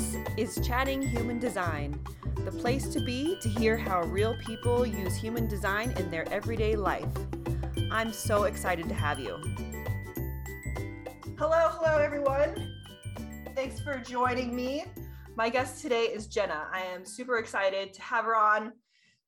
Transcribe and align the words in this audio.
This 0.00 0.16
is 0.56 0.66
Chatting 0.66 1.02
Human 1.02 1.38
Design, 1.38 2.02
the 2.46 2.50
place 2.50 2.88
to 2.88 3.00
be 3.00 3.36
to 3.42 3.50
hear 3.50 3.76
how 3.76 4.00
real 4.04 4.34
people 4.38 4.86
use 4.86 5.14
human 5.14 5.46
design 5.46 5.92
in 5.98 6.10
their 6.10 6.26
everyday 6.32 6.74
life. 6.74 7.04
I'm 7.90 8.10
so 8.10 8.44
excited 8.44 8.88
to 8.88 8.94
have 8.94 9.20
you. 9.20 9.36
Hello, 11.38 11.68
hello, 11.72 11.98
everyone. 11.98 12.72
Thanks 13.54 13.78
for 13.80 13.98
joining 13.98 14.56
me. 14.56 14.86
My 15.36 15.50
guest 15.50 15.82
today 15.82 16.04
is 16.04 16.28
Jenna. 16.28 16.66
I 16.72 16.80
am 16.80 17.04
super 17.04 17.36
excited 17.36 17.92
to 17.92 18.00
have 18.00 18.24
her 18.24 18.34
on. 18.34 18.72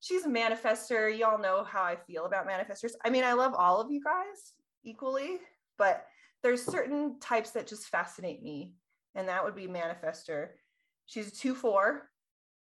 She's 0.00 0.24
a 0.24 0.28
manifester. 0.28 1.16
Y'all 1.16 1.38
know 1.38 1.64
how 1.64 1.82
I 1.82 1.96
feel 1.96 2.24
about 2.24 2.48
manifestors. 2.48 2.92
I 3.04 3.10
mean, 3.10 3.24
I 3.24 3.34
love 3.34 3.52
all 3.52 3.78
of 3.82 3.90
you 3.90 4.02
guys 4.02 4.54
equally, 4.84 5.36
but 5.76 6.06
there's 6.42 6.64
certain 6.64 7.20
types 7.20 7.50
that 7.50 7.66
just 7.66 7.88
fascinate 7.88 8.42
me, 8.42 8.72
and 9.14 9.28
that 9.28 9.44
would 9.44 9.54
be 9.54 9.66
manifester. 9.66 10.48
She's 11.12 11.28
a 11.28 11.30
two 11.30 11.54
four. 11.54 12.08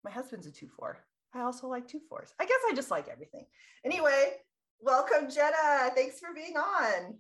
My 0.03 0.11
husband's 0.11 0.45
a 0.45 0.51
two 0.51 0.67
four. 0.67 0.99
I 1.33 1.41
also 1.41 1.67
like 1.67 1.87
two 1.87 1.99
fours. 2.07 2.31
I 2.39 2.45
guess 2.45 2.59
I 2.69 2.75
just 2.75 2.91
like 2.91 3.07
everything. 3.07 3.43
Anyway, 3.83 4.33
welcome, 4.79 5.31
Jenna. 5.31 5.89
Thanks 5.95 6.19
for 6.19 6.29
being 6.35 6.55
on. 6.55 7.15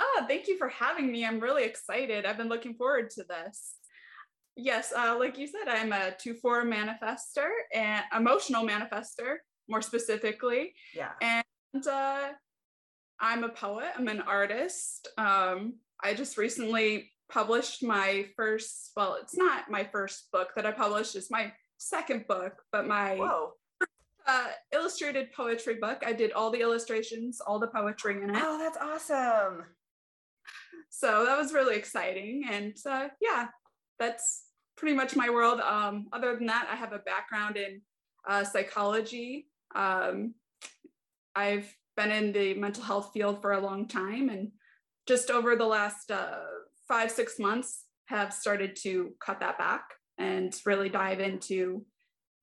Ah, 0.00 0.26
thank 0.28 0.46
you 0.46 0.56
for 0.56 0.68
having 0.68 1.10
me. 1.10 1.26
I'm 1.26 1.40
really 1.40 1.64
excited. 1.64 2.24
I've 2.24 2.36
been 2.36 2.48
looking 2.48 2.74
forward 2.74 3.10
to 3.10 3.24
this. 3.24 3.74
Yes, 4.54 4.92
uh, 4.96 5.16
like 5.18 5.36
you 5.38 5.48
said, 5.48 5.66
I'm 5.66 5.92
a 5.92 6.12
2 6.16 6.34
4 6.34 6.64
manifester 6.64 7.48
and 7.74 8.04
emotional 8.16 8.64
manifester, 8.64 9.38
more 9.68 9.82
specifically. 9.82 10.72
Yeah. 10.94 11.10
And 11.20 11.84
uh, 11.84 12.28
I'm 13.18 13.42
a 13.42 13.48
poet, 13.48 13.88
I'm 13.96 14.06
an 14.06 14.20
artist. 14.20 15.08
Um, 15.18 15.80
I 16.00 16.14
just 16.14 16.38
recently 16.38 17.10
published 17.30 17.82
my 17.82 18.26
first, 18.36 18.92
well, 18.96 19.18
it's 19.20 19.36
not 19.36 19.70
my 19.70 19.84
first 19.84 20.30
book 20.32 20.48
that 20.56 20.66
I 20.66 20.72
published, 20.72 21.16
it's 21.16 21.30
my 21.30 21.52
second 21.76 22.26
book, 22.26 22.54
but 22.72 22.86
my 22.86 23.16
Whoa. 23.16 23.52
uh, 24.26 24.48
illustrated 24.72 25.32
poetry 25.32 25.76
book. 25.80 26.02
I 26.04 26.12
did 26.12 26.32
all 26.32 26.50
the 26.50 26.60
illustrations, 26.60 27.40
all 27.40 27.58
the 27.58 27.68
poetry 27.68 28.22
in 28.22 28.30
it. 28.30 28.42
Oh, 28.42 28.58
that's 28.58 28.78
awesome. 28.78 29.64
So 30.90 31.24
that 31.26 31.38
was 31.38 31.52
really 31.52 31.76
exciting. 31.76 32.44
And 32.50 32.74
uh, 32.88 33.08
yeah, 33.20 33.48
that's 33.98 34.44
pretty 34.76 34.96
much 34.96 35.16
my 35.16 35.30
world. 35.30 35.60
Um, 35.60 36.08
other 36.12 36.34
than 36.34 36.46
that, 36.46 36.68
I 36.70 36.76
have 36.76 36.92
a 36.92 36.98
background 36.98 37.56
in 37.56 37.82
uh, 38.26 38.44
psychology. 38.44 39.48
Um, 39.74 40.34
I've 41.36 41.72
been 41.96 42.10
in 42.10 42.32
the 42.32 42.54
mental 42.54 42.82
health 42.82 43.10
field 43.12 43.42
for 43.42 43.52
a 43.52 43.60
long 43.60 43.86
time 43.86 44.28
and 44.28 44.50
just 45.06 45.30
over 45.30 45.56
the 45.56 45.66
last 45.66 46.10
uh, 46.10 46.38
five, 46.88 47.10
six 47.10 47.38
months 47.38 47.84
have 48.06 48.32
started 48.32 48.74
to 48.82 49.12
cut 49.24 49.40
that 49.40 49.58
back 49.58 49.82
and 50.18 50.54
really 50.64 50.88
dive 50.88 51.20
into 51.20 51.84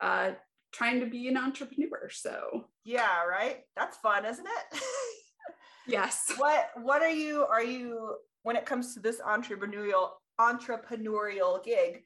uh, 0.02 0.32
trying 0.74 1.00
to 1.00 1.08
be 1.08 1.28
an 1.28 1.38
entrepreneur. 1.38 2.10
So 2.12 2.66
Yeah, 2.84 3.23
right. 3.26 3.62
That's 3.76 3.98
fun, 3.98 4.26
isn't 4.26 4.46
it? 4.48 4.80
yes. 5.88 6.32
what 6.38 6.70
what 6.82 7.02
are 7.04 7.10
you 7.12 7.46
are 7.46 7.64
you 7.64 8.16
when 8.44 8.56
it 8.56 8.66
comes 8.66 8.94
to 8.96 9.00
this 9.00 9.22
entrepreneurial 9.22 10.10
entrepreneurial 10.42 11.64
gig 11.64 12.02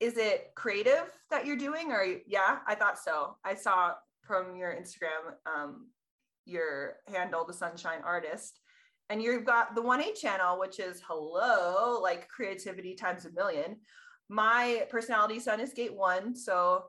is 0.00 0.16
it 0.16 0.50
creative 0.56 1.04
that 1.30 1.46
you're 1.46 1.56
doing 1.56 1.92
or 1.92 2.02
you- 2.04 2.20
yeah 2.26 2.58
i 2.66 2.74
thought 2.74 2.98
so 2.98 3.36
i 3.44 3.54
saw 3.54 3.92
from 4.26 4.56
your 4.56 4.74
instagram 4.74 5.34
um 5.46 5.86
your 6.46 6.96
handle 7.06 7.44
the 7.46 7.52
sunshine 7.52 8.00
artist 8.04 8.58
and 9.10 9.20
you've 9.20 9.44
got 9.44 9.74
the 9.74 9.82
1-8 9.82 10.14
channel 10.14 10.58
which 10.58 10.78
is 10.78 11.02
hello 11.06 12.00
like 12.00 12.28
creativity 12.28 12.94
times 12.94 13.26
a 13.26 13.32
million. 13.32 13.76
My 14.28 14.86
personality 14.88 15.40
sun 15.40 15.60
is 15.60 15.72
gate 15.72 15.94
one 15.94 16.34
so 16.34 16.84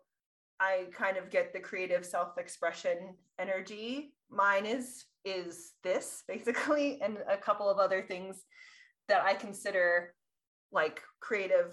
i 0.59 0.85
kind 0.93 1.17
of 1.17 1.31
get 1.31 1.51
the 1.51 1.59
creative 1.59 2.05
self-expression 2.05 3.15
energy. 3.39 4.13
Mine 4.29 4.65
is 4.65 5.05
is 5.25 5.73
this 5.83 6.23
basically 6.27 7.01
and 7.01 7.17
a 7.27 7.37
couple 7.37 7.69
of 7.69 7.79
other 7.79 8.01
things 8.01 8.45
that 9.07 9.23
i 9.23 9.33
consider 9.33 10.13
like 10.71 11.01
creative 11.19 11.71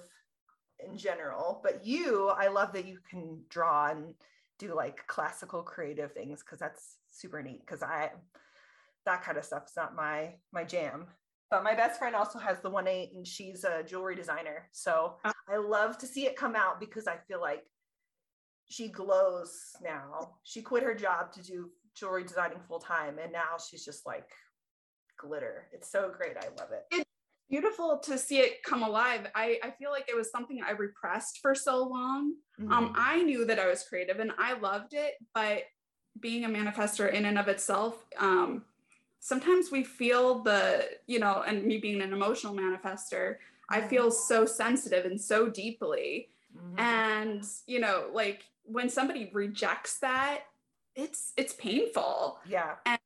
in 0.85 0.97
general. 0.97 1.61
But 1.63 1.87
you 1.87 2.29
i 2.29 2.49
love 2.49 2.73
that 2.73 2.87
you 2.87 2.99
can 3.09 3.43
draw 3.51 3.91
and 3.91 4.15
do 4.59 4.75
like 4.75 5.07
classical 5.07 5.63
creative 5.63 6.13
things 6.13 6.43
because 6.43 6.59
that's 6.59 6.97
super 7.11 7.43
neat 7.43 7.61
because 7.61 7.83
i 7.83 8.11
that 9.09 9.23
kind 9.23 9.39
of 9.39 9.45
stuff's 9.45 9.77
not 9.77 9.97
my 9.97 10.35
my 10.53 10.65
jam 10.65 11.07
but 11.51 11.65
my 11.65 11.75
best 11.75 11.99
friend 11.99 12.15
also 12.15 12.39
has 12.39 12.61
the 12.61 12.71
1-8 12.71 13.17
and 13.17 13.27
she's 13.27 13.65
a 13.65 13.83
jewelry 13.83 14.15
designer 14.15 14.69
so 14.73 15.15
Ah. 15.25 15.33
i 15.49 15.57
love 15.57 15.97
to 15.99 16.07
see 16.07 16.27
it 16.27 16.37
come 16.37 16.55
out 16.55 16.79
because 16.79 17.07
i 17.07 17.17
feel 17.27 17.41
like 17.41 17.65
she 18.69 18.89
glows 18.89 19.75
now 19.83 20.37
she 20.43 20.61
quit 20.61 20.83
her 20.83 20.95
job 20.95 21.33
to 21.33 21.43
do 21.43 21.71
jewelry 21.95 22.23
designing 22.23 22.61
full 22.69 22.79
time 22.79 23.19
and 23.19 23.33
now 23.33 23.57
she's 23.59 23.85
just 23.85 24.05
like 24.07 24.29
glitter 25.19 25.69
it's 25.73 25.91
so 25.91 26.13
great 26.15 26.37
i 26.37 26.47
love 26.61 26.71
it 26.71 26.85
it's 26.93 27.09
Beautiful 27.51 27.99
to 28.01 28.19
see 28.19 28.41
it 28.41 28.63
come 28.63 28.83
alive. 28.83 29.27
I, 29.35 29.59
I 29.63 29.71
feel 29.71 29.91
like 29.91 30.07
it 30.07 30.15
was 30.15 30.31
something 30.31 30.61
I 30.63 30.73
repressed 30.73 31.39
for 31.41 31.55
so 31.55 31.83
long. 31.83 32.35
Mm-hmm. 32.61 32.71
Um, 32.71 32.93
I 32.95 33.23
knew 33.23 33.47
that 33.47 33.59
I 33.59 33.67
was 33.67 33.85
creative 33.85 34.19
and 34.19 34.33
I 34.39 34.53
loved 34.59 34.93
it, 34.93 35.15
but 35.35 35.63
being 36.21 36.45
a 36.45 36.49
manifester 36.49 37.11
in 37.11 37.25
and 37.25 37.39
of 37.39 37.49
itself, 37.49 38.05
um, 38.19 38.65
sometimes 39.21 39.71
we 39.71 39.85
feel 39.85 40.43
the, 40.43 40.89
you 41.07 41.19
know, 41.19 41.43
and 41.47 41.65
me 41.65 41.79
being 41.79 42.01
an 42.01 42.13
emotional 42.13 42.55
manifester, 42.55 43.37
I 43.71 43.81
feel 43.83 44.11
so 44.11 44.47
sensitive 44.47 45.05
and 45.05 45.21
so 45.21 45.49
deeply. 45.49 46.31
Mhm. 46.57 46.79
And, 46.79 47.45
you 47.67 47.81
know, 47.81 48.11
like 48.13 48.45
when 48.65 48.89
somebody 48.89 49.31
rejects 49.33 49.99
that, 50.01 50.45
it's 50.95 51.33
it's 51.37 51.53
painful. 51.55 52.41
yeah 52.45 52.77
And 52.87 52.99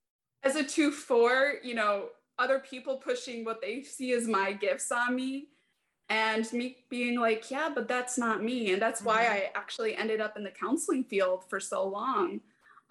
As 0.42 0.56
a 0.56 0.64
two 0.64 0.90
four, 0.92 1.56
you 1.62 1.74
know, 1.74 2.10
other 2.38 2.58
people 2.60 2.96
pushing 2.98 3.44
what 3.44 3.60
they 3.60 3.82
see 3.82 4.12
as 4.12 4.26
my 4.28 4.52
gifts 4.52 4.90
on 4.92 5.14
me 5.16 5.48
and 6.08 6.50
me 6.52 6.84
being 6.90 7.18
like, 7.20 7.50
yeah, 7.50 7.70
but 7.74 7.88
that's 7.88 8.18
not 8.18 8.42
me. 8.42 8.72
And 8.72 8.82
that's 8.82 9.02
why 9.02 9.24
Mhm. 9.24 9.30
I 9.30 9.50
actually 9.54 9.94
ended 9.96 10.20
up 10.20 10.36
in 10.36 10.44
the 10.44 10.50
counseling 10.50 11.04
field 11.04 11.48
for 11.48 11.60
so 11.60 11.86
long. 11.86 12.40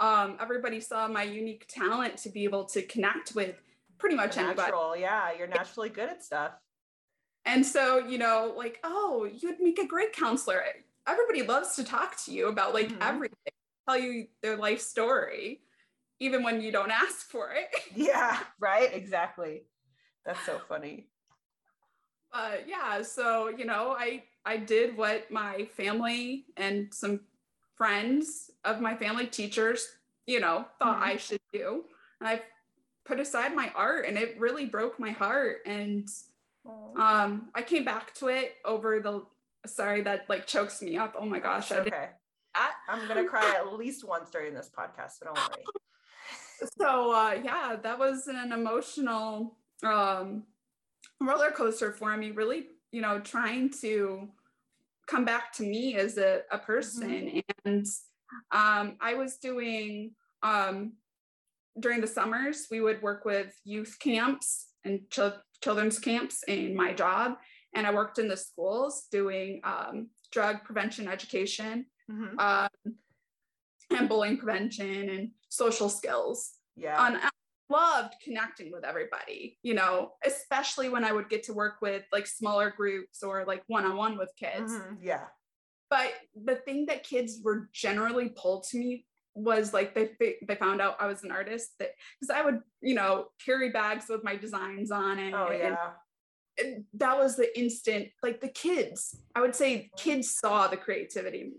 Um, 0.01 0.37
everybody 0.41 0.81
saw 0.81 1.07
my 1.07 1.23
unique 1.23 1.67
talent 1.69 2.17
to 2.19 2.29
be 2.29 2.43
able 2.43 2.65
to 2.65 2.81
connect 2.81 3.35
with 3.35 3.55
pretty 3.99 4.15
much 4.15 4.37
anybody. 4.37 4.57
natural 4.57 4.97
yeah 4.97 5.31
you're 5.37 5.47
naturally 5.47 5.89
good 5.89 6.09
at 6.09 6.23
stuff 6.23 6.53
And 7.45 7.65
so, 7.65 7.99
you 7.99 8.17
know, 8.19 8.53
like, 8.57 8.79
oh, 8.83 9.25
you'd 9.25 9.59
make 9.59 9.79
a 9.79 9.87
great 9.87 10.13
counselor. 10.13 10.63
Everybody 11.07 11.43
loves 11.43 11.75
to 11.77 11.83
talk 11.83 12.15
to 12.25 12.31
you 12.33 12.47
about 12.49 12.73
like 12.73 12.89
Mhm. 12.89 13.01
everything, 13.01 13.53
tell 13.87 13.97
you 13.97 14.27
their 14.43 14.57
life 14.57 14.81
story, 14.81 15.63
even 16.19 16.43
when 16.43 16.61
you 16.61 16.71
don't 16.71 16.91
ask 16.91 17.29
for 17.29 17.51
it. 17.53 17.69
yeah 17.95 18.43
right 18.59 18.93
exactly 18.93 19.63
that's 20.25 20.45
so 20.45 20.59
funny 20.67 21.09
But 22.31 22.67
yeah, 22.67 23.01
so 23.01 23.49
you 23.49 23.65
know, 23.65 23.95
I 23.97 24.23
I 24.45 24.57
did 24.57 24.95
what 24.97 25.29
my 25.31 25.65
family 25.65 26.45
and 26.57 26.93
some 26.93 27.21
friends 27.81 28.51
of 28.63 28.79
my 28.79 28.95
family, 28.95 29.25
teachers, 29.25 29.87
you 30.27 30.39
know, 30.39 30.65
thought 30.77 30.99
Mhm. 30.99 31.03
I 31.13 31.17
should 31.17 31.41
do. 31.51 31.85
And 32.19 32.29
I 32.29 32.43
put 33.05 33.19
aside 33.19 33.55
my 33.55 33.71
art 33.73 34.05
and 34.05 34.19
it 34.19 34.39
really 34.39 34.67
broke 34.67 34.99
my 34.99 35.09
heart. 35.09 35.63
And 35.65 36.07
um 36.95 37.49
I 37.55 37.63
came 37.63 37.83
back 37.83 38.13
to 38.15 38.27
it 38.27 38.57
over 38.65 38.99
the 38.99 39.25
sorry 39.65 40.01
that 40.03 40.29
like 40.29 40.45
chokes 40.45 40.79
me 40.83 40.95
up. 40.95 41.15
Oh 41.17 41.25
my 41.25 41.39
gosh. 41.39 41.71
I 41.71 41.79
okay 41.79 42.09
that. 42.53 42.73
i'm 42.87 43.07
gonna 43.07 43.25
cry 43.25 43.55
at 43.55 43.73
least 43.73 44.03
once 44.03 44.29
during 44.29 44.53
this 44.53 44.69
podcast 44.69 45.17
so 45.17 45.25
don't 45.25 45.37
worry 45.37 45.65
so 46.77 47.11
uh 47.11 47.33
yeah 47.43 47.77
that 47.81 47.97
was 47.97 48.27
an 48.27 48.51
emotional 48.51 49.57
um 49.83 50.43
roller 51.21 51.49
coaster 51.51 51.93
for 51.93 52.15
me 52.17 52.29
really 52.31 52.67
you 52.91 53.01
know 53.01 53.19
trying 53.21 53.69
to 53.69 54.27
come 55.11 55.25
back 55.25 55.51
to 55.57 55.63
me 55.63 55.95
as 55.95 56.17
a, 56.17 56.31
a 56.51 56.57
person 56.57 57.41
and 57.65 57.85
um 58.51 58.95
i 59.01 59.13
was 59.13 59.31
doing 59.37 60.11
um 60.41 60.93
during 61.79 61.99
the 62.01 62.07
summers 62.07 62.67
we 62.71 62.79
would 62.85 63.01
work 63.01 63.25
with 63.25 63.49
youth 63.65 63.97
camps 63.99 64.47
and 64.85 65.01
chil- 65.09 65.41
children's 65.63 65.99
camps 65.99 66.43
in 66.47 66.73
my 66.75 66.93
job 66.93 67.33
and 67.75 67.85
i 67.85 67.93
worked 67.93 68.19
in 68.19 68.27
the 68.29 68.37
schools 68.37 68.93
doing 69.11 69.59
um, 69.65 70.07
drug 70.31 70.55
prevention 70.63 71.07
education 71.07 71.85
Mhm. 72.09 72.33
um, 72.39 72.93
and 73.97 74.09
bullying 74.09 74.37
prevention 74.37 75.09
and 75.15 75.31
social 75.49 75.87
skills. 75.89 76.39
yeah 76.75 76.97
I 76.99 77.29
loved 77.71 78.13
connecting 78.23 78.71
with 78.71 78.83
everybody, 78.83 79.57
you 79.63 79.73
know, 79.73 80.13
especially 80.25 80.89
when 80.89 81.03
I 81.03 81.11
would 81.11 81.29
get 81.29 81.43
to 81.43 81.53
work 81.53 81.75
with 81.81 82.03
like 82.11 82.27
smaller 82.27 82.69
groups 82.75 83.23
or 83.23 83.45
like 83.45 83.63
one 83.67 83.85
on 83.85 83.95
one 83.95 84.17
with 84.17 84.31
kids. 84.37 84.71
Mhm. 84.73 84.97
yeah 85.01 85.25
But 85.89 86.11
the 86.35 86.55
thing 86.55 86.85
that 86.87 87.03
kids 87.03 87.39
were 87.43 87.69
generally 87.73 88.29
pulled 88.29 88.63
to 88.69 88.77
me 88.77 89.05
was 89.33 89.73
like 89.73 89.95
they 89.95 90.09
they 90.19 90.35
they 90.47 90.55
found 90.55 90.81
out 90.81 90.97
I 90.99 91.05
was 91.07 91.23
an 91.23 91.31
artist 91.31 91.71
that 91.79 91.91
because 92.19 92.29
I 92.37 92.41
would 92.43 92.59
you 92.81 92.95
know 92.95 93.27
carry 93.45 93.69
bags 93.71 94.05
with 94.09 94.23
my 94.23 94.35
designs 94.35 94.91
on 94.91 95.19
it 95.19 95.33
oh 95.33 95.49
yeah. 95.51 95.91
and 96.61 96.83
that 96.95 97.17
was 97.17 97.37
the 97.37 97.49
instant 97.57 98.09
like 98.21 98.41
the 98.41 98.49
kids 98.49 99.15
i 99.35 99.39
would 99.39 99.55
say 99.55 99.89
kids 99.97 100.27
saw 100.35 100.67
the 100.67 100.75
creativity 100.75 101.53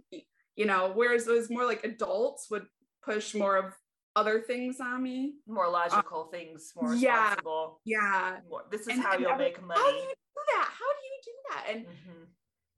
you 0.55 0.67
know 0.67 0.93
whereas 0.95 1.27
it 1.27 1.33
was 1.33 1.49
more 1.49 1.65
like 1.65 1.83
adults 1.85 2.49
would 2.51 2.67
push 3.03 3.35
more 3.35 3.57
of 3.57 3.73
other 4.17 4.41
things 4.41 4.79
on 4.81 5.03
me. 5.03 5.35
More 5.47 5.71
logical 5.71 6.29
uh, 6.29 6.37
things 6.37 6.73
more 6.81 6.95
yeah 6.95 7.23
responsible. 7.23 7.81
yeah. 7.85 8.37
More, 8.49 8.63
this 8.71 8.83
is 8.83 8.89
and, 8.89 9.03
how 9.03 9.13
and 9.13 9.21
you'll 9.23 9.37
make 9.37 9.63
money 9.63 9.81
how 9.81 9.91
do 9.91 9.97
you 9.97 10.05
do 10.05 10.43
that? 10.57 10.69
How 10.79 10.87
do 10.87 11.07
you 11.07 11.21
do 11.25 11.33
that? 11.51 11.65
And 11.71 11.87
mm-hmm. 11.87 12.25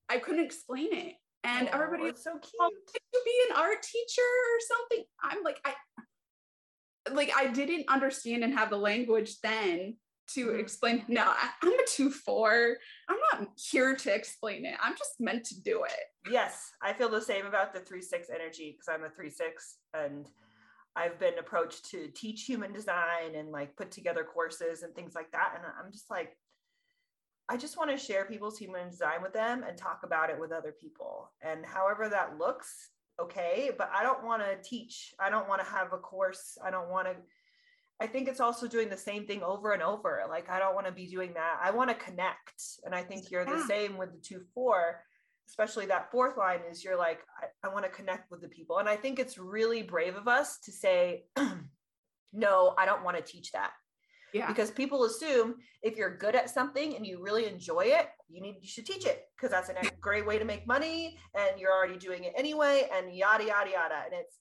i 0.09 0.19
couldn't 0.19 0.45
explain 0.45 0.93
it. 0.93 1.15
And 1.43 1.69
oh, 1.69 1.75
everybody 1.75 2.11
was 2.11 2.23
so 2.23 2.33
cute. 2.33 2.53
oh, 2.61 2.71
to 2.71 3.21
be 3.25 3.43
an 3.51 3.57
art 3.57 3.83
teacher 3.83 4.23
or 4.23 4.59
something? 4.69 5.05
I'm 5.23 5.43
like 5.43 5.61
i 5.65 5.75
like 7.13 7.31
i 7.37 7.49
didn't 7.49 7.85
understand 7.89 8.45
and 8.45 8.55
have 8.55 8.71
the 8.71 8.79
language 8.79 9.41
then 9.43 9.97
to 10.27 10.47
mm-hmm. 10.47 10.61
explain. 10.61 11.05
No 11.09 11.23
I, 11.23 11.51
i'm 11.63 11.73
a 11.73 11.87
two 11.87 12.11
four. 12.11 12.77
I'm 13.09 13.19
not 13.33 13.49
here 13.57 13.95
to 13.95 14.15
explain 14.15 14.65
it. 14.65 14.75
I'm 14.83 14.97
just 14.97 15.21
meant 15.21 15.45
to 15.47 15.61
do 15.61 15.85
it. 15.85 16.31
Yes 16.31 16.71
i 16.81 16.93
feel 16.93 17.09
the 17.09 17.21
same 17.21 17.47
about 17.47 17.75
the 17.75 17.81
three 17.81 18.03
six 18.03 18.29
energy 18.33 18.73
because 18.73 18.89
i'm 18.89 19.05
a 19.05 19.11
three 19.11 19.31
six 19.31 19.79
and 19.93 20.29
i've 20.97 21.19
been 21.19 21.39
approached 21.39 21.91
to 21.91 22.09
teach 22.15 22.45
human 22.45 22.73
design 22.73 23.35
and 23.37 23.51
like 23.51 23.77
put 23.77 23.91
together 23.91 24.25
courses 24.25 24.83
and 24.83 24.95
things 24.95 25.15
like 25.15 25.31
that 25.33 25.55
and 25.57 25.65
i'm 25.79 25.93
just 25.93 26.11
like 26.11 26.37
i 27.49 27.57
just 27.57 27.77
want 27.77 27.91
to 27.91 27.97
share 27.97 28.25
people's 28.25 28.59
human 28.59 28.91
design 28.91 29.23
with 29.23 29.33
them 29.33 29.65
and 29.67 29.77
talk 29.77 30.01
about 30.05 30.31
it 30.31 30.39
with 30.39 30.53
other 30.53 30.75
people 30.81 31.31
and 31.43 31.65
however 31.65 32.09
that 32.09 32.39
looks 32.39 32.91
okay 33.21 33.71
but 33.77 33.91
i 33.95 34.03
don't 34.03 34.25
want 34.25 34.43
to 34.43 34.69
teach 34.69 35.15
i 35.21 35.31
don't 35.31 35.49
want 35.49 35.63
to 35.63 35.71
have 35.71 35.93
a 35.93 35.99
course 35.99 36.59
i 36.65 36.71
don't 36.71 36.91
want 36.91 37.07
to 37.07 37.15
I 38.01 38.07
think 38.07 38.29
it's 38.29 38.41
also 38.41 38.67
doing 38.67 38.89
the 38.89 38.97
same 38.97 39.27
thing 39.27 39.43
over 39.43 39.73
and 39.73 39.83
over. 39.83 40.23
Like, 40.29 40.51
I 40.51 40.59
don't 40.59 40.75
want 40.75 40.87
to 40.87 40.93
be 40.93 41.07
doing 41.07 41.33
that. 41.35 41.59
I 41.63 41.71
want 41.71 41.91
to 41.91 41.95
connect. 41.97 42.63
And 42.85 42.95
I 42.95 43.03
think 43.03 43.31
you're 43.31 43.47
yeah. 43.47 43.57
the 43.57 43.67
same 43.67 43.97
with 43.97 44.13
the 44.13 44.19
two, 44.19 44.43
four, 44.53 45.01
especially 45.49 45.87
that 45.87 46.11
fourth 46.11 46.37
line 46.37 46.61
is 46.71 46.85
you're 46.85 46.99
like, 46.99 47.21
I, 47.41 47.69
I 47.69 47.73
want 47.73 47.85
to 47.85 47.91
connect 47.91 48.31
with 48.31 48.41
the 48.41 48.49
people. 48.49 48.79
And 48.79 48.89
I 48.89 48.97
think 48.97 49.19
it's 49.19 49.39
really 49.39 49.83
brave 49.83 50.17
of 50.17 50.29
us 50.29 50.59
to 50.65 50.73
say, 50.73 51.25
no, 52.33 52.75
I 52.79 52.87
don't 52.87 53.05
want 53.05 53.17
to 53.17 53.23
teach 53.23 53.53
that. 53.53 53.71
Yeah. 54.33 54.49
Because 54.49 54.71
people 54.73 55.05
assume 55.05 55.55
if 55.83 55.97
you're 55.97 56.17
good 56.17 56.35
at 56.35 56.51
something 56.51 56.97
and 56.97 57.07
you 57.07 57.23
really 57.23 57.47
enjoy 57.47 57.85
it, 57.87 58.09
you 58.29 58.43
need 58.43 58.57
you 58.61 58.69
should 58.69 58.87
teach 58.87 59.07
it 59.07 59.27
because 59.37 59.53
that's 59.53 59.69
a 59.69 59.75
great 60.01 60.27
way 60.27 60.39
to 60.39 60.45
make 60.45 60.67
money 60.67 61.19
and 61.37 61.61
you're 61.61 61.71
already 61.71 61.97
doing 61.97 62.25
it 62.25 62.33
anyway 62.37 62.89
and 62.93 63.15
yada 63.15 63.45
yada 63.45 63.71
yada. 63.71 64.03
And 64.07 64.15
it's 64.15 64.39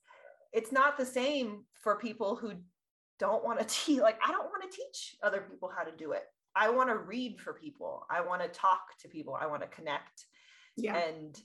it's 0.51 0.71
not 0.71 0.97
the 0.97 1.05
same 1.05 1.65
for 1.83 1.99
people 1.99 2.35
who 2.35 2.53
don't 3.19 3.43
want 3.43 3.59
to 3.59 3.65
teach 3.65 3.99
like 3.99 4.19
i 4.25 4.31
don't 4.31 4.45
want 4.45 4.69
to 4.69 4.75
teach 4.75 5.15
other 5.23 5.45
people 5.49 5.69
how 5.75 5.83
to 5.83 5.95
do 5.95 6.11
it 6.11 6.23
i 6.55 6.69
want 6.69 6.89
to 6.89 6.97
read 6.97 7.39
for 7.39 7.53
people 7.53 8.05
i 8.09 8.21
want 8.21 8.41
to 8.41 8.47
talk 8.49 8.81
to 8.99 9.07
people 9.07 9.37
i 9.39 9.45
want 9.45 9.61
to 9.61 9.67
connect 9.67 10.25
yeah. 10.77 10.97
and 10.97 11.39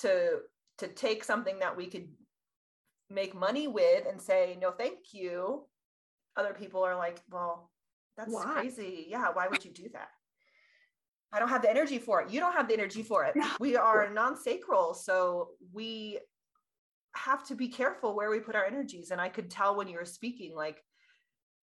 to 0.00 0.38
to 0.78 0.88
take 0.88 1.24
something 1.24 1.58
that 1.60 1.76
we 1.76 1.86
could 1.86 2.08
make 3.08 3.34
money 3.34 3.68
with 3.68 4.06
and 4.06 4.20
say 4.20 4.56
no 4.60 4.70
thank 4.70 5.12
you 5.12 5.64
other 6.36 6.52
people 6.52 6.82
are 6.82 6.96
like 6.96 7.20
well 7.30 7.70
that's 8.16 8.32
why? 8.32 8.42
crazy 8.44 9.06
yeah 9.08 9.28
why 9.32 9.46
would 9.48 9.64
you 9.64 9.72
do 9.72 9.88
that 9.92 10.08
i 11.32 11.38
don't 11.38 11.48
have 11.48 11.62
the 11.62 11.70
energy 11.70 11.98
for 11.98 12.20
it 12.20 12.30
you 12.30 12.40
don't 12.40 12.52
have 12.52 12.68
the 12.68 12.74
energy 12.74 13.02
for 13.02 13.24
it 13.24 13.36
no. 13.36 13.48
we 13.60 13.76
are 13.76 14.10
non-sacral 14.10 14.92
so 14.92 15.50
we 15.72 16.18
have 17.14 17.46
to 17.46 17.54
be 17.54 17.68
careful 17.68 18.14
where 18.14 18.30
we 18.30 18.40
put 18.40 18.56
our 18.56 18.64
energies 18.64 19.10
and 19.10 19.20
i 19.20 19.28
could 19.28 19.50
tell 19.50 19.76
when 19.76 19.88
you 19.88 19.96
were 19.96 20.04
speaking 20.04 20.54
like 20.54 20.82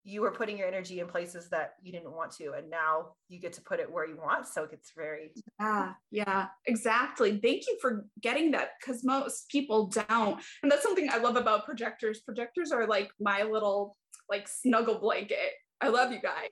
you 0.08 0.22
were 0.22 0.30
putting 0.30 0.56
your 0.56 0.66
energy 0.66 1.00
in 1.00 1.06
places 1.06 1.50
that 1.50 1.74
you 1.82 1.92
didn't 1.92 2.10
want 2.10 2.30
to 2.30 2.52
and 2.56 2.70
now 2.70 3.08
you 3.28 3.38
get 3.38 3.52
to 3.52 3.60
put 3.60 3.78
it 3.78 3.90
where 3.90 4.06
you 4.06 4.16
want 4.16 4.46
so 4.46 4.64
it 4.64 4.70
gets 4.70 4.92
very 4.96 5.32
yeah 5.60 5.92
yeah 6.10 6.46
exactly. 6.66 7.38
Thank 7.38 7.66
you 7.66 7.76
for 7.80 8.06
getting 8.20 8.52
that 8.52 8.70
because 8.80 9.04
most 9.04 9.48
people 9.48 9.86
don't. 9.86 10.40
And 10.62 10.70
that's 10.70 10.82
something 10.82 11.08
i 11.10 11.18
love 11.18 11.36
about 11.36 11.64
projectors. 11.64 12.20
Projectors 12.20 12.72
are 12.72 12.86
like 12.86 13.10
my 13.20 13.42
little 13.42 13.96
like 14.30 14.48
snuggle 14.48 14.98
blanket. 14.98 15.52
I 15.80 15.88
love 15.88 16.12
you 16.12 16.20
guys. 16.20 16.48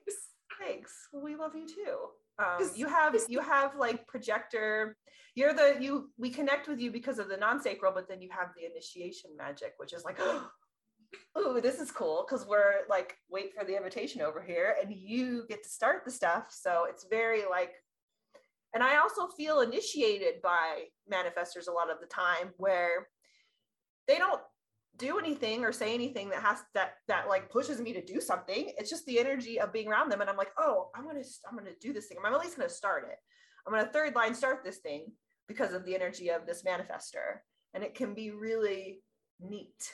Thanks. 0.61 0.93
We 1.13 1.37
love 1.37 1.53
you 1.55 1.67
too. 1.67 1.97
Um, 2.39 2.71
you 2.75 2.87
have 2.87 3.17
you 3.29 3.41
have 3.41 3.77
like 3.77 4.07
projector. 4.07 4.97
You're 5.35 5.55
the 5.55 5.77
you 5.81 6.11
we 6.19 6.31
connect 6.31 6.69
with 6.69 6.81
you 6.81 6.91
because 6.91 7.19
of 7.19 7.29
the 7.29 7.37
non-sacral 7.37 7.93
but 7.95 8.09
then 8.09 8.23
you 8.23 8.31
have 8.31 8.49
the 8.57 8.67
initiation 8.67 9.31
magic 9.37 9.75
which 9.77 9.93
is 9.93 10.05
like 10.05 10.19
oh, 11.35 11.61
this 11.61 11.81
is 11.81 11.91
cool 11.91 12.27
because 12.27 12.47
we're 12.47 12.87
like, 12.89 13.17
wait 13.31 13.53
for 13.55 13.65
the 13.65 13.77
invitation 13.77 14.23
over 14.23 14.43
here 14.43 14.77
and 14.81 14.93
you 14.95 15.45
get 15.49 15.63
to 15.63 15.69
start 15.69 16.05
the 16.05 16.11
stuff. 16.11 16.47
So 16.51 16.87
it's 16.89 17.07
very 17.09 17.43
like, 17.49 17.73
and 18.75 18.83
I 18.83 18.99
also 18.99 19.29
feel 19.29 19.61
initiated 19.61 20.43
by 20.43 20.85
manifestors 21.11 21.69
a 21.69 21.73
lot 21.73 21.91
of 21.91 22.01
the 22.01 22.07
time 22.07 22.51
where 22.57 23.09
they 24.07 24.19
don't 24.19 24.41
do 24.99 25.19
anything 25.19 25.65
or 25.65 25.73
say 25.73 25.93
anything 25.93 26.31
that 26.31 26.43
has 26.43 26.59
that 26.75 26.95
that 27.07 27.29
like 27.29 27.51
pushes 27.51 27.81
me 27.81 27.93
to 27.93 28.05
do 28.05 28.21
something. 28.21 28.73
It's 28.79 28.91
just 28.91 29.05
the 29.07 29.19
energy 29.19 29.61
of 29.61 29.73
being 29.73 29.89
around 29.89 30.11
them 30.11 30.21
and 30.23 30.31
i'm 30.31 30.39
like 30.39 30.53
oh 30.59 30.89
i'm 30.95 31.07
gonna 31.07 31.23
i'm 31.49 31.57
gonna 31.57 31.71
do 31.81 31.93
this 31.93 32.07
thing. 32.07 32.19
I'm 32.25 32.35
at 32.35 32.41
least 32.41 32.57
gonna 32.57 32.69
start 32.69 33.05
it. 33.11 33.19
I'm 33.67 33.73
gonna 33.75 33.91
third 33.93 34.15
line 34.15 34.35
start 34.35 34.65
this 34.65 34.79
thing 34.79 35.13
because 35.49 35.73
of 35.73 35.85
the 35.85 35.95
energy 35.95 36.31
of 36.31 36.47
this 36.47 36.63
manifester 36.63 37.41
and 37.75 37.85
it 37.85 37.95
can 37.95 38.15
be 38.15 38.31
really 38.31 39.03
neat 39.41 39.93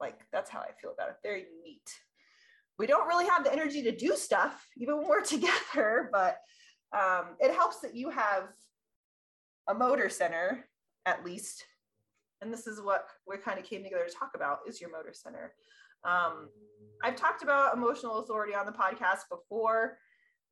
like 0.00 0.20
that's 0.32 0.50
how 0.50 0.60
I 0.60 0.70
feel 0.80 0.92
about 0.92 1.10
it. 1.10 1.16
Very 1.22 1.46
neat. 1.64 1.88
We 2.78 2.86
don't 2.86 3.06
really 3.06 3.26
have 3.26 3.44
the 3.44 3.52
energy 3.52 3.82
to 3.82 3.94
do 3.94 4.16
stuff 4.16 4.66
even 4.76 4.98
when 4.98 5.08
we're 5.08 5.20
together, 5.24 6.08
but 6.12 6.38
um, 6.92 7.36
it 7.38 7.54
helps 7.54 7.80
that 7.80 7.94
you 7.94 8.10
have 8.10 8.44
a 9.68 9.74
motor 9.74 10.08
center 10.08 10.66
at 11.06 11.24
least. 11.24 11.64
And 12.40 12.52
this 12.52 12.66
is 12.66 12.80
what 12.80 13.06
we 13.26 13.36
kind 13.36 13.58
of 13.58 13.64
came 13.64 13.82
together 13.82 14.06
to 14.06 14.14
talk 14.14 14.30
about 14.34 14.60
is 14.66 14.80
your 14.80 14.90
motor 14.90 15.12
center. 15.12 15.52
Um, 16.04 16.48
I've 17.02 17.16
talked 17.16 17.42
about 17.42 17.76
emotional 17.76 18.18
authority 18.18 18.54
on 18.54 18.66
the 18.66 18.72
podcast 18.72 19.28
before, 19.30 19.98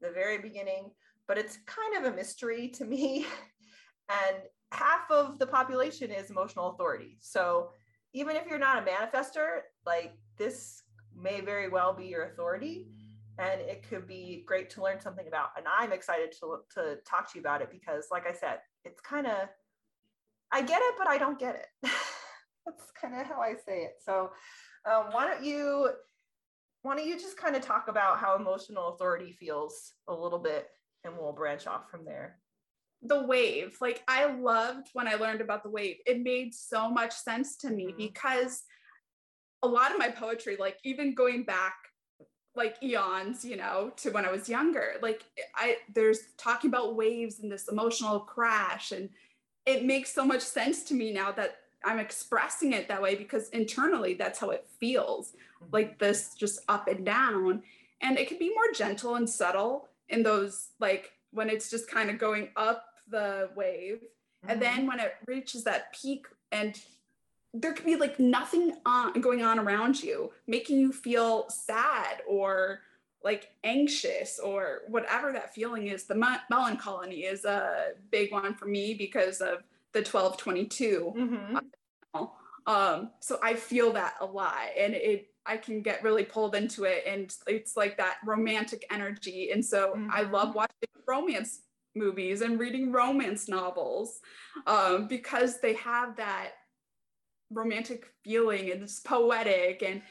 the 0.00 0.10
very 0.10 0.38
beginning, 0.38 0.90
but 1.26 1.38
it's 1.38 1.58
kind 1.66 1.96
of 1.96 2.12
a 2.12 2.16
mystery 2.16 2.68
to 2.68 2.84
me. 2.84 3.26
and 4.10 4.36
half 4.72 5.10
of 5.10 5.38
the 5.38 5.46
population 5.46 6.10
is 6.10 6.30
emotional 6.30 6.70
authority. 6.70 7.16
So 7.20 7.70
even 8.12 8.36
if 8.36 8.46
you're 8.46 8.58
not 8.58 8.82
a 8.82 8.90
manifester, 8.90 9.60
like 9.86 10.12
this 10.36 10.82
may 11.16 11.40
very 11.40 11.68
well 11.68 11.92
be 11.92 12.06
your 12.06 12.24
authority 12.24 12.88
and 13.38 13.60
it 13.60 13.84
could 13.88 14.06
be 14.06 14.42
great 14.46 14.68
to 14.70 14.82
learn 14.82 15.00
something 15.00 15.28
about. 15.28 15.50
And 15.56 15.66
I'm 15.66 15.92
excited 15.92 16.32
to, 16.40 16.58
to 16.74 16.96
talk 17.08 17.30
to 17.32 17.38
you 17.38 17.40
about 17.40 17.62
it 17.62 17.70
because, 17.70 18.06
like 18.10 18.26
I 18.26 18.32
said, 18.32 18.58
it's 18.84 19.00
kind 19.00 19.26
of, 19.26 19.48
I 20.50 20.62
get 20.62 20.82
it, 20.82 20.94
but 20.98 21.06
I 21.06 21.18
don't 21.18 21.38
get 21.38 21.54
it. 21.54 21.66
That's 22.66 22.90
kind 23.00 23.14
of 23.14 23.26
how 23.26 23.40
I 23.40 23.54
say 23.54 23.82
it. 23.82 23.96
So, 24.04 24.30
um, 24.90 25.06
why 25.12 25.26
don't 25.26 25.44
you, 25.44 25.90
why 26.82 26.96
don't 26.96 27.06
you 27.06 27.18
just 27.18 27.36
kind 27.36 27.54
of 27.54 27.62
talk 27.62 27.86
about 27.88 28.18
how 28.18 28.36
emotional 28.36 28.88
authority 28.88 29.32
feels 29.32 29.92
a 30.08 30.14
little 30.14 30.38
bit 30.38 30.68
and 31.04 31.14
we'll 31.16 31.32
branch 31.32 31.66
off 31.66 31.90
from 31.90 32.04
there 32.04 32.38
the 33.02 33.22
wave 33.22 33.76
like 33.80 34.02
i 34.08 34.26
loved 34.26 34.88
when 34.92 35.06
i 35.06 35.14
learned 35.14 35.40
about 35.40 35.62
the 35.62 35.70
wave 35.70 35.96
it 36.06 36.20
made 36.20 36.52
so 36.52 36.90
much 36.90 37.12
sense 37.12 37.56
to 37.56 37.70
me 37.70 37.86
mm-hmm. 37.86 37.96
because 37.96 38.64
a 39.62 39.68
lot 39.68 39.92
of 39.92 39.98
my 39.98 40.08
poetry 40.08 40.56
like 40.58 40.78
even 40.84 41.14
going 41.14 41.44
back 41.44 41.74
like 42.56 42.76
eons 42.82 43.44
you 43.44 43.56
know 43.56 43.92
to 43.96 44.10
when 44.10 44.24
i 44.24 44.32
was 44.32 44.48
younger 44.48 44.94
like 45.00 45.24
i 45.54 45.76
there's 45.94 46.20
talking 46.36 46.68
about 46.68 46.96
waves 46.96 47.38
and 47.40 47.50
this 47.50 47.68
emotional 47.68 48.20
crash 48.20 48.90
and 48.90 49.08
it 49.64 49.84
makes 49.84 50.12
so 50.12 50.24
much 50.24 50.42
sense 50.42 50.82
to 50.82 50.94
me 50.94 51.12
now 51.12 51.30
that 51.30 51.58
i'm 51.84 52.00
expressing 52.00 52.72
it 52.72 52.88
that 52.88 53.00
way 53.00 53.14
because 53.14 53.48
internally 53.50 54.14
that's 54.14 54.40
how 54.40 54.50
it 54.50 54.66
feels 54.80 55.30
mm-hmm. 55.30 55.66
like 55.70 55.98
this 56.00 56.34
just 56.34 56.60
up 56.68 56.88
and 56.88 57.06
down 57.06 57.62
and 58.00 58.18
it 58.18 58.26
can 58.26 58.38
be 58.38 58.48
more 58.48 58.72
gentle 58.74 59.14
and 59.14 59.30
subtle 59.30 59.88
in 60.08 60.24
those 60.24 60.70
like 60.80 61.12
when 61.30 61.48
it's 61.48 61.70
just 61.70 61.90
kind 61.90 62.10
of 62.10 62.18
going 62.18 62.48
up 62.56 62.86
the 63.10 63.50
wave. 63.56 63.98
Mm-hmm. 63.98 64.50
And 64.50 64.62
then 64.62 64.86
when 64.86 65.00
it 65.00 65.14
reaches 65.26 65.64
that 65.64 65.92
peak 65.92 66.26
and 66.52 66.78
there 67.54 67.72
could 67.72 67.86
be 67.86 67.96
like 67.96 68.20
nothing 68.20 68.74
on 68.84 69.20
going 69.20 69.42
on 69.42 69.58
around 69.58 70.02
you, 70.02 70.30
making 70.46 70.78
you 70.78 70.92
feel 70.92 71.48
sad 71.48 72.22
or 72.28 72.80
like 73.24 73.50
anxious 73.64 74.38
or 74.38 74.82
whatever 74.88 75.32
that 75.32 75.54
feeling 75.54 75.88
is. 75.88 76.04
The 76.04 76.14
me- 76.14 76.44
melancholy 76.50 77.24
is 77.24 77.44
a 77.44 77.92
big 78.10 78.32
one 78.32 78.54
for 78.54 78.66
me 78.66 78.94
because 78.94 79.40
of 79.40 79.64
the 79.92 80.00
1222. 80.00 81.14
Mm-hmm. 81.16 81.56
Um, 82.66 83.10
so 83.20 83.38
I 83.42 83.54
feel 83.54 83.92
that 83.94 84.14
a 84.20 84.26
lot 84.26 84.52
and 84.78 84.92
it 84.92 85.30
I 85.46 85.56
can 85.56 85.80
get 85.80 86.02
really 86.02 86.24
pulled 86.24 86.54
into 86.54 86.84
it 86.84 87.04
and 87.06 87.34
it's 87.46 87.74
like 87.74 87.96
that 87.96 88.18
romantic 88.26 88.84
energy. 88.90 89.50
And 89.50 89.64
so 89.64 89.94
mm-hmm. 89.96 90.10
I 90.12 90.22
love 90.22 90.54
watching 90.54 90.74
romance 91.06 91.60
movies 91.98 92.40
and 92.40 92.58
reading 92.58 92.92
romance 92.92 93.48
novels 93.48 94.20
um, 94.66 95.08
because 95.08 95.60
they 95.60 95.74
have 95.74 96.16
that 96.16 96.50
romantic 97.50 98.06
feeling 98.24 98.70
and 98.70 98.82
it's 98.82 99.00
poetic 99.00 99.82
and 99.82 100.02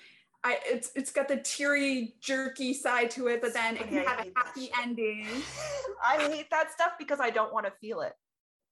I 0.44 0.60
it's 0.66 0.92
it's 0.96 1.12
got 1.12 1.28
the 1.28 1.38
teary, 1.38 2.16
jerky 2.22 2.74
side 2.74 3.10
to 3.12 3.28
it, 3.28 3.42
but 3.42 3.54
then 3.54 3.76
it 3.76 3.90
can 3.90 4.06
have 4.06 4.20
a 4.20 4.32
happy 4.36 4.70
ending. 4.82 5.28
I 6.06 6.30
hate 6.30 6.50
that 6.52 6.72
stuff 6.72 6.92
because 7.00 7.20
I 7.20 7.32
don't 7.32 7.52
want 7.52 7.66
to 7.66 7.72
feel 7.82 8.02
it. 8.02 8.14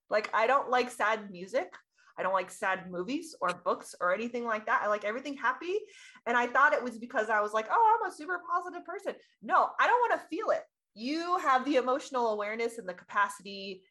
Like 0.10 0.30
I 0.34 0.48
don't 0.48 0.70
like 0.70 0.92
sad 0.92 1.32
music. 1.32 1.74
I 2.18 2.24
don't 2.24 2.34
like 2.34 2.50
sad 2.50 2.90
movies 2.90 3.36
or 3.42 3.50
books 3.50 3.94
or 4.00 4.14
anything 4.14 4.46
like 4.46 4.66
that. 4.68 4.82
I 4.84 4.88
like 4.88 5.04
everything 5.04 5.36
happy. 5.36 5.80
And 6.26 6.38
I 6.38 6.48
thought 6.48 6.74
it 6.74 6.82
was 6.82 6.98
because 6.98 7.30
I 7.30 7.42
was 7.42 7.52
like, 7.52 7.68
oh, 7.70 7.98
I'm 8.00 8.10
a 8.10 8.16
super 8.16 8.40
positive 8.50 8.86
person. 8.86 9.16
No, 9.42 9.70
I 9.80 9.88
don't 9.88 10.00
want 10.00 10.22
to 10.22 10.28
feel 10.28 10.52
it. 10.52 10.64
You 10.96 11.38
have 11.40 11.66
the 11.66 11.76
emotional 11.76 12.30
awareness 12.30 12.78
and 12.78 12.88
the 12.88 12.94
capacity 12.94 13.84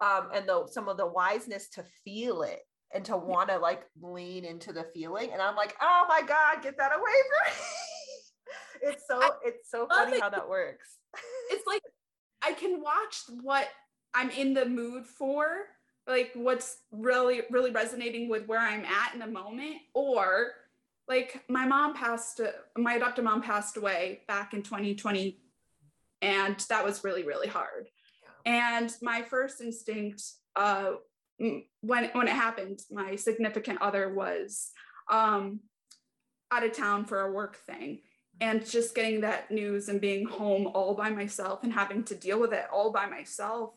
um, 0.00 0.28
and 0.32 0.48
the 0.48 0.66
some 0.70 0.88
of 0.88 0.96
the 0.96 1.06
wiseness 1.06 1.68
to 1.70 1.84
feel 2.04 2.42
it 2.42 2.60
and 2.92 3.04
to 3.04 3.16
want 3.16 3.50
to 3.50 3.58
like 3.58 3.82
lean 4.00 4.44
into 4.44 4.72
the 4.72 4.84
feeling. 4.94 5.30
And 5.32 5.42
I'm 5.42 5.56
like, 5.56 5.76
oh 5.80 6.06
my 6.08 6.22
God, 6.22 6.62
get 6.62 6.78
that 6.78 6.92
away 6.92 7.02
from 7.02 7.52
me. 7.52 7.58
it's 8.92 9.04
so 9.06 9.20
it's 9.44 9.70
so 9.70 9.86
funny 9.86 10.16
it. 10.16 10.22
how 10.22 10.30
that 10.30 10.48
works. 10.48 10.96
it's 11.50 11.66
like 11.66 11.82
I 12.42 12.52
can 12.52 12.80
watch 12.80 13.22
what 13.42 13.68
I'm 14.14 14.30
in 14.30 14.54
the 14.54 14.66
mood 14.66 15.06
for, 15.06 15.46
like 16.06 16.30
what's 16.34 16.78
really, 16.90 17.42
really 17.50 17.70
resonating 17.70 18.28
with 18.28 18.46
where 18.46 18.60
I'm 18.60 18.84
at 18.84 19.12
in 19.12 19.20
the 19.20 19.26
moment, 19.26 19.76
or 19.94 20.52
like 21.08 21.42
my 21.48 21.66
mom 21.66 21.94
passed 21.94 22.40
my 22.76 22.94
adopted 22.94 23.24
mom 23.24 23.42
passed 23.42 23.76
away 23.76 24.22
back 24.26 24.54
in 24.54 24.62
2020 24.62 25.38
and 26.22 26.58
that 26.68 26.84
was 26.84 27.04
really 27.04 27.24
really 27.24 27.48
hard 27.48 27.88
yeah. 28.46 28.78
and 28.78 28.94
my 29.02 29.22
first 29.22 29.60
instinct 29.60 30.22
uh, 30.56 30.92
when 31.80 32.10
when 32.12 32.28
it 32.28 32.34
happened, 32.34 32.80
my 32.90 33.16
significant 33.16 33.80
other 33.80 34.12
was 34.12 34.72
um, 35.10 35.60
out 36.50 36.64
of 36.64 36.72
town 36.72 37.04
for 37.04 37.22
a 37.22 37.32
work 37.32 37.56
thing, 37.56 38.00
and 38.40 38.64
just 38.68 38.94
getting 38.94 39.22
that 39.22 39.50
news 39.50 39.88
and 39.88 40.00
being 40.00 40.26
home 40.26 40.66
all 40.74 40.94
by 40.94 41.10
myself 41.10 41.60
and 41.62 41.72
having 41.72 42.04
to 42.04 42.14
deal 42.14 42.38
with 42.38 42.52
it 42.52 42.66
all 42.72 42.92
by 42.92 43.06
myself. 43.06 43.70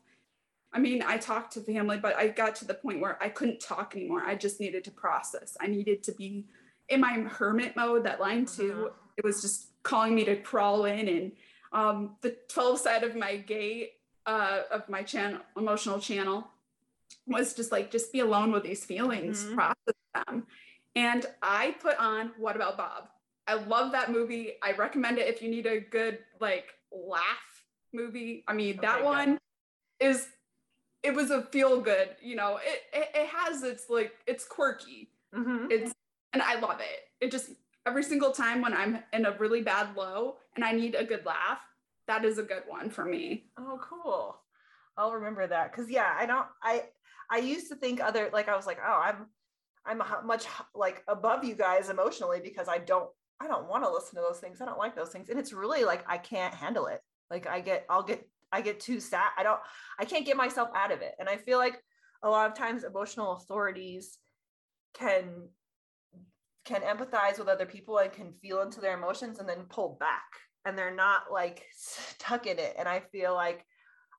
I 0.73 0.79
mean, 0.79 1.03
I 1.05 1.17
talked 1.17 1.53
to 1.53 1.61
family, 1.61 1.97
but 1.97 2.17
I 2.17 2.29
got 2.29 2.55
to 2.57 2.65
the 2.65 2.73
point 2.73 2.99
where 2.99 3.21
I 3.21 3.29
couldn't 3.29 3.59
talk 3.59 3.95
anymore. 3.95 4.23
I 4.25 4.35
just 4.35 4.59
needed 4.59 4.83
to 4.85 4.91
process. 4.91 5.55
I 5.61 5.67
needed 5.67 6.01
to 6.03 6.11
be 6.13 6.45
in 6.89 6.99
my 6.99 7.13
hermit 7.13 7.75
mode. 7.75 8.03
That 8.03 8.19
line 8.19 8.45
too. 8.45 8.73
Mm-hmm. 8.73 8.95
It 9.17 9.23
was 9.23 9.41
just 9.41 9.67
calling 9.83 10.15
me 10.15 10.25
to 10.25 10.35
crawl 10.35 10.85
in 10.85 11.07
and 11.07 11.31
um, 11.73 12.15
the 12.21 12.35
12 12.49 12.79
side 12.79 13.03
of 13.03 13.15
my 13.15 13.37
gate 13.37 13.93
uh, 14.25 14.61
of 14.71 14.87
my 14.87 15.03
channel 15.03 15.39
emotional 15.57 15.99
channel 15.99 16.47
was 17.27 17.53
just 17.53 17.71
like 17.71 17.91
just 17.91 18.11
be 18.11 18.19
alone 18.19 18.51
with 18.51 18.63
these 18.63 18.85
feelings 18.85 19.43
mm-hmm. 19.43 19.55
process 19.55 19.95
them 20.13 20.45
and 20.95 21.25
i 21.41 21.75
put 21.81 21.97
on 21.99 22.31
what 22.37 22.55
about 22.55 22.77
bob 22.77 23.07
i 23.47 23.53
love 23.53 23.91
that 23.91 24.11
movie 24.11 24.53
i 24.61 24.71
recommend 24.73 25.17
it 25.17 25.27
if 25.27 25.41
you 25.41 25.49
need 25.49 25.65
a 25.65 25.79
good 25.79 26.19
like 26.39 26.73
laugh 26.91 27.65
movie 27.93 28.43
i 28.47 28.53
mean 28.53 28.77
okay, 28.77 28.87
that 28.87 29.03
one 29.03 29.31
good. 29.31 29.39
is 29.99 30.27
it 31.01 31.13
was 31.13 31.31
a 31.31 31.43
feel 31.43 31.81
good 31.81 32.09
you 32.21 32.35
know 32.35 32.59
it, 32.63 32.81
it, 32.93 33.09
it 33.13 33.27
has 33.27 33.63
its 33.63 33.89
like 33.89 34.13
it's 34.25 34.45
quirky 34.45 35.09
mm-hmm. 35.35 35.67
it's 35.69 35.93
and 36.33 36.41
i 36.41 36.59
love 36.59 36.79
it 36.79 37.25
it 37.25 37.31
just 37.31 37.51
every 37.85 38.03
single 38.03 38.31
time 38.31 38.61
when 38.61 38.73
i'm 38.73 38.99
in 39.11 39.25
a 39.25 39.31
really 39.37 39.61
bad 39.61 39.95
low 39.95 40.37
and 40.55 40.63
i 40.63 40.71
need 40.71 40.95
a 40.95 41.03
good 41.03 41.25
laugh 41.25 41.59
that 42.07 42.25
is 42.25 42.37
a 42.37 42.43
good 42.43 42.63
one 42.67 42.89
for 42.89 43.05
me 43.05 43.45
oh 43.57 43.79
cool 43.81 44.43
I'll 44.97 45.13
remember 45.13 45.47
that 45.47 45.71
because 45.71 45.89
yeah, 45.89 46.13
I 46.17 46.25
don't. 46.25 46.45
I 46.61 46.83
I 47.29 47.37
used 47.37 47.69
to 47.69 47.75
think 47.75 48.01
other 48.01 48.29
like 48.31 48.47
I 48.47 48.55
was 48.55 48.67
like, 48.67 48.79
oh, 48.85 49.01
I'm 49.03 49.25
I'm 49.85 50.01
much 50.25 50.45
like 50.75 51.03
above 51.07 51.43
you 51.43 51.55
guys 51.55 51.89
emotionally 51.89 52.39
because 52.43 52.67
I 52.67 52.77
don't 52.77 53.09
I 53.39 53.47
don't 53.47 53.67
want 53.67 53.83
to 53.83 53.91
listen 53.91 54.15
to 54.15 54.21
those 54.21 54.39
things. 54.39 54.61
I 54.61 54.65
don't 54.65 54.77
like 54.77 54.95
those 54.95 55.09
things, 55.09 55.29
and 55.29 55.39
it's 55.39 55.53
really 55.53 55.83
like 55.83 56.03
I 56.07 56.17
can't 56.17 56.53
handle 56.53 56.87
it. 56.87 57.01
Like 57.31 57.47
I 57.47 57.59
get 57.59 57.85
I'll 57.89 58.03
get 58.03 58.27
I 58.51 58.61
get 58.61 58.79
too 58.79 58.99
sad. 58.99 59.29
I 59.37 59.43
don't 59.43 59.59
I 59.99 60.05
can't 60.05 60.25
get 60.25 60.37
myself 60.37 60.69
out 60.75 60.91
of 60.91 61.01
it, 61.01 61.15
and 61.19 61.27
I 61.27 61.37
feel 61.37 61.57
like 61.57 61.81
a 62.21 62.29
lot 62.29 62.49
of 62.49 62.57
times 62.57 62.83
emotional 62.83 63.33
authorities 63.33 64.17
can 64.93 65.49
can 66.65 66.81
empathize 66.81 67.37
with 67.37 67.47
other 67.47 67.65
people 67.65 67.97
and 67.97 68.11
can 68.11 68.33
feel 68.41 68.61
into 68.61 68.79
their 68.79 68.97
emotions 68.97 69.39
and 69.39 69.47
then 69.47 69.65
pull 69.69 69.97
back 69.99 70.23
and 70.65 70.77
they're 70.77 70.95
not 70.95 71.23
like 71.31 71.65
stuck 71.75 72.47
in 72.47 72.57
it 72.57 72.73
and 72.77 72.87
i 72.87 73.01
feel 73.11 73.33
like 73.33 73.65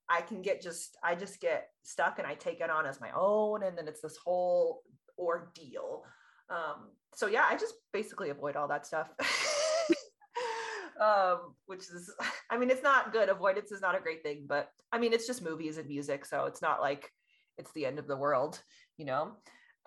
I 0.08 0.20
can 0.20 0.42
get 0.42 0.60
just, 0.60 0.96
I 1.02 1.14
just 1.14 1.40
get 1.40 1.68
stuck 1.82 2.18
and 2.18 2.26
I 2.26 2.34
take 2.34 2.60
it 2.60 2.70
on 2.70 2.86
as 2.86 3.00
my 3.00 3.10
own. 3.16 3.62
And 3.62 3.76
then 3.76 3.88
it's 3.88 4.02
this 4.02 4.18
whole 4.22 4.82
ordeal. 5.18 6.02
Um, 6.50 6.90
so 7.14 7.26
yeah, 7.26 7.46
I 7.48 7.56
just 7.56 7.74
basically 7.92 8.30
avoid 8.30 8.56
all 8.56 8.68
that 8.68 8.86
stuff. 8.86 9.08
um, 11.00 11.54
which 11.66 11.80
is, 11.80 12.12
I 12.50 12.58
mean, 12.58 12.70
it's 12.70 12.82
not 12.82 13.12
good. 13.12 13.28
Avoidance 13.28 13.72
is 13.72 13.80
not 13.80 13.96
a 13.96 14.00
great 14.00 14.22
thing, 14.22 14.44
but 14.46 14.68
I 14.92 14.98
mean, 14.98 15.12
it's 15.12 15.26
just 15.26 15.42
movies 15.42 15.78
and 15.78 15.88
music. 15.88 16.26
So 16.26 16.44
it's 16.44 16.62
not 16.62 16.80
like 16.80 17.10
it's 17.56 17.72
the 17.72 17.86
end 17.86 17.98
of 17.98 18.06
the 18.06 18.16
world, 18.16 18.60
you 18.98 19.06
know? 19.06 19.32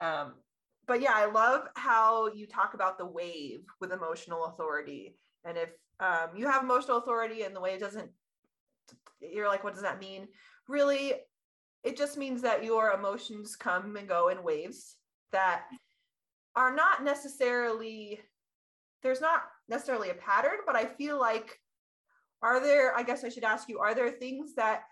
Um, 0.02 0.34
but 0.88 1.02
yeah, 1.02 1.14
I 1.14 1.26
love 1.26 1.68
how 1.76 2.28
you 2.34 2.48
talk 2.48 2.74
about 2.74 2.98
the 2.98 3.06
wave 3.06 3.66
with 3.80 3.92
emotional 3.92 4.46
authority. 4.46 5.18
And 5.46 5.58
if 5.58 5.70
um, 6.00 6.36
you 6.36 6.48
have 6.48 6.64
emotional 6.64 6.98
authority 6.98 7.44
and 7.44 7.56
the 7.56 7.62
wave 7.62 7.80
doesn't 7.80 8.10
you're 9.20 9.48
like, 9.48 9.64
what 9.64 9.74
does 9.74 9.84
that 9.84 10.00
mean? 10.00 10.28
Really, 10.68 11.14
it 11.84 11.98
just 11.98 12.18
means 12.18 12.42
that 12.42 12.64
your 12.64 12.92
emotions 12.92 13.56
come 13.56 13.96
and 13.96 14.08
go 14.08 14.30
in 14.30 14.44
waves 14.44 14.96
that 15.32 15.64
are 16.56 16.74
not 16.74 17.04
necessarily, 17.04 18.20
there's 19.04 19.22
not 19.22 19.44
necessarily 19.70 20.10
a 20.10 20.16
pattern, 20.16 20.60
but 20.66 20.76
I 20.76 20.86
feel 20.86 21.20
like, 21.20 21.60
are 22.42 22.60
there, 22.60 22.96
I 22.96 23.04
guess 23.04 23.24
I 23.24 23.30
should 23.30 23.44
ask 23.44 23.68
you, 23.68 23.80
are 23.80 23.96
there 23.96 24.12
things 24.12 24.54
that 24.56 24.84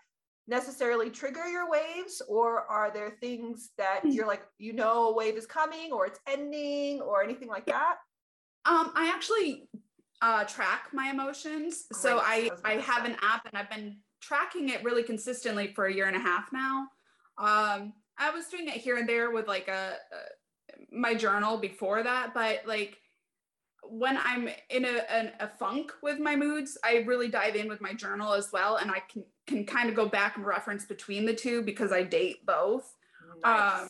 necessarily 0.48 1.10
trigger 1.10 1.46
your 1.46 1.68
waves 1.68 2.22
or 2.28 2.60
are 2.70 2.92
there 2.92 3.10
things 3.20 3.70
that 3.78 4.00
hmm. 4.02 4.10
you're 4.10 4.26
like 4.26 4.42
you 4.58 4.72
know 4.72 5.08
a 5.08 5.14
wave 5.14 5.36
is 5.36 5.46
coming 5.46 5.92
or 5.92 6.06
it's 6.06 6.20
ending 6.28 7.00
or 7.00 7.22
anything 7.22 7.48
like 7.48 7.66
that 7.66 7.96
um 8.64 8.92
i 8.94 9.10
actually 9.12 9.68
uh 10.22 10.44
track 10.44 10.88
my 10.92 11.10
emotions 11.10 11.86
Great. 11.90 12.00
so 12.00 12.18
i 12.22 12.50
i 12.64 12.74
have 12.74 13.04
an 13.04 13.16
app 13.22 13.46
and 13.46 13.58
i've 13.58 13.70
been 13.70 13.96
tracking 14.26 14.68
it 14.68 14.82
really 14.82 15.02
consistently 15.02 15.72
for 15.74 15.86
a 15.86 15.94
year 15.94 16.06
and 16.06 16.16
a 16.16 16.20
half 16.20 16.52
now. 16.52 16.88
Um, 17.38 17.92
I 18.18 18.30
was 18.30 18.46
doing 18.46 18.66
it 18.66 18.74
here 18.74 18.96
and 18.96 19.08
there 19.08 19.30
with 19.30 19.46
like 19.46 19.68
a, 19.68 19.94
a 20.12 20.76
my 20.90 21.14
journal 21.14 21.58
before 21.58 22.02
that, 22.02 22.34
but 22.34 22.62
like 22.66 22.96
when 23.90 24.18
I'm 24.18 24.48
in 24.70 24.84
a, 24.84 24.98
a, 25.10 25.44
a, 25.44 25.48
funk 25.58 25.92
with 26.02 26.18
my 26.18 26.36
moods, 26.36 26.78
I 26.84 27.04
really 27.06 27.28
dive 27.28 27.56
in 27.56 27.68
with 27.68 27.80
my 27.80 27.92
journal 27.92 28.32
as 28.32 28.50
well, 28.52 28.76
and 28.76 28.90
I 28.90 29.00
can 29.00 29.24
can 29.46 29.64
kind 29.64 29.88
of 29.88 29.94
go 29.94 30.06
back 30.08 30.36
and 30.36 30.44
reference 30.44 30.84
between 30.84 31.24
the 31.24 31.34
two 31.34 31.62
because 31.62 31.92
I 31.92 32.02
date 32.02 32.44
both. 32.44 32.94
Nice. 33.42 33.80
Um, 33.82 33.88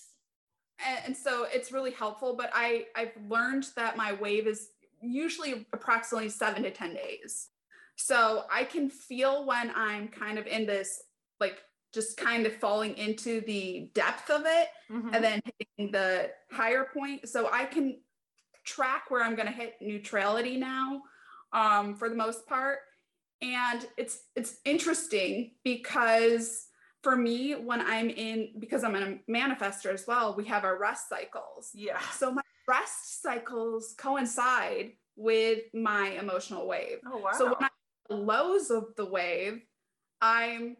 and, 0.86 0.98
and 1.06 1.16
so 1.16 1.46
it's 1.52 1.72
really 1.72 1.92
helpful. 1.92 2.36
But 2.36 2.50
I 2.54 2.86
I've 2.94 3.12
learned 3.28 3.66
that 3.76 3.96
my 3.96 4.12
wave 4.14 4.46
is 4.46 4.68
usually 5.00 5.66
approximately 5.72 6.28
seven 6.28 6.62
to 6.62 6.70
ten 6.70 6.94
days. 6.94 7.48
So 7.96 8.44
I 8.52 8.64
can 8.64 8.90
feel 8.90 9.46
when 9.46 9.72
I'm 9.74 10.08
kind 10.08 10.38
of 10.38 10.46
in 10.46 10.66
this, 10.66 11.02
like 11.40 11.62
just 11.92 12.18
kind 12.18 12.46
of 12.46 12.54
falling 12.56 12.94
into 12.98 13.40
the 13.40 13.90
depth 13.94 14.28
of 14.28 14.42
it 14.44 14.68
mm-hmm. 14.90 15.14
and 15.14 15.24
then 15.24 15.40
hitting 15.58 15.90
the 15.92 16.30
higher 16.52 16.88
point. 16.92 17.26
So 17.26 17.48
I 17.50 17.64
can 17.64 17.98
track 18.66 19.04
where 19.10 19.22
I'm 19.22 19.34
going 19.34 19.46
to 19.46 19.52
hit 19.52 19.76
neutrality 19.80 20.56
now 20.56 21.02
um, 21.52 21.94
for 21.94 22.08
the 22.08 22.14
most 22.14 22.46
part. 22.46 22.80
And 23.42 23.86
it's 23.96 24.24
it's 24.34 24.58
interesting 24.64 25.52
because 25.62 26.66
for 27.02 27.16
me, 27.16 27.52
when 27.52 27.80
I'm 27.80 28.10
in, 28.10 28.54
because 28.58 28.82
I'm 28.82 28.94
a 28.94 29.18
manifester 29.30 29.92
as 29.92 30.06
well, 30.06 30.34
we 30.34 30.44
have 30.46 30.64
our 30.64 30.78
rest 30.78 31.08
cycles. 31.08 31.70
Yeah. 31.74 32.00
So 32.12 32.32
my 32.32 32.42
rest 32.66 33.22
cycles 33.22 33.94
coincide 33.96 34.92
with 35.16 35.60
my 35.72 36.08
emotional 36.20 36.66
wave. 36.66 36.98
Oh 37.06 37.18
wow. 37.18 37.30
So 37.36 37.44
when 37.46 37.56
I 37.60 37.68
lows 38.08 38.70
of 38.70 38.94
the 38.96 39.06
wave, 39.06 39.62
I'm 40.20 40.76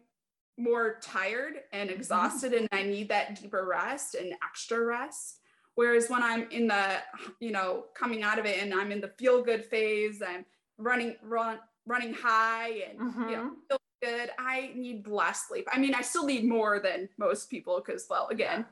more 0.57 0.97
tired 1.01 1.53
and 1.71 1.89
mm-hmm. 1.89 1.99
exhausted 1.99 2.53
and 2.53 2.67
I 2.71 2.83
need 2.83 3.09
that 3.09 3.39
deeper 3.39 3.65
rest 3.65 4.15
and 4.15 4.33
extra 4.43 4.83
rest. 4.83 5.39
Whereas 5.77 6.09
when 6.09 6.23
I'm 6.23 6.49
in 6.49 6.67
the, 6.67 6.97
you 7.39 7.51
know, 7.51 7.85
coming 7.93 8.23
out 8.23 8.39
of 8.39 8.47
it 8.47 8.59
and 8.59 8.73
I'm 8.73 8.91
in 8.91 8.99
the 8.99 9.09
feel 9.19 9.43
good 9.43 9.63
phase, 9.63 10.23
I'm 10.27 10.43
running, 10.79 11.15
run, 11.21 11.59
running 11.85 12.15
high 12.15 12.81
and 12.89 12.99
mm-hmm. 12.99 13.29
you 13.29 13.35
know, 13.35 13.43
mm-hmm. 13.43 13.53
feel 13.69 13.79
good. 14.01 14.31
I 14.39 14.71
need 14.75 15.07
less 15.07 15.47
sleep. 15.47 15.67
I 15.71 15.77
mean, 15.77 15.93
I 15.93 16.01
still 16.01 16.25
need 16.25 16.45
more 16.45 16.79
than 16.79 17.09
most 17.19 17.51
people 17.51 17.79
because, 17.85 18.07
well, 18.09 18.27
again, 18.29 18.65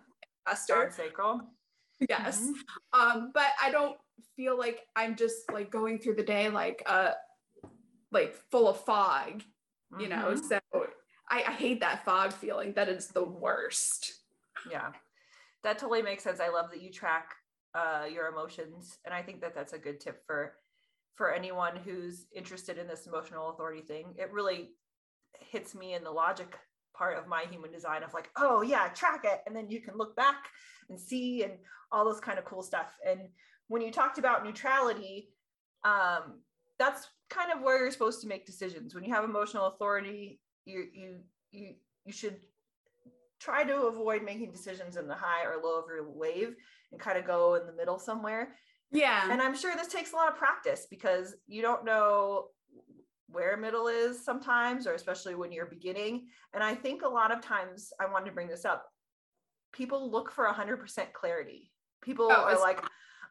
faster. 0.48 0.92
sacral. 0.98 1.42
Yes. 2.10 2.42
Mm-hmm. 2.42 3.00
Um, 3.00 3.32
but 3.36 3.50
I 3.62 3.70
don't 3.70 3.98
feel 4.36 4.58
like 4.58 4.82
I'm 4.96 5.16
just 5.16 5.52
like 5.54 5.70
going 5.70 6.00
through 6.00 6.16
the 6.16 6.24
day 6.24 6.50
like 6.50 6.82
uh 6.88 7.12
like 8.12 8.34
full 8.50 8.68
of 8.68 8.80
fog, 8.80 9.44
you 10.00 10.08
mm-hmm. 10.08 10.10
know. 10.10 10.36
So 10.36 10.60
I, 11.30 11.44
I 11.44 11.52
hate 11.52 11.82
that 11.82 12.04
fog 12.04 12.34
feeling. 12.34 12.74
That 12.74 12.90
is 12.90 13.10
the 13.10 13.24
worst. 13.24 14.16
Yeah, 14.72 14.90
that 15.66 15.80
totally 15.80 16.02
makes 16.02 16.24
sense. 16.24 16.40
I 16.40 16.50
love 16.50 16.70
that 16.72 16.82
you 16.82 16.92
track 16.92 17.34
uh, 17.74 18.06
your 18.12 18.28
emotions, 18.28 19.00
and 19.04 19.14
I 19.14 19.22
think 19.22 19.42
that 19.42 19.56
that's 19.56 19.74
a 19.74 19.80
good 19.80 20.00
tip 20.00 20.24
for 20.26 20.54
for 21.16 21.34
anyone 21.34 21.76
who's 21.78 22.28
interested 22.36 22.78
in 22.78 22.88
this 22.88 23.08
emotional 23.08 23.50
authority 23.50 23.82
thing. 23.82 24.14
It 24.18 24.32
really 24.32 24.72
hits 25.40 25.74
me 25.74 25.94
in 25.94 26.04
the 26.04 26.12
logic 26.12 26.56
part 26.96 27.18
of 27.18 27.28
my 27.28 27.46
human 27.50 27.72
design 27.72 28.04
of 28.04 28.14
like, 28.14 28.30
oh 28.38 28.62
yeah, 28.62 28.90
track 28.90 29.22
it. 29.24 29.42
And 29.48 29.56
then 29.56 29.70
you 29.70 29.82
can 29.82 29.98
look 29.98 30.16
back 30.16 30.50
and 30.90 31.00
see 31.00 31.44
and 31.44 31.54
all 31.92 32.06
this 32.06 32.20
kind 32.20 32.38
of 32.38 32.46
cool 32.46 32.62
stuff. 32.62 32.98
And 33.08 33.22
when 33.68 33.82
you 33.82 33.92
talked 33.92 34.18
about 34.18 34.44
neutrality, 34.44 35.30
um, 35.84 36.42
that's 36.78 37.08
kind 37.30 37.52
of 37.52 37.62
where 37.62 37.80
you're 37.80 37.92
supposed 37.92 38.22
to 38.22 38.28
make 38.28 38.46
decisions. 38.46 38.94
When 38.94 39.04
you 39.04 39.14
have 39.14 39.24
emotional 39.24 39.68
authority, 39.68 40.40
you 40.66 40.86
you 40.94 41.20
you 41.52 41.76
you 42.06 42.14
should 42.14 42.38
try 43.40 43.64
to 43.64 43.88
avoid 43.88 44.24
making 44.24 44.52
decisions 44.52 44.98
in 44.98 45.08
the 45.08 45.16
high 45.16 45.46
or 45.46 45.62
low 45.62 45.80
of 45.80 45.86
your 45.88 46.10
wave 46.10 46.56
and 46.92 47.00
kind 47.00 47.18
of 47.18 47.26
go 47.26 47.56
in 47.56 47.66
the 47.66 47.74
middle 47.74 48.00
somewhere. 48.00 48.56
Yeah. 48.92 49.32
And 49.32 49.42
I'm 49.42 49.56
sure 49.56 49.76
this 49.76 49.88
takes 49.88 50.14
a 50.14 50.16
lot 50.16 50.30
of 50.32 50.38
practice 50.38 50.88
because 50.90 51.36
you 51.48 51.62
don't 51.62 51.86
know 51.86 52.48
where 53.28 53.58
middle 53.58 53.88
is 53.88 54.24
sometimes, 54.24 54.88
or 54.88 54.94
especially 54.94 55.36
when 55.36 55.52
you're 55.52 55.66
beginning. 55.66 56.28
And 56.54 56.64
I 56.64 56.76
think 56.76 57.02
a 57.04 57.08
lot 57.08 57.32
of 57.32 57.42
times 57.42 57.92
I 58.00 58.06
wanted 58.06 58.28
to 58.28 58.32
bring 58.32 58.48
this 58.48 58.66
up. 58.66 58.86
People 59.74 60.10
look 60.10 60.32
for 60.32 60.48
100% 60.48 61.12
clarity. 61.14 61.72
People 62.02 62.28
oh, 62.32 62.36
are 62.36 62.60
like, 62.60 62.82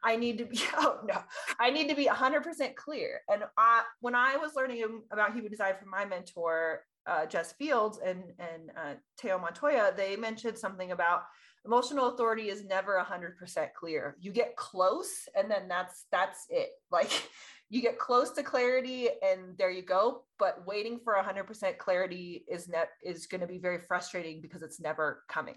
I 0.03 0.15
need 0.15 0.37
to 0.37 0.45
be, 0.45 0.59
oh 0.77 0.99
no, 1.05 1.23
I 1.59 1.71
need 1.71 1.89
to 1.89 1.95
be 1.95 2.05
100% 2.05 2.75
clear. 2.75 3.21
And 3.27 3.43
I, 3.57 3.83
when 4.01 4.15
I 4.15 4.37
was 4.37 4.51
learning 4.55 5.01
about 5.11 5.33
human 5.33 5.49
design 5.49 5.73
from 5.79 5.89
my 5.89 6.05
mentor, 6.05 6.81
uh, 7.07 7.25
Jess 7.25 7.53
Fields 7.53 7.99
and, 8.03 8.23
and 8.39 8.71
uh, 8.77 8.93
Teo 9.17 9.37
Montoya, 9.37 9.93
they 9.95 10.15
mentioned 10.15 10.57
something 10.57 10.91
about 10.91 11.23
emotional 11.65 12.09
authority 12.09 12.49
is 12.49 12.65
never 12.65 13.03
100% 13.03 13.67
clear. 13.73 14.15
You 14.19 14.31
get 14.31 14.55
close 14.55 15.27
and 15.35 15.49
then 15.49 15.67
that's, 15.67 16.05
that's 16.11 16.45
it. 16.49 16.69
Like 16.91 17.29
you 17.69 17.81
get 17.81 17.97
close 17.99 18.31
to 18.31 18.43
clarity 18.43 19.09
and 19.21 19.57
there 19.57 19.71
you 19.71 19.81
go. 19.81 20.23
But 20.39 20.65
waiting 20.65 20.99
for 21.03 21.15
100% 21.15 21.77
clarity 21.77 22.45
is 22.49 22.69
net 22.69 22.89
is 23.03 23.25
going 23.25 23.41
to 23.41 23.47
be 23.47 23.57
very 23.57 23.79
frustrating 23.79 24.39
because 24.41 24.61
it's 24.61 24.79
never 24.79 25.23
coming. 25.27 25.55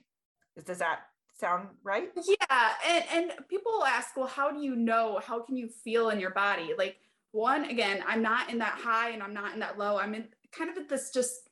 Does 0.64 0.78
that 0.78 1.00
sound 1.38 1.68
right? 1.84 2.08
Yeah. 2.16 2.70
And, 2.86 3.04
and 3.12 3.32
people 3.48 3.84
ask, 3.84 4.16
well, 4.16 4.26
how 4.26 4.50
do 4.50 4.60
you 4.60 4.74
know? 4.74 5.20
How 5.24 5.40
can 5.40 5.56
you 5.56 5.68
feel 5.68 6.10
in 6.10 6.18
your 6.18 6.30
body? 6.30 6.72
Like, 6.76 6.96
one, 7.32 7.66
again, 7.66 8.02
I'm 8.06 8.22
not 8.22 8.50
in 8.50 8.58
that 8.58 8.78
high 8.82 9.10
and 9.10 9.22
I'm 9.22 9.34
not 9.34 9.52
in 9.54 9.60
that 9.60 9.78
low. 9.78 9.98
I'm 9.98 10.14
in 10.14 10.24
kind 10.52 10.70
of 10.70 10.76
at 10.76 10.88
this 10.88 11.10
just 11.12 11.48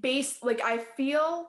base, 0.00 0.42
like, 0.42 0.60
I 0.62 0.78
feel 0.78 1.48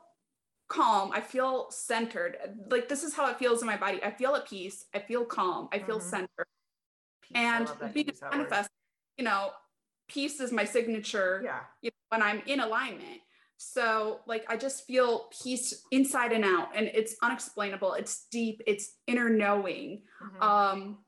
calm. 0.68 1.12
I 1.14 1.22
feel 1.22 1.68
centered. 1.72 2.38
Like, 2.70 2.90
this 2.90 3.04
is 3.04 3.14
how 3.14 3.30
it 3.30 3.38
feels 3.38 3.62
in 3.62 3.68
my 3.68 3.78
body. 3.78 4.04
I 4.04 4.12
feel 4.12 4.36
at 4.36 4.48
peace. 4.48 4.86
I 4.94 5.00
feel 5.00 5.26
calm. 5.26 5.70
I 5.72 5.80
feel 5.80 6.00
mm-hmm. 6.00 6.10
centered. 6.10 6.48
Peace, 7.22 7.32
and 7.36 7.94
being 7.94 8.12
manifest, 8.32 8.70
you 9.18 9.26
know, 9.26 9.52
peace 10.08 10.40
is 10.40 10.54
my 10.54 10.64
signature 10.64 11.42
yeah. 11.44 11.60
You 11.82 11.90
know, 11.90 12.18
when 12.18 12.22
I'm 12.22 12.42
in 12.46 12.62
alignment. 12.62 13.20
So, 13.58 14.20
like, 14.28 14.46
I 14.48 14.56
just 14.56 14.86
feel 14.86 15.30
peace 15.44 15.84
inside 15.92 16.32
and 16.32 16.46
out, 16.46 16.70
and 16.76 16.86
it's 16.94 17.16
unexplainable. 17.24 17.94
It's 17.94 18.28
deep. 18.32 18.62
It's 18.68 18.94
inner 19.08 19.30
knowing. 19.30 20.04
Mm-hmm. 20.24 20.44
Um, 20.44 21.00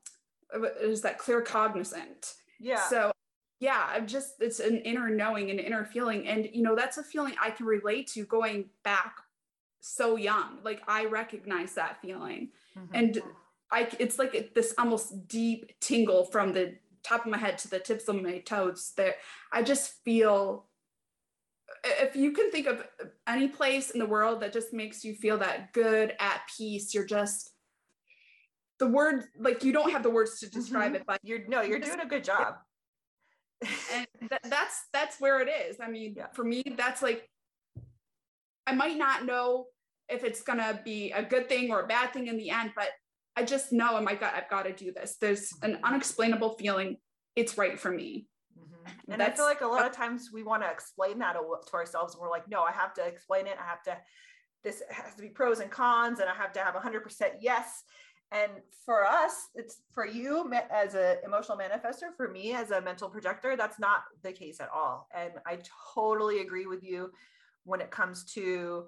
is 0.82 1.00
that 1.02 1.18
claircognizant? 1.18 2.34
Yeah. 2.58 2.80
So, 2.88 3.12
yeah, 3.60 3.86
I'm 3.92 4.06
just 4.06 4.36
it's 4.40 4.58
an 4.58 4.78
inner 4.78 5.10
knowing, 5.10 5.50
an 5.50 5.58
inner 5.58 5.84
feeling, 5.84 6.26
and 6.26 6.48
you 6.50 6.62
know 6.62 6.74
that's 6.74 6.96
a 6.96 7.02
feeling 7.02 7.34
I 7.40 7.50
can 7.50 7.66
relate 7.66 8.06
to 8.12 8.24
going 8.24 8.70
back 8.84 9.16
so 9.80 10.16
young. 10.16 10.58
Like 10.64 10.82
I 10.88 11.04
recognize 11.04 11.74
that 11.74 12.00
feeling, 12.00 12.48
mm-hmm. 12.76 12.94
and 12.94 13.22
I 13.70 13.88
it's 13.98 14.18
like 14.18 14.54
this 14.54 14.74
almost 14.78 15.28
deep 15.28 15.78
tingle 15.78 16.24
from 16.24 16.54
the 16.54 16.76
top 17.02 17.26
of 17.26 17.30
my 17.30 17.36
head 17.36 17.58
to 17.58 17.68
the 17.68 17.78
tips 17.78 18.08
of 18.08 18.22
my 18.22 18.38
toes. 18.38 18.94
That 18.96 19.16
I 19.52 19.62
just 19.62 19.92
feel 20.06 20.66
if 21.84 22.16
you 22.16 22.32
can 22.32 22.50
think 22.50 22.66
of 22.66 22.82
any 23.28 23.48
place 23.48 23.90
in 23.90 24.00
the 24.00 24.06
world 24.06 24.40
that 24.40 24.54
just 24.54 24.72
makes 24.72 25.04
you 25.04 25.14
feel 25.14 25.36
that 25.38 25.72
good 25.72 26.14
at 26.18 26.40
peace 26.58 26.92
you're 26.92 27.06
just 27.06 27.52
the 28.78 28.86
word 28.86 29.24
like 29.38 29.62
you 29.62 29.72
don't 29.72 29.92
have 29.92 30.02
the 30.02 30.10
words 30.10 30.40
to 30.40 30.50
describe 30.50 30.88
mm-hmm. 30.88 30.96
it 30.96 31.02
but 31.06 31.20
you're 31.22 31.46
no 31.46 31.62
you're 31.62 31.78
doing 31.78 32.00
a 32.00 32.06
good 32.06 32.24
job 32.24 32.56
and 33.92 34.06
th- 34.28 34.40
that's 34.44 34.84
that's 34.92 35.20
where 35.20 35.40
it 35.40 35.48
is 35.48 35.76
i 35.80 35.88
mean 35.88 36.14
yeah. 36.16 36.26
for 36.34 36.44
me 36.44 36.62
that's 36.76 37.02
like 37.02 37.28
i 38.66 38.74
might 38.74 38.96
not 38.96 39.24
know 39.24 39.66
if 40.08 40.24
it's 40.24 40.42
gonna 40.42 40.80
be 40.84 41.12
a 41.12 41.22
good 41.22 41.48
thing 41.48 41.70
or 41.70 41.80
a 41.80 41.86
bad 41.86 42.12
thing 42.12 42.26
in 42.26 42.36
the 42.36 42.50
end 42.50 42.72
but 42.74 42.88
i 43.36 43.42
just 43.42 43.72
know 43.72 43.96
in 43.96 44.04
my 44.04 44.14
gut 44.14 44.32
i've 44.36 44.50
got 44.50 44.64
to 44.64 44.72
do 44.72 44.92
this 44.92 45.16
there's 45.20 45.52
an 45.62 45.74
mm-hmm. 45.74 45.84
unexplainable 45.84 46.56
feeling 46.58 46.96
it's 47.36 47.56
right 47.56 47.78
for 47.78 47.90
me 47.90 48.26
mm-hmm. 48.58 49.12
and 49.12 49.20
That's, 49.20 49.40
I 49.40 49.42
feel 49.42 49.46
like 49.46 49.60
a 49.60 49.66
lot 49.66 49.86
of 49.86 49.92
times 49.92 50.30
we 50.32 50.42
want 50.42 50.62
to 50.62 50.70
explain 50.70 51.18
that 51.20 51.34
to 51.34 51.74
ourselves. 51.74 52.14
And 52.14 52.20
we're 52.20 52.30
like, 52.30 52.48
no, 52.48 52.62
I 52.62 52.72
have 52.72 52.92
to 52.94 53.06
explain 53.06 53.46
it. 53.46 53.56
I 53.60 53.68
have 53.68 53.82
to, 53.84 53.96
this 54.64 54.82
has 54.90 55.14
to 55.14 55.22
be 55.22 55.28
pros 55.28 55.60
and 55.60 55.70
cons, 55.70 56.20
and 56.20 56.28
I 56.28 56.34
have 56.34 56.52
to 56.52 56.60
have 56.60 56.74
100% 56.74 57.02
yes. 57.40 57.82
And 58.32 58.52
for 58.84 59.04
us, 59.04 59.48
it's 59.54 59.78
for 59.92 60.06
you 60.06 60.50
as 60.70 60.94
an 60.94 61.16
emotional 61.24 61.58
manifester, 61.58 62.14
for 62.16 62.28
me 62.28 62.54
as 62.54 62.70
a 62.70 62.80
mental 62.80 63.08
projector, 63.08 63.56
that's 63.56 63.80
not 63.80 64.04
the 64.22 64.32
case 64.32 64.60
at 64.60 64.68
all. 64.72 65.08
And 65.14 65.32
I 65.46 65.58
totally 65.94 66.40
agree 66.40 66.66
with 66.66 66.84
you 66.84 67.10
when 67.64 67.80
it 67.80 67.90
comes 67.90 68.24
to 68.34 68.86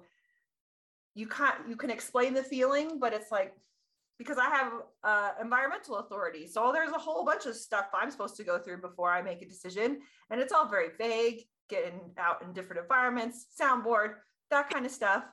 you 1.15 1.27
can't 1.27 1.67
you 1.67 1.75
can 1.75 1.89
explain 1.89 2.33
the 2.33 2.43
feeling, 2.43 2.99
but 2.99 3.13
it's 3.13 3.31
like 3.31 3.53
because 4.17 4.37
I 4.37 4.49
have 4.49 4.71
uh, 5.03 5.31
environmental 5.41 5.97
authority. 5.97 6.47
So 6.47 6.71
there's 6.71 6.91
a 6.91 6.99
whole 6.99 7.25
bunch 7.25 7.45
of 7.45 7.55
stuff 7.55 7.87
I'm 7.93 8.11
supposed 8.11 8.37
to 8.37 8.43
go 8.43 8.57
through 8.57 8.81
before 8.81 9.11
I 9.11 9.21
make 9.21 9.41
a 9.41 9.47
decision. 9.47 9.99
And 10.29 10.39
it's 10.39 10.53
all 10.53 10.67
very 10.67 10.89
vague, 10.97 11.41
getting 11.69 11.99
out 12.17 12.41
in 12.43 12.53
different 12.53 12.81
environments, 12.81 13.47
soundboard, 13.59 14.13
that 14.51 14.69
kind 14.69 14.85
of 14.85 14.91
stuff. 14.91 15.25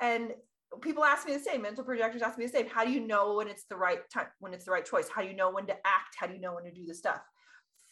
And 0.00 0.32
people 0.80 1.04
ask 1.04 1.26
me 1.26 1.34
the 1.34 1.42
same, 1.42 1.62
mental 1.62 1.84
projectors 1.84 2.22
ask 2.22 2.38
me 2.38 2.46
the 2.46 2.52
same. 2.52 2.66
How 2.66 2.84
do 2.84 2.90
you 2.90 3.06
know 3.06 3.34
when 3.34 3.48
it's 3.48 3.64
the 3.64 3.76
right 3.76 4.00
time, 4.10 4.26
when 4.40 4.54
it's 4.54 4.64
the 4.64 4.70
right 4.70 4.84
choice? 4.84 5.08
How 5.08 5.22
do 5.22 5.28
you 5.28 5.36
know 5.36 5.50
when 5.50 5.66
to 5.66 5.74
act? 5.86 6.16
How 6.16 6.26
do 6.26 6.34
you 6.34 6.40
know 6.40 6.54
when 6.54 6.64
to 6.64 6.72
do 6.72 6.86
the 6.86 6.94
stuff? 6.94 7.20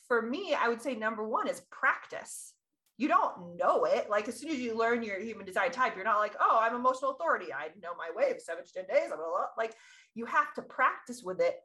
For 0.08 0.22
me, 0.22 0.54
I 0.54 0.68
would 0.68 0.82
say 0.82 0.94
number 0.94 1.26
one 1.26 1.48
is 1.48 1.62
practice 1.70 2.54
you 3.00 3.08
don't 3.08 3.56
know 3.56 3.86
it. 3.86 4.10
Like 4.10 4.28
as 4.28 4.38
soon 4.38 4.50
as 4.50 4.58
you 4.58 4.76
learn 4.76 5.02
your 5.02 5.18
human 5.18 5.46
design 5.46 5.70
type, 5.70 5.96
you're 5.96 6.04
not 6.04 6.18
like, 6.18 6.34
oh, 6.38 6.58
I'm 6.60 6.74
emotional 6.74 7.12
authority. 7.12 7.46
I 7.50 7.68
know 7.82 7.94
my 7.96 8.10
way 8.14 8.30
of 8.30 8.42
seven 8.42 8.62
to 8.62 8.70
10 8.70 8.84
days. 8.94 9.10
I'm 9.10 9.18
a 9.18 9.22
lot 9.22 9.52
like 9.56 9.72
you 10.14 10.26
have 10.26 10.52
to 10.56 10.62
practice 10.62 11.22
with 11.22 11.40
it. 11.40 11.56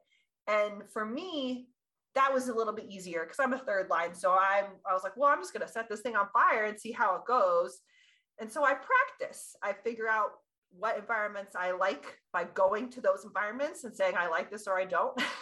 And 0.48 0.88
for 0.90 1.04
me, 1.04 1.68
that 2.14 2.32
was 2.32 2.48
a 2.48 2.54
little 2.54 2.72
bit 2.72 2.86
easier 2.88 3.24
because 3.24 3.38
I'm 3.38 3.52
a 3.52 3.58
third 3.58 3.90
line. 3.90 4.14
So 4.14 4.32
I'm 4.32 4.64
I 4.88 4.94
was 4.94 5.02
like, 5.02 5.14
well, 5.14 5.28
I'm 5.28 5.42
just 5.42 5.52
gonna 5.52 5.68
set 5.68 5.90
this 5.90 6.00
thing 6.00 6.16
on 6.16 6.28
fire 6.32 6.64
and 6.64 6.80
see 6.80 6.90
how 6.90 7.16
it 7.16 7.26
goes. 7.26 7.80
And 8.40 8.50
so 8.50 8.64
I 8.64 8.72
practice. 8.72 9.54
I 9.62 9.74
figure 9.74 10.08
out 10.08 10.30
what 10.70 10.98
environments 10.98 11.54
I 11.56 11.72
like 11.72 12.18
by 12.32 12.44
going 12.44 12.90
to 12.90 13.00
those 13.00 13.24
environments 13.24 13.84
and 13.84 13.94
saying 13.94 14.14
I 14.16 14.28
like 14.28 14.50
this 14.50 14.66
or 14.66 14.78
I 14.78 14.84
don't. 14.84 15.20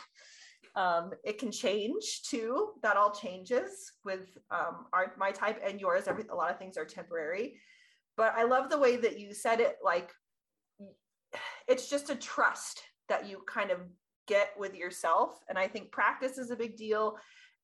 Um, 0.77 1.13
it 1.23 1.39
can 1.39 1.53
change 1.53 2.23
too. 2.23 2.71
That 2.83 2.97
all 2.97 3.13
changes 3.13 3.93
with 4.05 4.37
um, 4.51 4.87
our, 4.93 5.13
my 5.17 5.31
type 5.31 5.63
and 5.65 5.81
yours. 5.81 6.09
Every 6.09 6.25
a 6.31 6.35
lot 6.35 6.51
of 6.51 6.59
things 6.59 6.77
are 6.77 6.85
temporary, 6.85 7.61
but 8.17 8.35
I 8.37 8.43
love 8.45 8.71
the 8.71 8.79
way 8.79 8.97
that 8.97 9.19
you 9.19 9.35
said 9.35 9.61
it. 9.61 9.77
Like 9.85 10.11
it's 11.69 11.89
just 11.89 12.11
a 12.11 12.17
trust 12.17 12.83
that 13.09 13.29
you 13.29 13.43
kind 13.47 13.71
of 13.71 13.79
get 14.27 14.51
with 14.59 14.75
yourself, 14.75 15.39
and 15.49 15.57
I 15.57 15.69
think 15.69 15.93
practice 15.93 16.39
is 16.39 16.51
a 16.51 16.57
big 16.57 16.77
deal, 16.77 17.19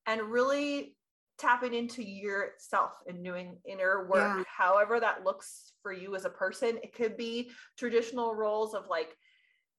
and 0.05 0.21
really 0.21 0.95
tapping 1.37 1.73
into 1.73 2.03
yourself 2.03 2.91
and 3.07 3.23
doing 3.23 3.57
inner 3.65 4.07
work, 4.07 4.37
yeah. 4.37 4.43
however 4.45 4.99
that 4.99 5.23
looks 5.23 5.73
for 5.81 5.91
you 5.91 6.15
as 6.15 6.25
a 6.25 6.29
person. 6.29 6.77
It 6.83 6.93
could 6.93 7.17
be 7.17 7.51
traditional 7.77 8.35
roles 8.35 8.73
of 8.73 8.87
like 8.89 9.15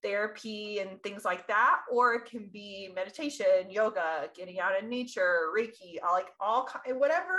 therapy 0.03 0.81
and 0.81 1.03
things 1.03 1.25
like 1.25 1.47
that 1.47 1.81
or 1.91 2.15
it 2.15 2.25
can 2.25 2.51
be 2.53 2.91
meditation 2.95 3.71
yoga 3.71 4.29
getting 4.37 4.59
out 4.59 4.73
in 4.77 4.91
nature 4.91 5.49
reiki 5.57 6.03
like 6.11 6.27
all 6.41 6.69
whatever 6.95 7.39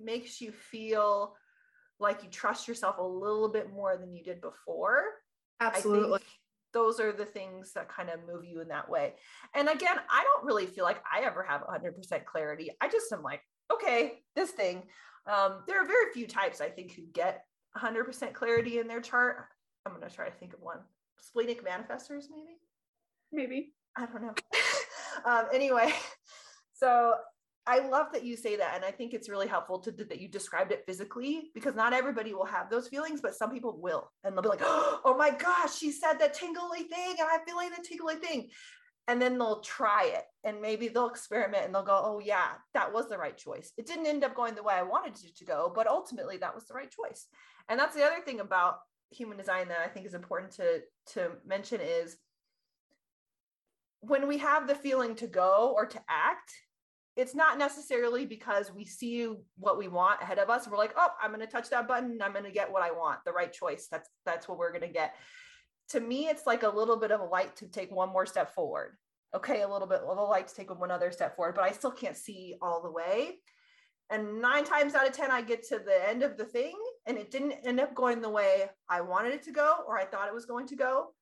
makes 0.00 0.40
you 0.40 0.50
feel 0.50 1.34
like 2.00 2.22
you 2.24 2.28
trust 2.28 2.66
yourself 2.66 2.98
a 2.98 3.02
little 3.02 3.48
bit 3.48 3.72
more 3.72 3.96
than 3.96 4.12
you 4.12 4.22
did 4.24 4.40
before 4.40 5.04
absolutely 5.60 6.20
those 6.74 7.00
are 7.00 7.12
the 7.12 7.24
things 7.24 7.72
that 7.72 7.88
kind 7.88 8.10
of 8.10 8.20
move 8.26 8.44
you 8.44 8.60
in 8.60 8.68
that 8.68 8.88
way 8.88 9.14
and 9.54 9.68
again 9.68 9.96
i 10.10 10.22
don't 10.22 10.44
really 10.44 10.66
feel 10.66 10.84
like 10.84 11.02
i 11.10 11.24
ever 11.24 11.42
have 11.42 11.62
100% 11.62 12.24
clarity 12.26 12.70
i 12.82 12.88
just 12.88 13.10
am 13.12 13.22
like 13.22 13.40
okay 13.72 14.20
this 14.36 14.50
thing 14.50 14.82
um, 15.26 15.62
there 15.66 15.82
are 15.82 15.86
very 15.86 16.12
few 16.12 16.26
types 16.26 16.60
i 16.60 16.68
think 16.68 16.92
who 16.92 17.02
get 17.14 17.44
100% 17.78 18.34
clarity 18.34 18.78
in 18.78 18.86
their 18.86 19.00
chart 19.00 19.46
i'm 19.86 19.92
going 19.92 20.06
to 20.06 20.14
try 20.14 20.28
to 20.28 20.36
think 20.36 20.52
of 20.52 20.60
one 20.60 20.80
splenic 21.24 21.64
manifestors, 21.64 22.24
maybe? 22.30 22.58
Maybe. 23.32 23.74
I 23.96 24.06
don't 24.06 24.22
know. 24.22 24.34
um, 25.24 25.46
anyway, 25.52 25.92
so 26.74 27.14
I 27.66 27.88
love 27.88 28.08
that 28.12 28.24
you 28.24 28.36
say 28.36 28.56
that. 28.56 28.72
And 28.74 28.84
I 28.84 28.90
think 28.90 29.14
it's 29.14 29.28
really 29.28 29.48
helpful 29.48 29.78
to 29.80 29.90
that 29.90 30.20
you 30.20 30.28
described 30.28 30.70
it 30.70 30.84
physically 30.86 31.50
because 31.54 31.74
not 31.74 31.92
everybody 31.94 32.34
will 32.34 32.44
have 32.44 32.68
those 32.68 32.88
feelings, 32.88 33.20
but 33.22 33.34
some 33.34 33.50
people 33.50 33.78
will. 33.80 34.10
And 34.22 34.34
they'll 34.34 34.42
be 34.42 34.48
like, 34.50 34.60
oh 34.64 35.14
my 35.18 35.30
gosh, 35.30 35.76
she 35.76 35.90
said 35.90 36.14
that 36.18 36.34
tingly 36.34 36.82
thing 36.82 37.16
and 37.18 37.28
I'm 37.32 37.40
feeling 37.46 37.70
the 37.70 37.82
tingly 37.82 38.16
thing. 38.16 38.50
and 39.06 39.20
then 39.20 39.38
they'll 39.38 39.60
try 39.60 40.04
it 40.06 40.24
and 40.44 40.60
maybe 40.60 40.88
they'll 40.88 41.08
experiment 41.08 41.64
and 41.64 41.74
they'll 41.74 41.82
go 41.82 42.00
oh 42.04 42.20
yeah 42.24 42.52
that 42.72 42.92
was 42.92 43.08
the 43.08 43.18
right 43.18 43.36
choice 43.36 43.72
it 43.76 43.86
didn't 43.86 44.06
end 44.06 44.24
up 44.24 44.34
going 44.34 44.54
the 44.54 44.62
way 44.62 44.74
i 44.74 44.82
wanted 44.82 45.14
it 45.24 45.36
to 45.36 45.44
go 45.44 45.70
but 45.74 45.86
ultimately 45.86 46.36
that 46.36 46.54
was 46.54 46.64
the 46.66 46.74
right 46.74 46.90
choice 46.90 47.26
and 47.68 47.78
that's 47.78 47.94
the 47.94 48.02
other 48.02 48.22
thing 48.24 48.40
about 48.40 48.76
human 49.10 49.36
design 49.36 49.68
that 49.68 49.80
i 49.80 49.88
think 49.88 50.06
is 50.06 50.14
important 50.14 50.52
to 50.52 50.80
to 51.06 51.32
mention 51.46 51.80
is 51.80 52.16
when 54.00 54.26
we 54.28 54.38
have 54.38 54.66
the 54.66 54.74
feeling 54.74 55.14
to 55.14 55.26
go 55.26 55.72
or 55.76 55.86
to 55.86 56.00
act 56.08 56.52
it's 57.16 57.34
not 57.34 57.58
necessarily 57.58 58.26
because 58.26 58.72
we 58.72 58.84
see 58.84 59.32
what 59.56 59.78
we 59.78 59.86
want 59.86 60.20
ahead 60.20 60.38
of 60.38 60.50
us. 60.50 60.68
We're 60.68 60.78
like 60.78 60.94
oh 60.96 61.08
i'm 61.22 61.30
going 61.32 61.40
to 61.40 61.46
touch 61.46 61.70
that 61.70 61.86
button 61.88 62.18
i'm 62.22 62.32
going 62.32 62.44
to 62.44 62.50
get 62.50 62.70
what 62.70 62.82
i 62.82 62.90
want 62.90 63.20
the 63.24 63.32
right 63.32 63.52
choice 63.52 63.86
that's 63.90 64.08
that's 64.26 64.48
what 64.48 64.58
we're 64.58 64.72
going 64.72 64.82
to 64.82 64.88
get. 64.88 65.14
To 65.90 66.00
me 66.00 66.28
it's 66.28 66.46
like 66.46 66.62
a 66.62 66.68
little 66.68 66.96
bit 66.96 67.10
of 67.10 67.20
a 67.20 67.24
light 67.24 67.56
to 67.56 67.68
take 67.68 67.90
one 67.90 68.10
more 68.10 68.26
step 68.26 68.54
forward. 68.54 68.96
Okay 69.34 69.62
a 69.62 69.68
little 69.68 69.88
bit 69.88 70.00
of 70.00 70.18
a 70.18 70.22
light 70.22 70.48
to 70.48 70.54
take 70.54 70.74
one 70.78 70.90
other 70.90 71.12
step 71.12 71.36
forward 71.36 71.54
but 71.54 71.64
i 71.64 71.70
still 71.70 71.92
can't 71.92 72.16
see 72.16 72.56
all 72.60 72.82
the 72.82 72.90
way. 72.90 73.38
And 74.10 74.42
nine 74.42 74.64
times 74.64 74.94
out 74.94 75.08
of 75.08 75.14
ten 75.14 75.30
i 75.30 75.42
get 75.42 75.66
to 75.68 75.78
the 75.78 76.08
end 76.08 76.22
of 76.22 76.36
the 76.36 76.44
thing 76.44 76.74
and 77.06 77.16
it 77.16 77.30
didn't 77.30 77.52
end 77.64 77.80
up 77.80 77.94
going 77.94 78.20
the 78.20 78.30
way 78.30 78.68
i 78.88 79.00
wanted 79.00 79.32
it 79.34 79.42
to 79.44 79.52
go 79.52 79.78
or 79.86 79.98
i 79.98 80.04
thought 80.04 80.28
it 80.28 80.34
was 80.34 80.46
going 80.46 80.66
to 80.68 80.76
go 80.76 81.14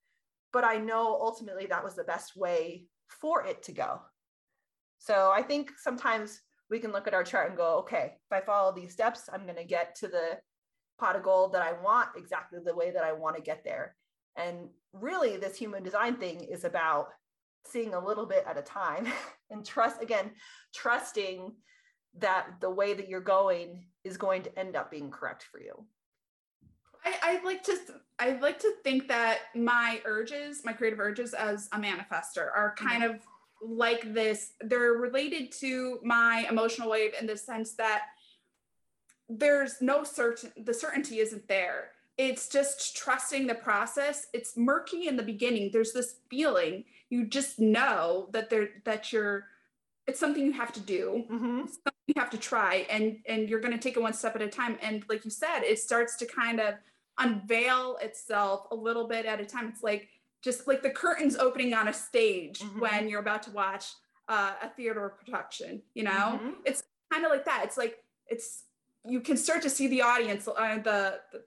but 0.52 0.64
i 0.64 0.76
know 0.76 1.18
ultimately 1.20 1.66
that 1.66 1.85
was 1.85 1.94
the 1.94 2.05
best 2.05 2.37
way 2.37 2.85
for 3.09 3.44
it 3.44 3.62
to 3.62 3.72
go 3.72 4.00
so 5.03 5.33
I 5.35 5.43
think 5.43 5.73
sometimes 5.79 6.43
we 6.71 6.79
can 6.79 6.93
look 6.93 7.09
at 7.09 7.15
our 7.15 7.25
chart 7.25 7.49
and 7.49 7.57
go, 7.57 7.79
okay, 7.79 8.12
if 8.31 8.33
I 8.33 8.41
follow 8.41 8.73
these 8.73 8.93
steps, 8.93 9.29
I'm 9.33 9.43
going 9.43 9.57
to 9.57 9.65
get 9.65 9.97
to 9.97 10.07
the 10.07 10.38
pot 11.01 11.17
of 11.17 11.25
gold 11.25 11.53
that 11.55 11.62
I 11.62 11.73
want 11.83 12.11
exactly 12.17 12.61
the 12.65 12.77
way 12.77 12.93
that 12.93 13.03
I 13.03 13.12
want 13.12 13.35
to 13.35 13.43
get 13.43 13.65
there. 13.65 13.97
And 14.37 14.69
really, 14.93 15.37
this 15.37 15.57
human 15.57 15.83
design 15.83 16.19
thing 16.19 16.45
is 16.45 16.62
about 16.62 17.09
seeing 17.67 17.95
a 17.95 18.05
little 18.05 18.27
bit 18.27 18.45
at 18.47 18.57
a 18.57 18.62
time 18.62 19.09
and 19.51 19.67
trust, 19.67 20.01
again, 20.01 20.31
trusting 20.73 21.53
that 22.19 22.47
the 22.61 22.71
way 22.71 22.95
that 22.95 23.09
you're 23.09 23.21
going 23.21 23.85
is 24.05 24.17
going 24.17 24.43
to 24.43 24.57
end 24.57 24.77
up 24.77 24.88
being 24.88 25.11
correct 25.11 25.43
for 25.51 25.59
you. 25.59 25.85
I, 27.05 27.15
I 27.23 27.45
like 27.45 27.65
to 27.65 27.77
I 28.21 28.38
like 28.38 28.61
to 28.61 28.73
think 28.85 29.09
that 29.09 29.38
my 29.57 30.01
urges, 30.05 30.62
my 30.65 30.73
creative 30.73 31.01
urges 31.01 31.35
as 31.35 31.69
a 31.73 31.77
manifester 31.77 32.47
are 32.55 32.77
kind 32.79 33.03
mm-hmm. 33.03 33.15
of 33.17 33.21
like 33.64 34.12
this 34.12 34.55
they're 34.61 34.94
related 34.94 35.53
to 35.53 36.01
my 36.03 36.46
emotional 36.51 36.90
wave 36.90 37.12
in 37.20 37.27
the 37.27 37.37
sense 37.37 37.75
that 37.75 38.07
there's 39.29 39.81
no 39.81 40.05
certain 40.05 40.53
the 40.64 40.75
certainty 40.75 41.18
isn't 41.18 41.46
there. 41.48 41.90
It's 42.18 42.48
just 42.48 42.96
trusting 42.96 43.46
the 43.46 43.55
process. 43.55 44.27
It's 44.35 44.57
murky 44.57 45.09
in 45.09 45.16
the 45.16 45.22
beginning. 45.22 45.70
There's 45.72 45.92
this 45.92 46.16
feeling 46.29 46.85
you 47.09 47.27
just 47.27 47.59
know 47.59 48.29
that 48.33 48.51
there 48.51 48.68
that 48.85 49.12
you're 49.12 49.46
it's 50.07 50.18
something 50.18 50.44
you 50.44 50.53
have 50.53 50.72
to 50.72 50.81
do. 50.81 51.25
Mm-hmm. 51.31 51.62
you 52.07 52.14
have 52.16 52.31
to 52.31 52.38
try 52.38 52.87
and 52.90 53.18
and 53.27 53.48
you're 53.48 53.61
going 53.61 53.72
to 53.72 53.79
take 53.79 53.96
it 53.96 54.03
one 54.03 54.12
step 54.12 54.35
at 54.35 54.42
a 54.42 54.48
time. 54.48 54.79
And 54.83 55.05
like 55.09 55.25
you 55.25 55.31
said 55.31 55.61
it 55.61 55.79
starts 55.79 56.16
to 56.16 56.27
kind 56.27 56.61
of 56.61 56.75
unveil 57.18 57.98
itself 58.03 58.66
a 58.70 58.75
little 58.75 59.07
bit 59.07 59.27
at 59.27 59.40
a 59.40 59.46
time. 59.46 59.68
It's 59.68 59.83
like 59.83 60.09
just 60.42 60.66
like 60.66 60.83
the 60.83 60.90
curtains 60.90 61.37
opening 61.37 61.72
on 61.72 61.88
a 61.88 61.92
stage 61.92 62.61
mm-hmm. 62.61 62.81
when 62.81 63.09
you're 63.09 63.20
about 63.20 63.42
to 63.44 63.50
watch 63.52 63.92
uh, 64.28 64.52
a 64.62 64.68
theater 64.68 65.14
production 65.24 65.83
you 65.94 66.05
know 66.05 66.11
mm-hmm. 66.11 66.50
it's 66.64 66.83
kind 67.12 67.24
of 67.24 67.31
like 67.31 67.44
that 67.44 67.62
it's 67.64 67.76
like 67.76 67.98
it's 68.28 68.64
you 69.07 69.20
can 69.20 69.37
start 69.37 69.62
to 69.62 69.70
see 69.70 69.88
the 69.88 70.02
audience 70.02 70.46
uh, 70.46 70.76
the, 70.76 71.20
the, 71.33 71.42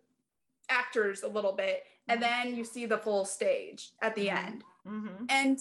actors 0.69 1.21
a 1.21 1.27
little 1.27 1.51
bit 1.51 1.83
and 2.07 2.21
mm-hmm. 2.21 2.47
then 2.47 2.55
you 2.55 2.63
see 2.63 2.85
the 2.85 2.97
full 2.97 3.23
stage 3.23 3.91
at 4.01 4.15
the 4.15 4.27
mm-hmm. 4.27 4.45
end 4.47 4.63
mm-hmm. 4.87 5.25
and 5.29 5.59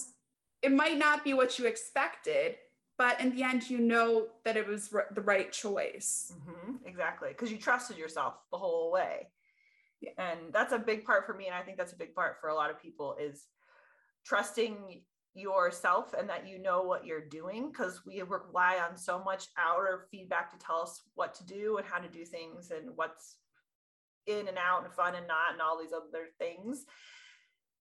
it 0.63 0.73
might 0.73 0.97
not 0.99 1.23
be 1.23 1.35
what 1.35 1.59
you 1.59 1.67
expected 1.67 2.57
but 2.97 3.21
in 3.21 3.35
the 3.35 3.43
end 3.43 3.69
you 3.69 3.79
know 3.79 4.27
that 4.45 4.57
it 4.57 4.67
was 4.67 4.91
r- 4.95 5.07
the 5.15 5.21
right 5.21 5.53
choice 5.53 6.33
mm-hmm. 6.35 6.77
exactly 6.87 7.29
because 7.29 7.51
you 7.53 7.59
trusted 7.59 7.99
yourself 7.99 8.35
the 8.51 8.57
whole 8.57 8.91
way 8.91 9.29
and 10.19 10.53
that's 10.53 10.73
a 10.73 10.79
big 10.79 11.05
part 11.05 11.27
for 11.27 11.35
me 11.35 11.47
and 11.47 11.55
i 11.55 11.63
think 11.63 11.77
that's 11.77 11.93
a 11.93 11.99
big 11.99 12.15
part 12.15 12.37
for 12.41 12.49
a 12.49 12.55
lot 12.55 12.71
of 12.71 12.81
people 12.81 13.17
is 13.21 13.47
trusting 14.25 15.03
yourself 15.35 16.15
and 16.17 16.29
that 16.29 16.47
you 16.47 16.63
know 16.63 16.83
what 16.83 17.05
you're 17.05 17.29
doing 17.29 17.69
because 17.71 18.03
we 18.07 18.23
rely 18.23 18.79
on 18.89 18.97
so 18.97 19.23
much 19.23 19.49
outer 19.59 20.07
feedback 20.11 20.51
to 20.51 20.65
tell 20.65 20.81
us 20.81 21.03
what 21.15 21.35
to 21.35 21.45
do 21.45 21.77
and 21.77 21.87
how 21.87 21.99
to 21.99 22.09
do 22.09 22.25
things 22.25 22.71
and 22.71 22.89
what's 22.95 23.37
in 24.27 24.49
and 24.49 24.57
out 24.57 24.85
and 24.85 24.95
fun 24.95 25.15
and 25.17 25.27
not 25.27 25.53
and 25.53 25.61
all 25.61 25.79
these 25.79 25.93
other 25.93 26.27
things. 26.39 26.85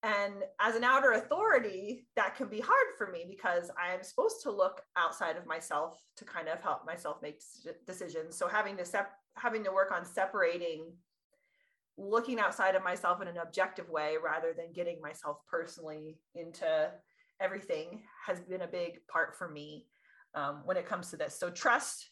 And 0.01 0.33
as 0.59 0.75
an 0.75 0.83
outer 0.83 1.12
authority 1.13 2.07
that 2.15 2.36
can 2.36 2.49
be 2.49 2.59
hard 2.59 2.88
for 2.97 3.09
me 3.09 3.25
because 3.29 3.71
i 3.81 3.93
am 3.93 4.03
supposed 4.03 4.43
to 4.43 4.51
look 4.51 4.81
outside 4.97 5.38
of 5.38 5.45
myself 5.45 5.97
to 6.17 6.25
kind 6.25 6.49
of 6.49 6.59
help 6.59 6.86
myself 6.86 7.17
make 7.21 7.39
decisions. 7.86 8.36
So 8.36 8.47
having 8.47 8.75
to 8.77 8.86
sep- 8.86 9.13
having 9.38 9.63
to 9.63 9.71
work 9.71 9.91
on 9.91 10.05
separating 10.05 10.91
looking 11.97 12.39
outside 12.39 12.75
of 12.75 12.84
myself 12.84 13.21
in 13.21 13.27
an 13.27 13.38
objective 13.38 13.89
way 13.89 14.15
rather 14.23 14.53
than 14.56 14.73
getting 14.73 14.99
myself 15.01 15.38
personally 15.49 16.17
into 16.36 16.91
everything 17.39 18.01
has 18.25 18.39
been 18.39 18.62
a 18.62 18.67
big 18.67 19.06
part 19.08 19.36
for 19.36 19.49
me 19.49 19.86
um, 20.36 20.62
when 20.65 20.77
it 20.77 20.88
comes 20.88 21.10
to 21.12 21.17
this. 21.17 21.38
So 21.38 21.49
trust 21.49 22.10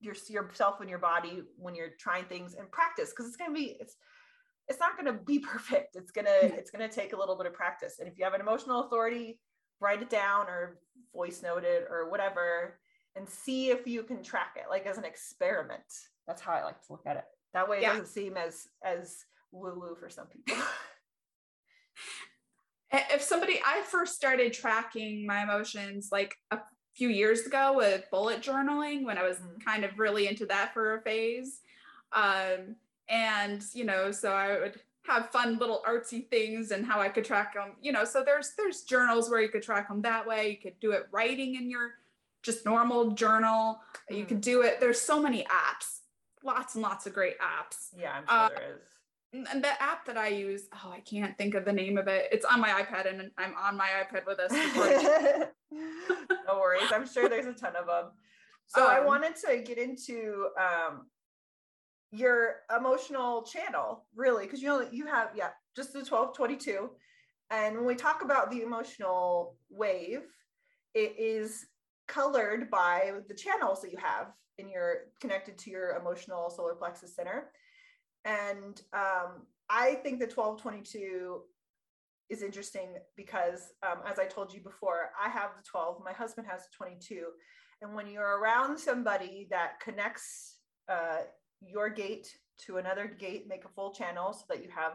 your, 0.00 0.14
yourself 0.28 0.80
and 0.80 0.88
your 0.88 0.98
body 0.98 1.42
when 1.56 1.74
you're 1.74 1.90
trying 1.98 2.24
things 2.24 2.54
and 2.54 2.70
practice 2.70 3.10
because 3.10 3.26
it's 3.26 3.36
going 3.36 3.50
to 3.50 3.54
be 3.54 3.76
it's 3.80 3.96
it's 4.68 4.78
not 4.78 4.96
going 4.98 5.12
to 5.12 5.24
be 5.24 5.38
perfect. 5.52 5.96
It's 5.96 6.10
gonna 6.12 6.30
it's 6.42 6.70
gonna 6.70 6.88
take 6.88 7.12
a 7.12 7.18
little 7.18 7.36
bit 7.36 7.46
of 7.46 7.52
practice. 7.52 7.96
And 7.98 8.08
if 8.08 8.16
you 8.16 8.24
have 8.24 8.34
an 8.34 8.40
emotional 8.40 8.84
authority, 8.84 9.38
write 9.80 10.02
it 10.02 10.10
down 10.10 10.46
or 10.46 10.78
voice 11.14 11.42
note 11.42 11.64
it 11.64 11.86
or 11.90 12.08
whatever, 12.08 12.78
and 13.16 13.28
see 13.28 13.70
if 13.70 13.86
you 13.86 14.02
can 14.02 14.22
track 14.22 14.56
it 14.56 14.70
like 14.70 14.86
as 14.86 14.96
an 14.96 15.04
experiment. 15.04 15.82
That's 16.26 16.40
how 16.40 16.52
I 16.52 16.62
like 16.62 16.80
to 16.86 16.92
look 16.92 17.06
at 17.06 17.16
it. 17.16 17.24
That 17.54 17.68
way 17.68 17.78
it 17.78 17.82
yeah. 17.82 17.90
doesn't 17.90 18.08
seem 18.08 18.36
as 18.36 18.68
as 18.84 19.24
woo 19.52 19.74
woo 19.76 19.96
for 19.98 20.08
some 20.08 20.26
people. 20.26 20.56
if 22.92 23.22
somebody 23.22 23.60
I 23.64 23.82
first 23.82 24.14
started 24.14 24.52
tracking 24.52 25.26
my 25.26 25.42
emotions 25.42 26.08
like 26.12 26.36
a 26.50 26.58
few 26.94 27.08
years 27.08 27.46
ago 27.46 27.74
with 27.76 28.04
bullet 28.10 28.40
journaling 28.40 29.04
when 29.04 29.18
I 29.18 29.22
was 29.22 29.36
mm-hmm. 29.36 29.58
kind 29.64 29.84
of 29.84 29.98
really 29.98 30.28
into 30.28 30.46
that 30.46 30.74
for 30.74 30.96
a 30.96 31.02
phase. 31.02 31.60
Um, 32.12 32.76
and 33.08 33.64
you 33.72 33.84
know, 33.84 34.10
so 34.10 34.32
I 34.32 34.58
would 34.60 34.80
have 35.06 35.30
fun 35.30 35.58
little 35.58 35.82
artsy 35.88 36.28
things 36.28 36.70
and 36.70 36.84
how 36.84 37.00
I 37.00 37.08
could 37.08 37.24
track 37.24 37.54
them, 37.54 37.72
you 37.80 37.90
know, 37.90 38.04
so 38.04 38.22
there's 38.24 38.52
there's 38.56 38.82
journals 38.82 39.30
where 39.30 39.40
you 39.40 39.48
could 39.48 39.62
track 39.62 39.88
them 39.88 40.02
that 40.02 40.26
way. 40.26 40.50
You 40.50 40.56
could 40.56 40.78
do 40.80 40.92
it 40.92 41.06
writing 41.10 41.56
in 41.56 41.70
your 41.70 41.92
just 42.42 42.64
normal 42.64 43.12
journal. 43.12 43.80
You 44.08 44.24
could 44.24 44.40
do 44.40 44.62
it. 44.62 44.80
There's 44.80 45.00
so 45.00 45.20
many 45.20 45.44
apps 45.44 45.99
lots 46.44 46.74
and 46.74 46.82
lots 46.82 47.06
of 47.06 47.12
great 47.12 47.36
apps. 47.38 47.88
Yeah, 47.96 48.12
I'm 48.12 48.26
sure 48.26 48.36
uh, 48.36 48.48
there 48.48 48.74
is. 48.76 49.46
And 49.52 49.62
the 49.62 49.80
app 49.80 50.04
that 50.06 50.16
I 50.16 50.28
use, 50.28 50.62
oh, 50.74 50.90
I 50.90 51.00
can't 51.00 51.38
think 51.38 51.54
of 51.54 51.64
the 51.64 51.72
name 51.72 51.98
of 51.98 52.08
it. 52.08 52.28
It's 52.32 52.44
on 52.44 52.60
my 52.60 52.70
iPad, 52.70 53.08
and 53.08 53.30
I'm 53.38 53.54
on 53.56 53.76
my 53.76 53.88
iPad 54.02 54.26
with 54.26 54.40
us. 54.40 54.50
no 55.72 56.58
worries. 56.58 56.90
I'm 56.92 57.06
sure 57.06 57.28
there's 57.28 57.46
a 57.46 57.52
ton 57.52 57.76
of 57.76 57.86
them. 57.86 58.06
So 58.66 58.84
um, 58.84 58.90
I 58.90 59.00
wanted 59.00 59.36
to 59.36 59.62
get 59.62 59.78
into 59.78 60.48
um, 60.58 61.06
your 62.10 62.56
emotional 62.76 63.42
channel, 63.42 64.04
really, 64.16 64.46
because 64.46 64.60
you 64.62 64.68
know 64.68 64.86
you 64.90 65.06
have 65.06 65.30
yeah, 65.36 65.50
just 65.76 65.92
the 65.92 66.00
1222. 66.00 66.90
And 67.50 67.76
when 67.76 67.86
we 67.86 67.94
talk 67.94 68.22
about 68.22 68.50
the 68.50 68.62
emotional 68.62 69.56
wave, 69.70 70.22
it 70.94 71.14
is 71.18 71.66
colored 72.08 72.70
by 72.70 73.12
the 73.28 73.34
channels 73.34 73.80
that 73.82 73.92
you 73.92 73.98
have 73.98 74.32
in 74.60 74.68
your 74.68 75.06
connected 75.20 75.58
to 75.58 75.70
your 75.70 75.96
emotional 75.96 76.50
solar 76.50 76.74
plexus 76.74 77.16
center. 77.16 77.50
And 78.24 78.80
um, 78.92 79.46
I 79.68 79.94
think 80.02 80.18
the 80.18 80.26
1222 80.26 81.40
is 82.28 82.42
interesting 82.42 82.94
because, 83.16 83.72
um, 83.82 83.98
as 84.08 84.18
I 84.18 84.26
told 84.26 84.52
you 84.52 84.60
before, 84.60 85.10
I 85.20 85.28
have 85.28 85.50
the 85.56 85.64
12, 85.68 86.02
my 86.04 86.12
husband 86.12 86.46
has 86.48 86.62
the 86.62 86.68
22. 86.76 87.24
And 87.82 87.94
when 87.94 88.06
you're 88.06 88.38
around 88.38 88.78
somebody 88.78 89.48
that 89.50 89.80
connects 89.80 90.58
uh, 90.88 91.22
your 91.60 91.88
gate 91.88 92.28
to 92.66 92.76
another 92.76 93.06
gate, 93.06 93.46
make 93.48 93.64
a 93.64 93.68
full 93.68 93.92
channel 93.92 94.32
so 94.32 94.44
that 94.48 94.62
you 94.62 94.68
have 94.74 94.92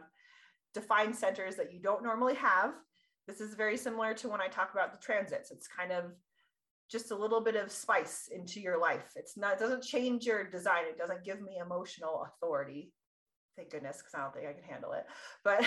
defined 0.73 1.15
centers 1.15 1.55
that 1.55 1.73
you 1.73 1.79
don't 1.79 2.03
normally 2.03 2.35
have. 2.35 2.73
This 3.27 3.41
is 3.41 3.55
very 3.55 3.77
similar 3.77 4.13
to 4.15 4.29
when 4.29 4.41
I 4.41 4.47
talk 4.47 4.71
about 4.73 4.93
the 4.93 4.99
transits. 4.99 5.51
It's 5.51 5.67
kind 5.67 5.91
of 5.91 6.11
just 6.89 7.11
a 7.11 7.15
little 7.15 7.41
bit 7.41 7.55
of 7.55 7.71
spice 7.71 8.29
into 8.33 8.59
your 8.59 8.79
life. 8.79 9.13
It's 9.15 9.37
not, 9.37 9.53
it 9.53 9.59
doesn't 9.59 9.83
change 9.83 10.25
your 10.25 10.43
design. 10.43 10.83
It 10.87 10.97
doesn't 10.97 11.23
give 11.23 11.41
me 11.41 11.57
emotional 11.63 12.27
authority. 12.27 12.91
Thank 13.55 13.71
goodness, 13.71 13.97
because 13.97 14.13
I 14.13 14.21
don't 14.21 14.33
think 14.33 14.47
I 14.47 14.53
can 14.53 14.69
handle 14.69 14.93
it. 14.93 15.05
But 15.43 15.65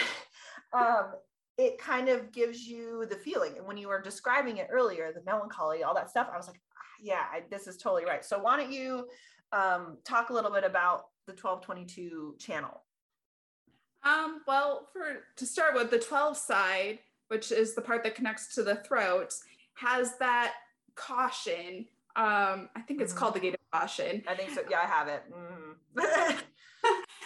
um, 0.72 1.14
it 1.56 1.78
kind 1.78 2.08
of 2.08 2.32
gives 2.32 2.66
you 2.66 3.06
the 3.10 3.16
feeling. 3.16 3.54
And 3.56 3.66
when 3.66 3.76
you 3.76 3.88
were 3.88 4.00
describing 4.00 4.58
it 4.58 4.68
earlier, 4.70 5.12
the 5.12 5.24
melancholy, 5.24 5.82
all 5.82 5.94
that 5.94 6.10
stuff, 6.10 6.28
I 6.32 6.36
was 6.36 6.46
like, 6.46 6.60
ah, 6.76 7.02
yeah, 7.02 7.24
I, 7.32 7.42
this 7.50 7.66
is 7.66 7.76
totally 7.76 8.04
right. 8.04 8.24
So 8.24 8.38
why 8.38 8.56
don't 8.56 8.72
you 8.72 9.08
um, 9.52 9.98
talk 10.04 10.30
a 10.30 10.32
little 10.32 10.52
bit 10.52 10.64
about 10.64 11.06
the 11.26 11.32
1222 11.32 12.36
channel? 12.38 12.84
Um, 14.04 14.42
well, 14.46 14.88
for 14.92 15.24
to 15.36 15.46
start 15.46 15.74
with 15.74 15.90
the 15.90 15.98
12 15.98 16.36
side, 16.36 17.00
which 17.28 17.50
is 17.50 17.74
the 17.74 17.82
part 17.82 18.04
that 18.04 18.14
connects 18.14 18.54
to 18.54 18.62
the 18.62 18.76
throat, 18.76 19.34
has 19.74 20.16
that 20.18 20.54
caution. 20.98 21.86
Um, 22.16 22.68
I 22.74 22.80
think 22.86 23.00
it's 23.00 23.12
Mhm. 23.12 23.16
called 23.16 23.34
the 23.34 23.40
gate 23.40 23.54
of 23.54 23.60
caution. 23.70 24.24
I 24.26 24.34
think 24.34 24.50
so. 24.50 24.62
Yeah, 24.68 24.80
I 24.82 24.86
have 24.86 25.08
it. 25.08 25.22
Mhm. 25.32 25.76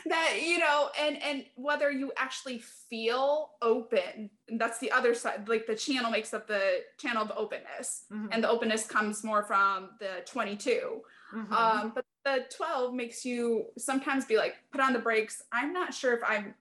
that 0.07 0.41
you 0.43 0.59
know 0.59 0.91
and 0.99 1.23
and 1.23 1.45
whether 1.55 1.91
you 1.91 2.11
actually 2.17 2.59
feel 2.59 3.53
open 3.63 4.29
that's 4.59 4.79
the 4.81 4.91
other 4.91 5.15
side 5.15 5.49
like 5.49 5.67
the 5.67 5.77
channel 5.77 6.11
makes 6.11 6.35
up 6.35 6.47
the 6.49 6.83
channel 6.99 7.23
of 7.23 7.31
openness 7.37 8.07
Mhm. 8.11 8.29
and 8.33 8.43
the 8.43 8.49
openness 8.49 8.85
comes 8.87 9.23
more 9.23 9.45
from 9.45 9.91
the 10.01 10.23
22 10.27 11.03
Mhm. 11.33 11.53
um 11.53 11.93
but 11.95 12.05
the 12.25 12.47
12 12.57 12.95
makes 12.95 13.25
you 13.25 13.67
sometimes 13.79 14.25
be 14.25 14.37
like 14.37 14.57
put 14.73 14.81
on 14.81 14.93
the 14.93 14.99
brakes 14.99 15.43
i'm 15.53 15.73
not 15.73 15.95
sure 15.95 16.15
if 16.15 16.23
i'm 16.27 16.55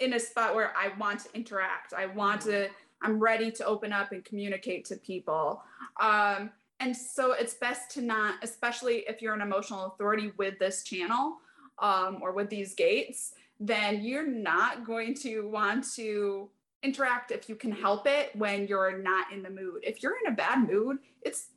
in 0.00 0.14
a 0.14 0.18
spot 0.18 0.54
where 0.56 0.76
i 0.76 0.88
want 0.98 1.20
to 1.20 1.28
interact 1.36 1.92
i 1.92 2.06
want 2.06 2.40
to 2.42 2.68
i'm 3.04 3.20
ready 3.20 3.50
to 3.52 3.64
open 3.64 3.92
up 3.92 4.10
and 4.12 4.24
communicate 4.24 4.84
to 4.86 4.96
people. 4.96 5.62
Um 6.00 6.50
and 6.80 6.96
so 6.96 7.32
it's 7.32 7.54
best 7.54 7.90
to 7.92 8.00
not 8.02 8.34
especially 8.42 9.04
if 9.08 9.22
you're 9.22 9.34
an 9.34 9.40
emotional 9.40 9.86
authority 9.86 10.32
with 10.36 10.58
this 10.58 10.82
channel 10.82 11.36
um, 11.78 12.18
or 12.20 12.32
with 12.32 12.50
these 12.50 12.74
gates 12.74 13.34
then 13.60 14.02
you're 14.02 14.26
not 14.26 14.84
going 14.84 15.14
to 15.14 15.48
want 15.48 15.84
to 15.94 16.50
interact 16.82 17.30
if 17.30 17.48
you 17.48 17.54
can 17.54 17.70
help 17.70 18.06
it 18.06 18.34
when 18.34 18.66
you're 18.66 18.98
not 18.98 19.32
in 19.32 19.42
the 19.42 19.48
mood. 19.48 19.80
If 19.84 20.02
you're 20.02 20.16
in 20.24 20.32
a 20.32 20.36
bad 20.36 20.68
mood 20.68 20.98
it's 21.22 21.48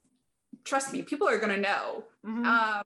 trust 0.63 0.93
me 0.93 1.01
people 1.01 1.27
are 1.27 1.39
going 1.39 1.55
to 1.55 1.61
know. 1.61 2.03
Mhm. 2.25 2.45
um, 2.45 2.83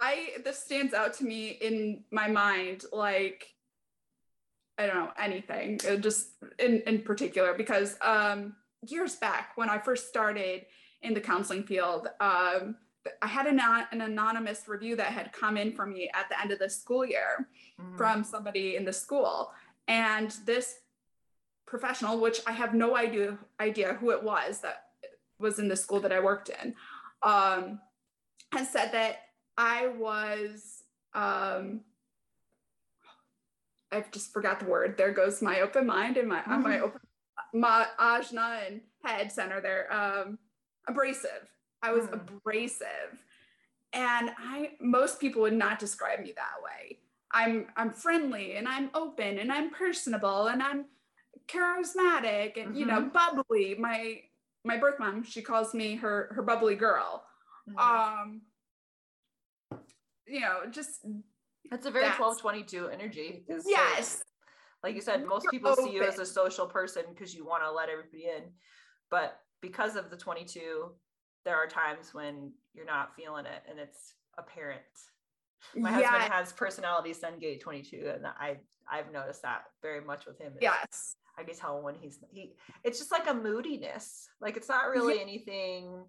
I 0.00 0.34
this 0.44 0.62
stands 0.62 0.94
out 0.94 1.12
to 1.14 1.24
me 1.24 1.48
in 1.48 2.04
my 2.10 2.28
mind 2.28 2.84
like 2.92 3.52
I 4.78 4.86
don't 4.86 4.96
know 4.96 5.10
anything 5.18 5.80
uh, 5.88 5.96
just 5.96 6.28
in 6.58 6.82
in 6.86 7.02
particular 7.02 7.54
because 7.54 7.96
um, 8.00 8.54
years 8.86 9.16
back 9.16 9.52
when 9.56 9.68
I 9.68 9.78
first 9.78 10.08
started 10.08 10.66
in 11.02 11.14
the 11.14 11.20
counseling 11.20 11.64
field, 11.64 12.08
um, 12.20 12.76
I 13.22 13.26
had 13.26 13.46
an, 13.46 13.60
an 13.92 14.00
anonymous 14.00 14.68
review 14.68 14.96
that 14.96 15.06
had 15.08 15.32
come 15.32 15.56
in 15.56 15.72
for 15.72 15.86
me 15.86 16.10
at 16.14 16.28
the 16.28 16.40
end 16.40 16.50
of 16.52 16.58
the 16.58 16.70
school 16.70 17.04
year 17.04 17.48
Mhm. 17.80 17.96
from 17.96 18.24
somebody 18.24 18.74
in 18.76 18.84
the 18.84 18.92
school, 18.92 19.52
and 19.86 20.30
this 20.44 20.80
professional, 21.66 22.18
which 22.18 22.40
I 22.46 22.52
have 22.52 22.74
no 22.74 22.96
idea 22.96 23.38
idea 23.60 23.94
who 23.94 24.10
it 24.10 24.22
was 24.22 24.60
that 24.60 24.86
was 25.38 25.58
in 25.60 25.68
the 25.68 25.76
school 25.76 26.00
that 26.00 26.12
I 26.12 26.18
worked 26.20 26.48
in, 26.48 26.74
um, 27.22 27.80
has 28.52 28.68
said 28.70 28.90
that 28.92 29.16
I 29.56 29.88
was 29.88 30.82
um, 31.14 31.80
I've 33.90 34.10
just 34.10 34.32
forgot 34.32 34.60
the 34.60 34.66
word. 34.66 34.96
There 34.96 35.12
goes 35.12 35.40
my 35.42 35.60
open 35.60 35.86
mind 35.86 36.16
and 36.16 36.28
my 36.28 36.42
uh, 36.44 36.58
my 36.58 36.80
open 36.80 37.00
my 37.54 37.86
ajna 37.98 38.66
and 38.66 38.80
head 39.04 39.32
center 39.32 39.60
there. 39.60 39.92
Um, 39.92 40.38
abrasive. 40.86 41.48
I 41.82 41.92
was 41.92 42.06
Hmm. 42.06 42.14
abrasive, 42.14 43.18
and 43.92 44.30
I 44.36 44.72
most 44.80 45.20
people 45.20 45.42
would 45.42 45.54
not 45.54 45.78
describe 45.78 46.20
me 46.20 46.32
that 46.36 46.62
way. 46.62 46.98
I'm 47.32 47.66
I'm 47.76 47.92
friendly 47.92 48.56
and 48.56 48.66
I'm 48.68 48.90
open 48.94 49.38
and 49.38 49.52
I'm 49.52 49.70
personable 49.70 50.46
and 50.48 50.62
I'm 50.62 50.86
charismatic 51.46 52.56
and 52.62 52.76
you 52.76 52.84
know 52.86 53.02
Mhm. 53.02 53.12
bubbly. 53.12 53.74
My 53.76 54.22
my 54.64 54.76
birth 54.76 54.98
mom 54.98 55.22
she 55.22 55.40
calls 55.42 55.72
me 55.74 55.96
her 55.96 56.32
her 56.34 56.42
bubbly 56.42 56.74
girl. 56.74 57.24
Mhm. 57.68 57.78
Um, 57.78 58.42
you 60.26 60.40
know, 60.40 60.66
just 60.70 61.04
It's 61.72 61.86
a 61.86 61.90
very 61.90 62.04
that's- 62.04 62.18
12 62.18 62.40
22 62.40 62.88
energy. 62.88 63.44
so- 63.48 63.62
yes, 63.66 64.22
like 64.82 64.94
you 64.94 65.00
said, 65.00 65.26
most 65.26 65.44
You're 65.44 65.50
people 65.50 65.76
see 65.76 65.92
you 65.92 66.02
as 66.02 66.18
a 66.18 66.26
social 66.26 66.66
person 66.66 67.04
because 67.10 67.34
you 67.34 67.44
want 67.44 67.62
to 67.62 67.70
let 67.70 67.88
everybody 67.88 68.26
in. 68.26 68.52
But 69.10 69.40
because 69.60 69.96
of 69.96 70.10
the 70.10 70.16
22, 70.16 70.94
there 71.44 71.56
are 71.56 71.66
times 71.66 72.14
when 72.14 72.52
you're 72.74 72.86
not 72.86 73.14
feeling 73.16 73.46
it 73.46 73.62
and 73.68 73.78
it's 73.78 74.14
apparent. 74.36 74.82
My 75.74 75.98
yeah, 75.98 76.10
husband 76.10 76.32
has 76.32 76.52
personality 76.52 77.12
sun 77.12 77.38
gate 77.38 77.60
22, 77.60 78.12
and 78.14 78.26
I 78.26 78.58
I've 78.90 79.12
noticed 79.12 79.42
that 79.42 79.64
very 79.82 80.00
much 80.00 80.26
with 80.26 80.38
him. 80.38 80.56
It's- 80.56 80.62
yes, 80.62 81.16
I 81.36 81.42
can 81.42 81.54
tell 81.54 81.82
when 81.82 81.94
he's 81.94 82.18
he 82.30 82.56
it's 82.84 82.98
just 82.98 83.10
like 83.10 83.28
a 83.28 83.34
moodiness. 83.34 84.28
Like 84.40 84.56
it's 84.56 84.68
not 84.68 84.88
really 84.88 85.20
anything 85.20 86.04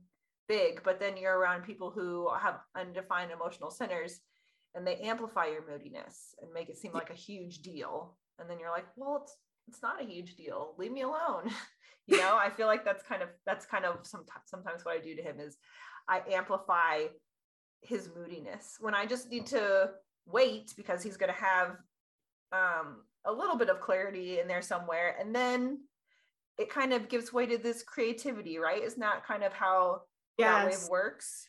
big, 0.47 0.83
but 0.83 0.99
then 0.99 1.17
you're 1.17 1.37
around 1.37 1.63
people 1.63 1.89
who 1.89 2.29
have 2.35 2.59
undefined 2.75 3.31
emotional 3.31 3.71
centers 3.71 4.21
and 4.75 4.85
they 4.85 4.97
amplify 4.97 5.47
your 5.47 5.67
moodiness 5.69 6.35
and 6.41 6.51
make 6.53 6.69
it 6.69 6.77
seem 6.77 6.93
like 6.93 7.09
a 7.09 7.13
huge 7.13 7.59
deal. 7.59 8.17
And 8.39 8.49
then 8.49 8.59
you're 8.59 8.71
like, 8.71 8.85
well, 8.95 9.21
it's 9.23 9.35
it's 9.67 9.81
not 9.83 10.01
a 10.01 10.05
huge 10.05 10.35
deal. 10.35 10.73
Leave 10.77 10.91
me 10.91 11.01
alone. 11.01 11.51
you 12.07 12.17
know, 12.17 12.35
I 12.35 12.49
feel 12.49 12.67
like 12.67 12.83
that's 12.83 13.03
kind 13.03 13.21
of 13.21 13.29
that's 13.45 13.65
kind 13.65 13.85
of 13.85 13.97
sometimes 14.03 14.45
sometimes 14.45 14.85
what 14.85 14.95
I 14.95 14.99
do 14.99 15.15
to 15.15 15.21
him 15.21 15.39
is 15.39 15.57
I 16.07 16.21
amplify 16.31 17.05
his 17.81 18.09
moodiness 18.15 18.77
when 18.79 18.95
I 18.95 19.05
just 19.05 19.29
need 19.29 19.45
to 19.47 19.91
wait 20.25 20.73
because 20.75 21.03
he's 21.03 21.17
going 21.17 21.33
to 21.33 21.39
have 21.39 21.77
um, 22.51 23.03
a 23.25 23.31
little 23.31 23.57
bit 23.57 23.69
of 23.69 23.79
clarity 23.79 24.39
in 24.39 24.47
there 24.47 24.61
somewhere. 24.61 25.15
And 25.19 25.33
then 25.33 25.79
it 26.57 26.69
kind 26.69 26.93
of 26.93 27.09
gives 27.09 27.31
way 27.31 27.45
to 27.45 27.57
this 27.57 27.83
creativity, 27.83 28.57
right? 28.57 28.83
Isn't 28.83 28.99
that 28.99 29.25
kind 29.25 29.43
of 29.43 29.53
how 29.53 30.01
that 30.37 30.65
wave 30.67 30.89
works? 30.89 31.47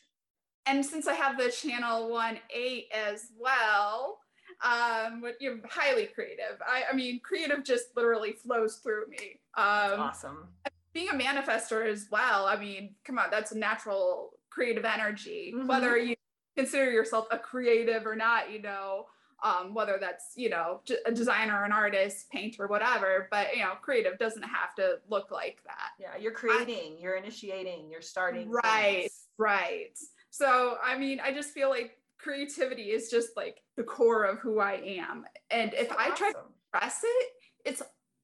And 0.65 0.85
since 0.85 1.07
I 1.07 1.13
have 1.13 1.37
the 1.37 1.49
channel 1.49 2.09
one 2.09 2.37
eight 2.53 2.87
as 2.93 3.27
well, 3.37 4.19
um, 4.63 5.21
what 5.21 5.35
you're 5.39 5.57
highly 5.67 6.05
creative. 6.05 6.61
I, 6.65 6.83
I 6.91 6.95
mean, 6.95 7.19
creative 7.23 7.63
just 7.63 7.95
literally 7.95 8.33
flows 8.33 8.75
through 8.77 9.07
me. 9.09 9.39
Um, 9.57 9.99
awesome. 9.99 10.47
being 10.93 11.09
a 11.09 11.13
manifester 11.13 11.89
as 11.89 12.07
well 12.11 12.45
i 12.45 12.55
mean 12.57 12.95
come 13.05 13.17
on 13.17 13.25
that's 13.31 13.51
a 13.53 13.57
natural 13.57 14.33
creative 14.49 14.83
energy 14.85 15.53
Mhm. 15.55 15.65
whether 15.67 15.97
you 15.97 16.15
consider 16.57 16.91
yourself 16.91 17.27
a 17.31 17.37
creative 17.39 18.05
or 18.05 18.15
not 18.15 18.51
you 18.51 18.61
know 18.61 19.07
um, 19.43 19.73
whether 19.73 19.97
that's 19.99 20.33
you 20.35 20.49
know 20.49 20.81
a 21.05 21.11
designer 21.11 21.63
an 21.63 21.71
artist 21.71 22.29
painter 22.29 22.67
whatever 22.67 23.27
but 23.31 23.55
you 23.55 23.61
know 23.63 23.73
creative 23.81 24.17
doesn't 24.19 24.43
have 24.43 24.75
to 24.75 24.99
look 25.09 25.31
like 25.31 25.59
that 25.65 25.91
Yeah, 25.99 26.15
you're 26.19 26.31
creating, 26.33 26.97
you're 26.99 27.15
initiating, 27.15 27.89
you're 27.89 28.01
starting. 28.01 28.49
Right. 28.49 29.01
things. 29.03 29.27
right 29.37 29.97
so 30.31 30.77
i 30.83 30.97
mean 30.97 31.19
i 31.19 31.31
just 31.31 31.51
feel 31.51 31.69
like 31.69 31.97
creativity 32.17 32.91
is 32.91 33.09
just 33.09 33.37
like 33.37 33.61
the 33.77 33.83
core 33.83 34.23
of 34.25 34.39
who 34.39 34.59
i 34.59 34.73
am. 34.73 35.25
And 35.51 35.73
if 35.75 35.89
So 35.89 35.95
i 35.99 36.09
try 36.11 36.29
to 36.31 36.37
press 36.71 37.01
it 37.03 37.27
it's 37.65 37.81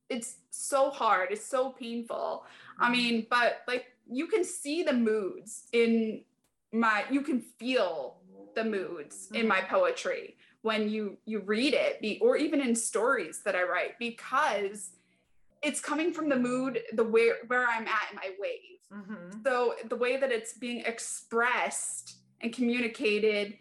it's 0.10 0.38
so 0.52 0.90
hard. 0.90 1.30
It's 1.32 1.46
so 1.46 1.72
painful. 1.72 2.46
I 2.80 2.88
Mhm. 2.88 2.92
mean, 2.92 3.28
but 3.30 3.62
like 3.68 3.88
you 4.10 4.28
can 4.28 4.44
see 4.44 4.84
the 4.84 4.94
moods 4.94 5.68
in 5.74 6.24
my 6.72 7.04
you 7.12 7.22
can 7.22 7.42
feel 7.42 8.18
the 8.56 8.64
moods 8.64 9.30
in 9.34 9.48
my 9.48 9.62
poetry 9.62 10.38
when 10.62 10.90
you 10.90 11.18
you 11.26 11.40
read 11.42 11.74
it 11.74 12.02
be, 12.02 12.20
or 12.22 12.38
even 12.38 12.62
in 12.62 12.76
stories 12.76 13.42
that 13.44 13.56
I 13.56 13.64
write 13.64 14.00
because 14.00 14.92
it's 15.64 15.80
coming 15.80 16.14
from 16.14 16.30
the 16.30 16.36
mood 16.36 16.82
the 16.94 17.04
where 17.04 17.38
where 17.48 17.68
I'm 17.68 17.88
at 17.88 18.08
in 18.12 18.16
my 18.16 18.32
wave. 18.40 18.80
Mhm. 18.94 19.44
So 19.44 19.76
the 19.86 19.96
way 19.96 20.18
that 20.18 20.32
it's 20.32 20.54
being 20.54 20.82
expressed 20.82 22.18
and 22.42 22.54
communicated, 22.54 23.58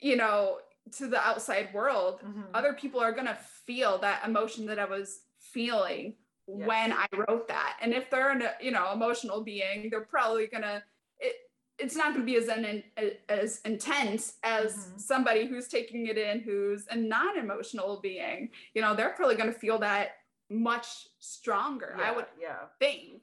you 0.00 0.16
know, 0.16 0.60
to 0.92 1.06
the 1.06 1.20
outside 1.20 1.72
world, 1.72 2.20
Mhm. 2.22 2.48
other 2.54 2.72
people 2.74 3.00
are 3.00 3.12
going 3.12 3.26
to 3.26 3.34
feel 3.34 3.98
that 3.98 4.24
emotion 4.26 4.66
that 4.66 4.78
I 4.78 4.84
was 4.84 5.22
feeling 5.38 6.16
Yes. 6.46 6.68
when 6.68 6.92
I 6.92 7.06
wrote 7.14 7.48
that. 7.48 7.78
And 7.80 7.94
if 7.94 8.10
they're 8.10 8.30
an 8.30 8.42
you 8.60 8.70
know 8.70 8.92
emotional 8.92 9.42
being, 9.42 9.88
they're 9.90 10.04
probably 10.04 10.46
gonna 10.46 10.84
it. 11.20 11.36
It's 11.78 11.96
not 11.96 12.08
going 12.14 12.20
to 12.20 12.32
be 12.32 12.36
as 12.36 12.48
an, 12.48 12.84
as 13.28 13.60
intense 13.62 14.38
as 14.44 14.76
Mhm. 14.76 15.00
somebody 15.00 15.46
who's 15.46 15.66
taking 15.68 16.06
it 16.06 16.16
in, 16.16 16.38
who's 16.40 16.86
a 16.88 16.94
non-emotional 16.96 18.00
being. 18.00 18.52
You 18.74 18.82
know, 18.82 18.94
they're 18.94 19.10
probably 19.10 19.34
going 19.34 19.52
to 19.52 19.58
feel 19.58 19.78
that 19.80 20.18
much 20.50 20.86
stronger. 21.20 21.96
I 22.02 22.12
would 22.12 22.26
yeah. 22.40 22.66
think. 22.78 23.22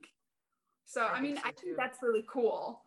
So 0.85 1.01
I 1.03 1.13
I, 1.17 1.21
mean, 1.21 1.35
think 1.35 1.45
so 1.45 1.49
I 1.49 1.53
think 1.53 1.77
that's 1.77 1.99
really 2.03 2.25
cool. 2.31 2.83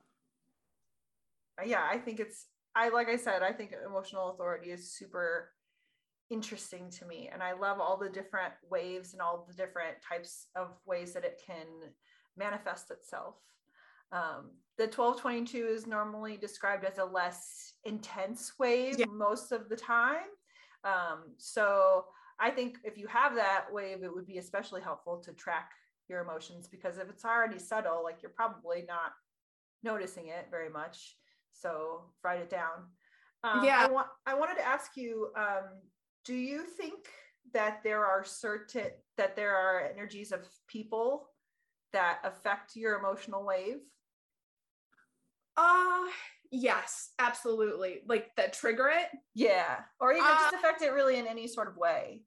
yeah 1.65 1.87
i 1.91 1.97
think 1.97 2.19
it's 2.21 2.47
i 2.75 2.89
like 2.89 3.09
i 3.09 3.17
said 3.17 3.43
i 3.43 3.53
think 3.53 3.73
emotional 3.87 4.31
authority 4.31 4.71
is 4.71 4.91
super 4.93 5.51
interesting 6.31 6.91
to 6.91 7.07
me 7.07 7.31
and 7.33 7.43
i 7.43 7.53
love 7.53 7.79
all 7.81 7.97
the 7.97 8.09
different 8.09 8.53
waves 8.71 9.13
and 9.13 9.23
all 9.23 9.47
the 9.49 9.55
different 9.55 9.95
types 10.07 10.49
of 10.57 10.69
ways 10.85 11.13
that 11.13 11.25
it 11.25 11.41
can 11.47 11.67
manifest 12.37 12.91
itself 12.91 13.37
um, 14.13 14.51
the 14.79 14.85
1222 14.85 15.67
is 15.67 15.87
normally 15.87 16.37
described 16.37 16.85
as 16.85 16.99
a 16.99 17.05
less 17.05 17.75
intense 17.85 18.53
wave 18.59 18.99
Yeah. 18.99 19.07
most 19.07 19.53
of 19.53 19.69
the 19.69 19.77
time 19.77 20.29
um, 20.85 21.21
so 21.39 22.05
i 22.41 22.51
think 22.51 22.79
if 22.85 22.99
you 22.99 23.07
have 23.07 23.35
that 23.35 23.67
wave 23.73 24.03
it 24.03 24.15
would 24.15 24.27
be 24.27 24.39
especially 24.39 24.81
helpful 24.81 25.19
to 25.19 25.33
track 25.33 25.71
your 26.09 26.21
emotions 26.21 26.69
because 26.69 26.99
if 26.99 27.09
it's 27.09 27.25
already 27.25 27.59
subtle 27.59 28.03
like 28.03 28.23
you're 28.23 28.31
probably 28.31 28.85
not 28.87 29.13
noticing 29.83 30.29
it 30.29 30.47
very 30.51 30.69
much 30.69 31.17
so 31.55 32.03
write 32.23 32.41
it 32.41 32.51
down. 32.51 32.89
Um, 33.43 33.65
Yeah. 33.65 33.87
I 33.87 33.91
want. 33.91 34.09
I 34.27 34.35
wanted 34.35 34.57
to 34.57 34.67
ask 34.67 34.97
you. 34.97 35.31
Um, 35.37 35.81
do 36.25 36.35
you 36.35 36.65
think 36.65 37.09
that 37.53 37.83
there 37.85 38.05
are 38.05 38.25
certain 38.25 38.91
that 39.17 39.37
there 39.37 39.55
are 39.55 39.81
energies 39.81 40.33
of 40.33 40.41
people 40.67 41.29
that 41.93 42.19
affect 42.25 42.77
your 42.77 42.99
emotional 42.99 43.45
wave? 43.45 43.79
Uh 45.57 46.09
yes, 46.55 47.11
absolutely. 47.19 48.01
Like 48.07 48.31
that 48.37 48.53
trigger 48.53 48.89
it. 48.89 49.09
Yeah. 49.35 49.81
Or 50.01 50.13
even 50.13 50.25
Uh, 50.25 50.35
just 50.39 50.55
affect 50.55 50.83
it 50.83 50.93
really 50.93 51.17
in 51.17 51.27
any 51.27 51.47
sort 51.49 51.69
of 51.69 51.77
way. 51.77 52.23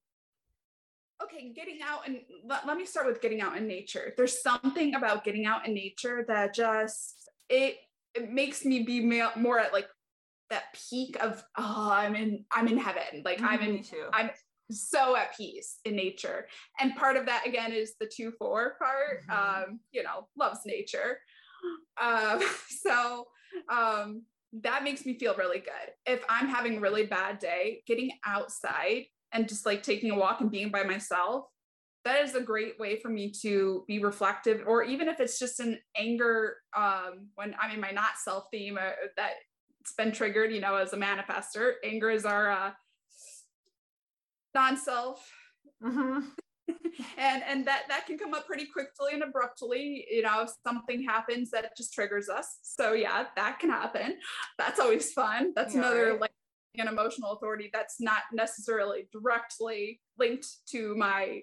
Okay, 1.24 1.52
getting 1.54 1.80
out 1.82 2.08
and 2.08 2.20
let, 2.46 2.68
let 2.68 2.78
me 2.78 2.86
start 2.86 3.08
with 3.08 3.22
getting 3.22 3.42
out 3.42 3.58
in 3.58 3.68
nature. 3.68 4.14
There's 4.18 4.42
something 4.42 4.94
about 4.94 5.24
getting 5.24 5.46
out 5.48 5.66
in 5.68 5.74
nature 5.74 6.24
that 6.28 6.54
just 6.54 7.30
it 7.50 7.78
it 8.14 8.32
makes 8.32 8.64
me 8.66 8.84
be 8.84 9.00
ma- 9.02 9.32
more 9.36 9.60
at 9.60 9.74
like 9.74 9.88
that 10.50 10.64
peak 10.90 11.18
of 11.22 11.44
oh 11.58 11.90
I'm 11.92 12.16
in 12.16 12.46
I'm 12.52 12.68
in 12.68 12.78
heaven. 12.78 13.24
Like 13.26 13.42
I'm 13.42 13.60
Mhm, 13.60 13.94
in. 13.94 14.00
I'm 14.14 14.30
so 14.70 15.16
at 15.16 15.36
peace 15.36 15.80
in 15.86 15.96
nature. 15.96 16.48
And 16.80 16.96
part 16.96 17.16
of 17.16 17.26
that 17.26 17.48
again 17.48 17.72
is 17.72 17.96
the 18.00 18.10
two 18.14 18.32
four 18.38 18.76
part. 18.78 19.26
Mhm. 19.28 19.64
Um, 19.64 19.80
you 19.92 20.04
know, 20.04 20.28
loves 20.38 20.60
nature. 20.66 21.20
Um, 22.00 22.42
so 22.84 23.28
um 23.70 24.24
that 24.54 24.84
makes 24.84 25.06
me 25.06 25.18
feel 25.20 25.36
really 25.36 25.60
good. 25.60 25.92
If 26.06 26.24
I'm 26.30 26.48
having 26.48 26.78
a 26.78 26.80
really 26.80 27.06
bad 27.06 27.40
day, 27.40 27.84
getting 27.86 28.12
outside 28.26 29.06
and 29.34 29.48
just 29.48 29.66
like 29.66 29.84
taking 29.84 30.10
a 30.12 30.16
walk 30.18 30.40
and 30.40 30.50
being 30.50 30.72
by 30.72 30.84
myself, 30.84 31.46
that 32.06 32.24
is 32.24 32.34
a 32.34 32.42
great 32.42 32.80
way 32.80 32.98
for 33.00 33.10
me 33.10 33.32
to 33.42 33.84
be 33.88 34.00
reflective. 34.00 34.64
Or 34.66 34.84
even 34.84 35.10
if 35.10 35.20
it's 35.20 35.38
just 35.38 35.60
an 35.60 35.78
anger, 35.98 36.56
um, 36.76 37.28
when 37.36 37.56
I'm 37.62 37.72
in 37.72 37.82
my 37.82 37.92
not 37.92 38.18
self 38.18 38.46
theme 38.50 38.78
uh, 38.78 38.92
that 39.18 39.34
it's 39.82 39.94
been 39.94 40.14
triggered, 40.14 40.54
you 40.54 40.62
know, 40.62 40.76
as 40.76 40.94
a 40.94 40.98
manifester, 40.98 41.74
anger 41.84 42.10
is 42.10 42.26
our 42.26 42.50
uh, 42.50 42.72
non-self 44.56 45.30
Mhm. 45.84 46.32
and 47.18 47.44
and 47.48 47.66
that 47.66 47.84
that 47.88 48.06
can 48.06 48.18
come 48.18 48.34
up 48.34 48.46
pretty 48.46 48.66
quickly 48.66 49.14
and 49.14 49.24
abruptly 49.24 50.06
you 50.10 50.22
know 50.22 50.44
if 50.44 50.50
something 50.66 51.04
happens 51.04 51.52
that 51.52 51.76
just 51.78 51.94
triggers 51.94 52.30
us 52.30 52.58
so 52.62 52.94
yeah 52.94 53.26
that 53.36 53.60
can 53.60 53.70
happen 53.70 54.18
that's 54.58 54.80
always 54.80 55.12
fun 55.14 55.54
that's 55.56 55.74
Yeah, 55.74 55.80
another 55.80 56.12
right. 56.12 56.22
like 56.22 56.32
an 56.78 56.88
emotional 56.88 57.32
authority 57.32 57.70
that's 57.74 58.00
not 58.00 58.22
necessarily 58.32 59.08
directly 59.12 60.00
linked 60.20 60.48
to 60.68 60.96
my 60.96 61.42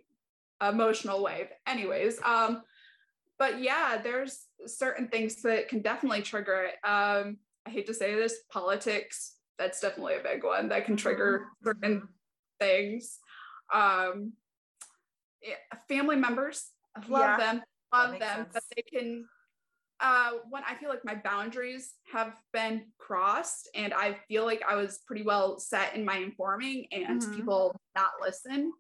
emotional 0.63 1.23
wave 1.23 1.49
anyways 1.67 2.21
um 2.25 2.63
but 3.39 3.61
yeah 3.61 3.99
there's 4.03 4.47
certain 4.67 5.09
things 5.09 5.43
that 5.43 5.69
can 5.69 5.81
definitely 5.83 6.23
trigger 6.23 6.69
it 6.69 6.89
um 6.89 7.37
i 7.67 7.71
hate 7.71 7.87
to 7.87 7.95
say 7.95 8.15
this 8.15 8.37
politics 8.53 9.37
that's 9.59 9.81
definitely 9.81 10.15
a 10.15 10.23
big 10.23 10.45
one 10.45 10.69
that 10.69 10.85
can 10.85 10.97
trigger 10.97 11.47
certain 11.63 12.01
Mhm. 12.01 12.09
things. 12.61 13.19
Um, 13.73 14.33
family 15.89 16.17
members, 16.17 16.71
I 16.97 17.07
love 17.09 17.21
Yeah, 17.21 17.37
them, 17.37 17.63
love 17.93 18.19
them, 18.19 18.47
but 18.53 18.63
they 18.75 18.83
can. 18.83 19.29
Uh, 20.01 20.33
when 20.51 20.63
I 20.65 20.75
feel 20.75 20.89
like 20.89 21.05
my 21.05 21.15
boundaries 21.15 21.95
have 22.13 22.35
been 22.53 22.87
crossed, 22.99 23.69
and 23.75 23.95
I 23.95 24.19
feel 24.29 24.45
like 24.45 24.63
I 24.69 24.75
was 24.75 24.99
pretty 25.07 25.23
well 25.23 25.59
set 25.59 25.95
in 25.95 26.05
my 26.05 26.17
informing, 26.19 26.87
and 26.93 27.09
Mhm. 27.09 27.31
people 27.33 27.77
not 27.95 28.11
listen. 28.21 28.73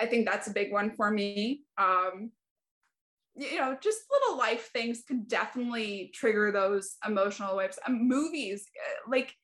I 0.00 0.06
think 0.06 0.26
that's 0.26 0.48
a 0.48 0.52
big 0.52 0.72
one 0.72 0.90
for 0.96 1.10
me. 1.10 1.64
Um, 1.78 2.32
you 3.36 3.58
know, 3.58 3.76
just 3.80 4.00
little 4.10 4.38
life 4.38 4.70
things 4.72 5.02
can 5.06 5.24
definitely 5.24 6.10
trigger 6.14 6.52
those 6.52 6.96
emotional 7.06 7.56
waves. 7.56 7.78
Um, 7.86 8.06
movies, 8.08 8.66
uh, 8.80 9.10
like 9.10 9.34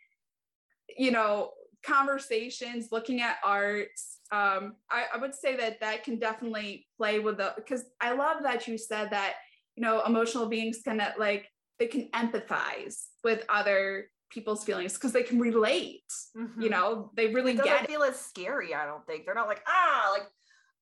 you 0.96 1.10
know 1.10 1.52
conversations 1.84 2.88
looking 2.92 3.20
at 3.20 3.38
arts 3.44 4.19
um 4.32 4.74
I, 4.90 5.04
I 5.14 5.18
would 5.18 5.34
say 5.34 5.56
that 5.56 5.80
that 5.80 6.04
can 6.04 6.18
definitely 6.18 6.86
play 6.96 7.18
with 7.18 7.36
the 7.38 7.52
because 7.56 7.84
i 8.00 8.12
love 8.12 8.42
that 8.44 8.68
you 8.68 8.78
said 8.78 9.10
that 9.10 9.34
you 9.76 9.82
know 9.82 10.02
emotional 10.04 10.46
beings 10.48 10.80
can 10.84 11.00
uh, 11.00 11.12
like 11.18 11.48
they 11.78 11.86
can 11.86 12.08
empathize 12.14 13.06
with 13.24 13.44
other 13.48 14.08
people's 14.30 14.62
feelings 14.62 14.94
because 14.94 15.12
they 15.12 15.24
can 15.24 15.40
relate 15.40 16.04
you 16.36 16.42
Mhm. 16.46 16.70
know 16.70 17.10
they 17.16 17.28
really 17.34 17.52
it 17.52 17.64
get 17.64 17.82
it. 17.84 17.88
feel 17.90 18.02
as 18.04 18.18
scary 18.20 18.74
i 18.74 18.84
don't 18.86 19.04
think. 19.06 19.24
They're 19.24 19.34
not 19.34 19.48
like 19.48 19.62
ah 19.66 20.10
like 20.12 20.28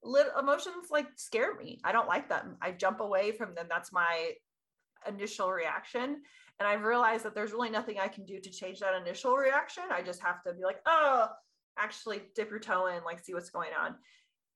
lit- 0.02 0.32
emotions 0.38 0.90
like 0.90 1.06
scare 1.16 1.54
me. 1.56 1.80
I 1.84 1.90
don't 1.92 2.06
like 2.06 2.28
them. 2.28 2.56
I 2.62 2.70
jump 2.72 3.00
away 3.00 3.32
from 3.32 3.54
them. 3.54 3.66
That's 3.68 3.90
my 3.92 4.32
initial 5.06 5.50
reaction. 5.50 6.22
And 6.58 6.68
i've 6.68 6.82
realized 6.82 7.24
that 7.24 7.34
there's 7.34 7.52
really 7.52 7.70
nothing 7.70 7.98
i 8.00 8.08
can 8.08 8.24
do 8.26 8.38
to 8.40 8.50
change 8.50 8.80
that 8.80 8.94
initial 9.00 9.34
reaction. 9.36 9.84
I 9.90 10.02
just 10.02 10.20
have 10.22 10.42
to 10.44 10.52
be 10.52 10.62
like 10.64 10.80
oh 10.86 11.28
actually 11.78 12.22
dip 12.34 12.50
your 12.50 12.58
toe 12.58 12.86
in 12.86 13.02
like 13.04 13.24
see 13.24 13.34
what's 13.34 13.50
going 13.50 13.70
on. 13.80 13.94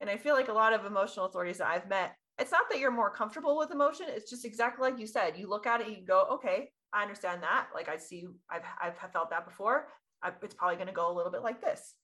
And 0.01 0.09
i 0.09 0.17
feel 0.17 0.35
like 0.35 0.49
a 0.49 0.53
lot 0.53 0.73
of 0.73 0.85
emotional 0.85 1.27
authorities 1.27 1.59
that 1.59 1.67
i've 1.67 1.87
met 1.87 2.15
it's 2.37 2.51
not 2.51 2.63
that 2.69 2.79
you're 2.79 2.91
more 2.91 3.09
comfortable 3.09 3.57
with 3.57 3.71
emotion 3.71 4.07
it's 4.09 4.29
just 4.29 4.43
exactly 4.43 4.89
like 4.89 4.99
you 4.99 5.07
said 5.07 5.37
you 5.37 5.47
look 5.47 5.65
at 5.65 5.79
it 5.79 5.87
you 5.87 6.05
go 6.05 6.25
okay 6.29 6.71
i 6.91 7.01
understand 7.01 7.41
that 7.41 7.67
like 7.73 7.87
i 7.87 7.95
see 7.95 8.27
i've 8.49 8.63
i've 8.81 9.11
felt 9.13 9.29
that 9.29 9.45
before 9.45 9.87
I, 10.23 10.31
it's 10.41 10.55
probably 10.55 10.77
going 10.77 10.87
to 10.87 10.93
go 10.93 11.11
a 11.11 11.15
little 11.15 11.31
bit 11.31 11.43
like 11.43 11.61
this. 11.61 11.95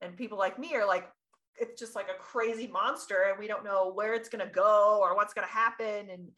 And 0.00 0.16
people 0.16 0.38
like 0.38 0.58
me 0.58 0.74
are 0.74 0.86
like 0.86 1.08
it's 1.58 1.78
just 1.78 1.94
like 1.94 2.08
a 2.08 2.18
crazy 2.18 2.66
monster 2.66 3.26
and 3.28 3.38
we 3.38 3.46
don't 3.46 3.64
know 3.64 3.92
where 3.92 4.14
it's 4.14 4.30
going 4.30 4.44
to 4.44 4.50
go 4.50 4.98
or 5.02 5.14
what's 5.14 5.34
going 5.34 5.46
to 5.46 5.52
happen 5.52 6.08
and 6.10 6.28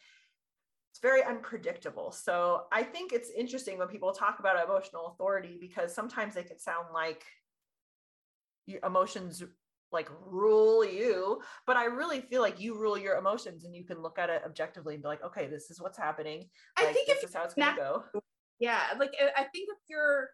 it's 0.91 1.01
very 1.01 1.23
unpredictable. 1.23 2.11
So 2.11 2.63
i 2.73 2.83
think 2.83 3.13
it's 3.13 3.31
interesting 3.31 3.79
when 3.79 3.89
people 3.89 4.13
talk 4.13 4.41
about 4.41 4.63
emotional 4.63 5.07
authority 5.07 5.59
because 5.61 5.95
sometimes 5.95 6.35
they 6.35 6.43
can 6.43 6.59
sound 6.59 6.87
like 6.93 7.25
emotions 8.85 9.43
like 9.93 10.09
rule 10.27 10.85
you 10.85 11.41
but 11.67 11.77
i 11.77 11.85
really 11.85 12.21
feel 12.21 12.41
like 12.41 12.61
you 12.61 12.79
rule 12.79 12.97
your 12.97 13.17
emotions 13.17 13.65
and 13.65 13.77
you 13.77 13.85
can 13.85 14.01
look 14.01 14.19
at 14.19 14.31
it 14.31 14.43
objectively 14.45 14.95
and 14.95 15.03
be 15.03 15.09
like 15.09 15.23
okay 15.23 15.47
this 15.47 15.71
is 15.71 15.81
what's 15.81 15.99
happening. 15.99 16.49
I 16.79 16.93
think 16.93 17.09
this 17.09 17.19
if 17.19 17.29
is 17.29 17.35
how 17.35 17.45
it's 17.45 17.55
going 17.55 17.75
to 17.75 17.81
go. 17.81 18.23
Yeah 18.59 18.81
like 18.99 19.13
i 19.37 19.43
think 19.43 19.69
if 19.69 19.79
you're 19.89 20.31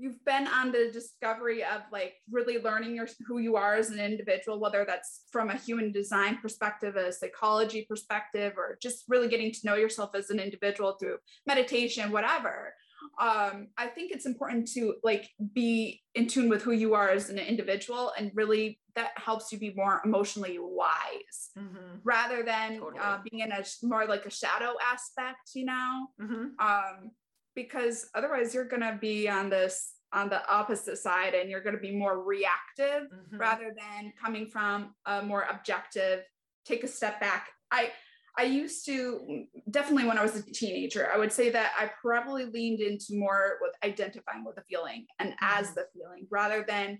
you've 0.00 0.24
been 0.24 0.46
on 0.48 0.72
the 0.72 0.90
discovery 0.92 1.62
of 1.62 1.82
like 1.92 2.14
really 2.30 2.58
learning 2.58 2.94
your 2.96 3.06
who 3.26 3.38
you 3.38 3.56
are 3.56 3.74
as 3.74 3.90
an 3.90 4.00
individual 4.00 4.58
whether 4.58 4.84
that's 4.86 5.24
from 5.30 5.50
a 5.50 5.56
human 5.56 5.92
design 5.92 6.38
perspective 6.40 6.96
a 6.96 7.12
psychology 7.12 7.84
perspective 7.88 8.54
or 8.56 8.78
just 8.80 9.04
really 9.08 9.28
getting 9.28 9.52
to 9.52 9.60
know 9.64 9.74
yourself 9.74 10.10
as 10.14 10.30
an 10.30 10.40
individual 10.40 10.96
through 10.98 11.18
meditation 11.46 12.10
whatever 12.10 12.72
um 13.18 13.68
i 13.78 13.86
think 13.86 14.10
it's 14.12 14.26
important 14.26 14.66
to 14.66 14.94
like 15.02 15.28
be 15.52 16.00
in 16.14 16.26
tune 16.26 16.48
with 16.48 16.62
who 16.62 16.72
you 16.72 16.94
are 16.94 17.08
as 17.10 17.30
an 17.30 17.38
individual 17.38 18.12
and 18.18 18.30
really 18.34 18.78
that 18.94 19.10
helps 19.16 19.52
you 19.52 19.58
be 19.58 19.72
more 19.74 20.00
emotionally 20.04 20.58
wise 20.60 21.50
Mhm. 21.58 22.00
rather 22.04 22.42
than 22.42 22.78
Totally. 22.78 23.00
uh, 23.00 23.18
being 23.28 23.42
in 23.42 23.52
a 23.52 23.62
more 23.82 24.06
like 24.06 24.26
a 24.26 24.30
shadow 24.30 24.74
aspect 24.92 25.50
you 25.54 25.64
know 25.66 26.06
Mhm. 26.20 26.58
um, 26.60 27.10
because 27.54 28.08
otherwise 28.14 28.54
you're 28.54 28.64
going 28.68 28.82
to 28.82 28.96
be 29.00 29.28
on 29.28 29.50
this 29.50 29.94
on 30.12 30.28
the 30.28 30.44
opposite 30.50 30.98
side 30.98 31.34
and 31.34 31.48
you're 31.50 31.62
going 31.62 31.74
to 31.76 31.80
be 31.80 31.94
more 31.94 32.22
reactive 32.22 33.02
Mhm. 33.10 33.38
rather 33.38 33.72
than 33.76 34.12
coming 34.20 34.48
from 34.48 34.94
a 35.06 35.22
more 35.22 35.42
objective 35.42 36.24
take 36.64 36.82
a 36.84 36.88
step 36.88 37.20
back 37.20 37.50
i 37.70 37.92
i 38.38 38.42
used 38.42 38.86
to 38.86 39.44
definitely 39.70 40.06
when 40.06 40.18
i 40.18 40.22
was 40.22 40.36
a 40.36 40.42
teenager 40.42 41.10
i 41.12 41.18
would 41.18 41.32
say 41.32 41.50
that 41.50 41.72
i 41.78 41.90
probably 42.00 42.44
leaned 42.46 42.80
into 42.80 43.16
more 43.16 43.58
with 43.60 43.72
identifying 43.84 44.44
with 44.44 44.56
the 44.56 44.62
feeling 44.68 45.06
and 45.18 45.34
as 45.40 45.68
Mhm. 45.70 45.74
the 45.74 45.86
feeling 45.94 46.26
rather 46.30 46.64
than 46.66 46.98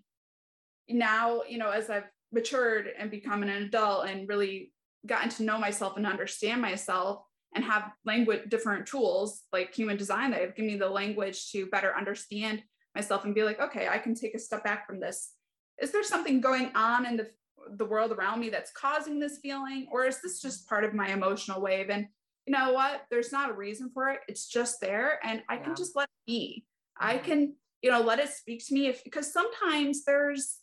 now 0.89 1.43
you 1.49 1.59
know 1.59 1.71
as 1.71 1.91
i've 1.91 2.09
matured 2.33 2.89
and 2.99 3.11
become 3.11 3.43
an 3.43 3.49
adult 3.49 4.09
and 4.09 4.29
really 4.29 4.73
gotten 5.07 5.29
to 5.31 5.43
know 5.43 5.59
myself 5.59 5.97
and 5.97 6.07
understand 6.07 6.61
myself 6.61 7.25
and 7.55 7.65
have 7.65 7.91
language 8.05 8.49
different 8.49 8.87
tools 8.87 9.43
like 9.53 9.75
human 9.75 9.97
design 9.97 10.31
that 10.31 10.41
have 10.41 10.55
given 10.55 10.71
me 10.73 10.77
the 10.77 10.89
language 10.89 11.51
to 11.51 11.67
better 11.67 11.97
understand 11.97 12.63
myself 12.95 13.25
and 13.25 13.35
be 13.35 13.43
like 13.43 13.61
okay 13.61 13.89
i 13.89 13.99
can 13.99 14.15
take 14.15 14.35
a 14.35 14.39
step 14.39 14.63
back 14.65 14.87
from 14.87 15.01
this 15.01 15.33
is 15.81 15.93
there 15.93 16.03
something 16.05 16.41
going 16.41 16.71
on 16.75 17.07
in 17.07 17.17
the 17.17 17.29
the 17.77 17.85
world 17.85 18.13
around 18.13 18.41
me 18.41 18.51
that's 18.51 18.73
causing 18.73 19.19
this 19.21 19.39
feeling 19.39 19.87
or 19.93 20.07
is 20.07 20.21
this 20.23 20.41
just 20.41 20.69
part 20.69 20.85
of 20.85 20.95
my 20.95 21.09
emotional 21.09 21.61
wave 21.61 21.91
and 21.91 22.07
you 22.47 22.53
know 22.53 22.73
what 22.73 23.03
there's 23.11 23.33
not 23.33 23.51
a 23.51 23.55
reason 23.55 23.91
for 23.93 24.09
it 24.09 24.21
it's 24.29 24.47
just 24.49 24.81
there 24.81 25.19
and 25.25 25.43
i 25.49 25.57
Yeah. 25.57 25.63
can 25.65 25.77
just 25.77 25.95
let 25.95 26.05
it 26.05 26.27
be 26.27 26.65
i 26.99 27.19
Mhm. 27.19 27.25
can 27.25 27.57
you 27.83 27.91
know 27.91 28.01
let 28.01 28.19
it 28.19 28.29
speak 28.31 28.65
to 28.67 28.75
me 28.75 28.87
if 28.89 29.05
because 29.05 29.33
sometimes 29.33 30.05
there's 30.05 30.59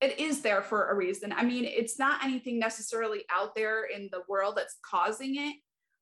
it 0.00 0.18
is 0.18 0.40
there 0.40 0.62
for 0.62 0.88
a 0.90 0.94
reason 0.94 1.32
i 1.32 1.44
mean 1.44 1.64
it's 1.64 1.98
not 1.98 2.24
anything 2.24 2.58
necessarily 2.58 3.24
out 3.30 3.54
there 3.54 3.84
in 3.84 4.08
the 4.12 4.22
world 4.28 4.56
that's 4.56 4.78
causing 4.82 5.36
it 5.36 5.56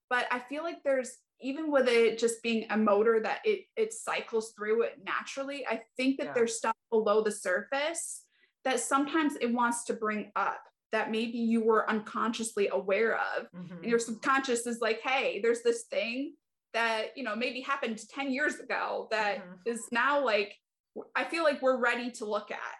but 0.08 0.26
i 0.30 0.38
feel 0.38 0.62
like 0.62 0.82
there's 0.84 1.16
even 1.40 1.70
with 1.70 1.88
it 1.88 2.18
just 2.18 2.42
being 2.42 2.66
a 2.70 2.76
motor 2.76 3.20
that 3.20 3.40
it 3.44 3.60
it 3.76 3.92
cycles 3.92 4.52
through 4.52 4.82
it 4.82 4.98
naturally 5.04 5.66
i 5.66 5.80
think 5.96 6.18
that 6.18 6.26
Yeah. 6.26 6.32
there's 6.34 6.56
stuff 6.56 6.76
below 6.90 7.22
the 7.22 7.32
surface 7.32 8.24
that 8.68 8.80
sometimes 8.80 9.34
it 9.40 9.52
wants 9.52 9.84
to 9.84 9.94
bring 9.94 10.30
up 10.36 10.60
that 10.92 11.10
maybe 11.10 11.38
you 11.38 11.62
were 11.62 11.88
unconsciously 11.88 12.68
aware 12.68 13.18
of 13.18 13.50
Mhm. 13.52 13.78
and 13.82 13.84
your 13.84 13.98
subconscious 13.98 14.66
is 14.66 14.80
like 14.80 15.00
hey 15.00 15.40
there's 15.40 15.62
this 15.62 15.84
thing 15.84 16.34
that 16.74 17.16
you 17.16 17.24
know 17.24 17.34
maybe 17.34 17.60
happened 17.60 17.98
10 18.08 18.30
years 18.30 18.58
ago 18.60 19.08
that 19.10 19.38
Mhm. 19.38 19.58
is 19.64 19.88
now 19.90 20.24
like 20.24 20.54
i 21.14 21.24
feel 21.24 21.44
like 21.44 21.62
we're 21.62 21.78
ready 21.78 22.10
to 22.10 22.24
look 22.24 22.50
at 22.50 22.76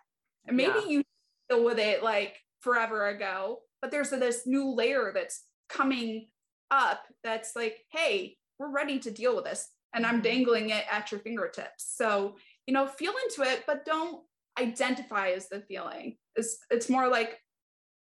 and 0.46 0.56
maybe 0.56 0.78
Yeah. 0.80 0.88
you 0.88 1.02
deal 1.48 1.64
with 1.64 1.78
it 1.78 2.02
like 2.02 2.36
forever 2.60 3.08
ago 3.08 3.62
but 3.80 3.90
there's 3.90 4.10
this 4.10 4.46
new 4.46 4.70
layer 4.70 5.12
that's 5.14 5.44
coming 5.68 6.28
up 6.70 7.04
that's 7.22 7.54
like, 7.56 7.84
hey, 7.90 8.36
we're 8.58 8.70
ready 8.70 8.98
to 9.00 9.10
deal 9.10 9.36
with 9.36 9.44
this. 9.44 9.68
And 9.94 10.04
I'm 10.04 10.16
mm-hmm. 10.16 10.22
dangling 10.22 10.70
it 10.70 10.84
at 10.90 11.10
your 11.10 11.20
fingertips. 11.20 11.94
So, 11.96 12.36
you 12.66 12.74
know, 12.74 12.86
feel 12.86 13.12
into 13.24 13.50
it, 13.50 13.64
but 13.66 13.84
don't 13.84 14.22
identify 14.58 15.30
as 15.30 15.48
the 15.48 15.60
feeling. 15.60 16.16
It's, 16.36 16.58
it's 16.70 16.88
more 16.88 17.08
like, 17.08 17.38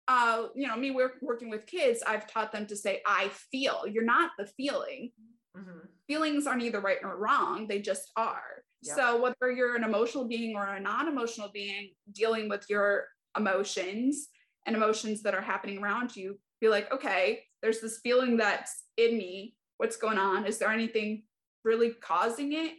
uh, 0.07 0.47
you 0.55 0.67
know, 0.67 0.75
me 0.75 0.91
work, 0.91 1.13
working 1.21 1.49
with 1.49 1.67
kids, 1.67 2.01
I've 2.05 2.27
taught 2.27 2.51
them 2.51 2.65
to 2.67 2.75
say, 2.75 3.01
I 3.05 3.29
feel. 3.51 3.83
You're 3.87 4.03
not 4.03 4.31
the 4.37 4.45
feeling. 4.45 5.11
Mm-hmm. 5.55 5.79
Feelings 6.07 6.47
aren't 6.47 6.63
either 6.63 6.81
right 6.81 6.97
or 7.03 7.17
wrong, 7.17 7.67
they 7.67 7.79
just 7.79 8.11
are. 8.15 8.63
Yep. 8.83 8.95
So, 8.95 9.21
whether 9.21 9.51
you're 9.51 9.75
an 9.75 9.83
emotional 9.83 10.27
being 10.27 10.55
or 10.55 10.65
a 10.65 10.79
non 10.79 11.07
emotional 11.07 11.49
being 11.53 11.91
dealing 12.11 12.49
with 12.49 12.65
your 12.69 13.05
emotions 13.37 14.29
and 14.65 14.75
emotions 14.75 15.21
that 15.23 15.35
are 15.35 15.41
happening 15.41 15.79
around 15.79 16.15
you, 16.15 16.39
be 16.61 16.69
like, 16.69 16.91
okay, 16.93 17.43
there's 17.61 17.81
this 17.81 17.99
feeling 18.01 18.37
that's 18.37 18.83
in 18.97 19.17
me. 19.17 19.55
What's 19.77 19.97
going 19.97 20.17
on? 20.17 20.45
Is 20.45 20.57
there 20.57 20.71
anything 20.71 21.23
really 21.63 21.91
causing 22.01 22.53
it? 22.53 22.73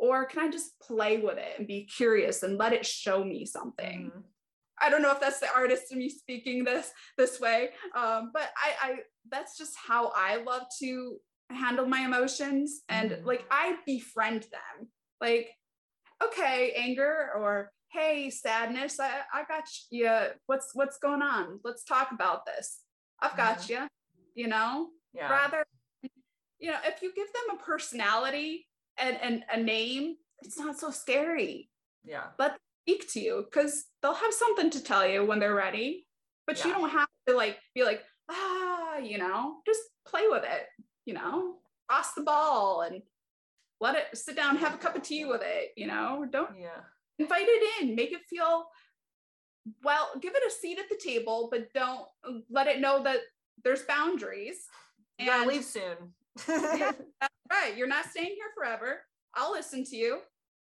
Or 0.00 0.24
can 0.24 0.40
I 0.40 0.50
just 0.50 0.80
play 0.80 1.18
with 1.18 1.36
it 1.36 1.58
and 1.58 1.66
be 1.66 1.84
curious 1.84 2.42
and 2.42 2.56
let 2.56 2.72
it 2.72 2.86
show 2.86 3.22
me 3.22 3.44
something? 3.44 4.10
Mm-hmm. 4.10 4.20
I 4.80 4.88
don't 4.88 5.02
know 5.02 5.12
if 5.12 5.20
that's 5.20 5.40
the 5.40 5.54
artist 5.54 5.92
in 5.92 5.98
me 5.98 6.08
speaking 6.08 6.64
this 6.64 6.90
this 7.18 7.38
way, 7.38 7.68
um, 7.94 8.30
but 8.32 8.48
I, 8.56 8.92
I 8.92 8.94
that's 9.30 9.58
just 9.58 9.74
how 9.76 10.10
I 10.16 10.36
love 10.36 10.62
to 10.78 11.18
handle 11.50 11.84
my 11.84 12.00
emotions 12.00 12.80
and 12.88 13.10
mm-hmm. 13.10 13.26
like 13.26 13.44
I 13.50 13.76
befriend 13.84 14.44
them. 14.44 14.88
Like, 15.20 15.50
okay, 16.24 16.72
anger 16.78 17.28
or 17.36 17.70
hey, 17.92 18.30
sadness, 18.30 18.98
I, 18.98 19.10
I 19.34 19.44
got 19.44 19.64
you. 19.90 20.10
What's 20.46 20.70
what's 20.72 20.96
going 20.96 21.20
on? 21.20 21.60
Let's 21.62 21.84
talk 21.84 22.12
about 22.12 22.46
this. 22.46 22.80
I've 23.20 23.36
got 23.36 23.58
mm-hmm. 23.58 23.84
you, 24.34 24.44
you 24.44 24.48
know? 24.48 24.88
Yeah. 25.12 25.28
Rather, 25.28 25.66
you 26.58 26.70
know, 26.70 26.78
if 26.86 27.02
you 27.02 27.12
give 27.14 27.26
them 27.34 27.58
a 27.58 27.62
personality 27.62 28.66
and, 29.00 29.18
and 29.22 29.44
a 29.52 29.60
name, 29.60 30.16
it's 30.40 30.58
not 30.58 30.78
so 30.78 30.90
scary. 30.90 31.70
Yeah. 32.04 32.24
Let 32.38 32.52
them 32.52 32.58
speak 32.84 33.10
to 33.12 33.20
you 33.20 33.46
because 33.50 33.84
they'll 34.02 34.14
have 34.14 34.32
something 34.32 34.70
to 34.70 34.82
tell 34.82 35.06
you 35.06 35.24
when 35.24 35.38
they're 35.38 35.54
ready. 35.54 36.06
But 36.46 36.58
yeah. 36.58 36.68
you 36.68 36.74
don't 36.74 36.90
have 36.90 37.08
to 37.28 37.36
like 37.36 37.58
be 37.74 37.84
like, 37.84 38.02
ah, 38.30 38.98
you 38.98 39.18
know, 39.18 39.56
just 39.66 39.80
play 40.06 40.24
with 40.28 40.44
it, 40.44 40.66
you 41.04 41.14
know, 41.14 41.56
cross 41.88 42.12
the 42.14 42.22
ball 42.22 42.82
and 42.82 43.02
let 43.80 43.96
it 43.96 44.16
sit 44.16 44.36
down, 44.36 44.56
have 44.56 44.74
a 44.74 44.78
cup 44.78 44.96
of 44.96 45.02
tea 45.02 45.24
with 45.24 45.42
it, 45.44 45.70
you 45.76 45.86
know, 45.86 46.26
don't 46.30 46.58
yeah. 46.58 46.80
invite 47.18 47.46
it 47.46 47.82
in, 47.82 47.94
make 47.94 48.12
it 48.12 48.22
feel 48.28 48.66
well, 49.84 50.10
give 50.20 50.34
it 50.34 50.42
a 50.46 50.50
seat 50.50 50.78
at 50.78 50.88
the 50.88 50.96
table, 50.96 51.48
but 51.50 51.72
don't 51.74 52.06
let 52.50 52.66
it 52.66 52.80
know 52.80 53.02
that 53.02 53.18
there's 53.62 53.82
boundaries. 53.82 54.56
And 55.18 55.28
gotta 55.28 55.48
leave 55.48 55.64
soon. 55.64 56.14
yeah, 56.48 56.92
right. 57.58 57.76
You're 57.76 57.88
not 57.88 58.06
staying 58.06 58.34
here 58.36 58.50
forever. 58.56 59.00
I'll 59.34 59.52
listen 59.52 59.84
to 59.84 59.96
you. 59.96 60.20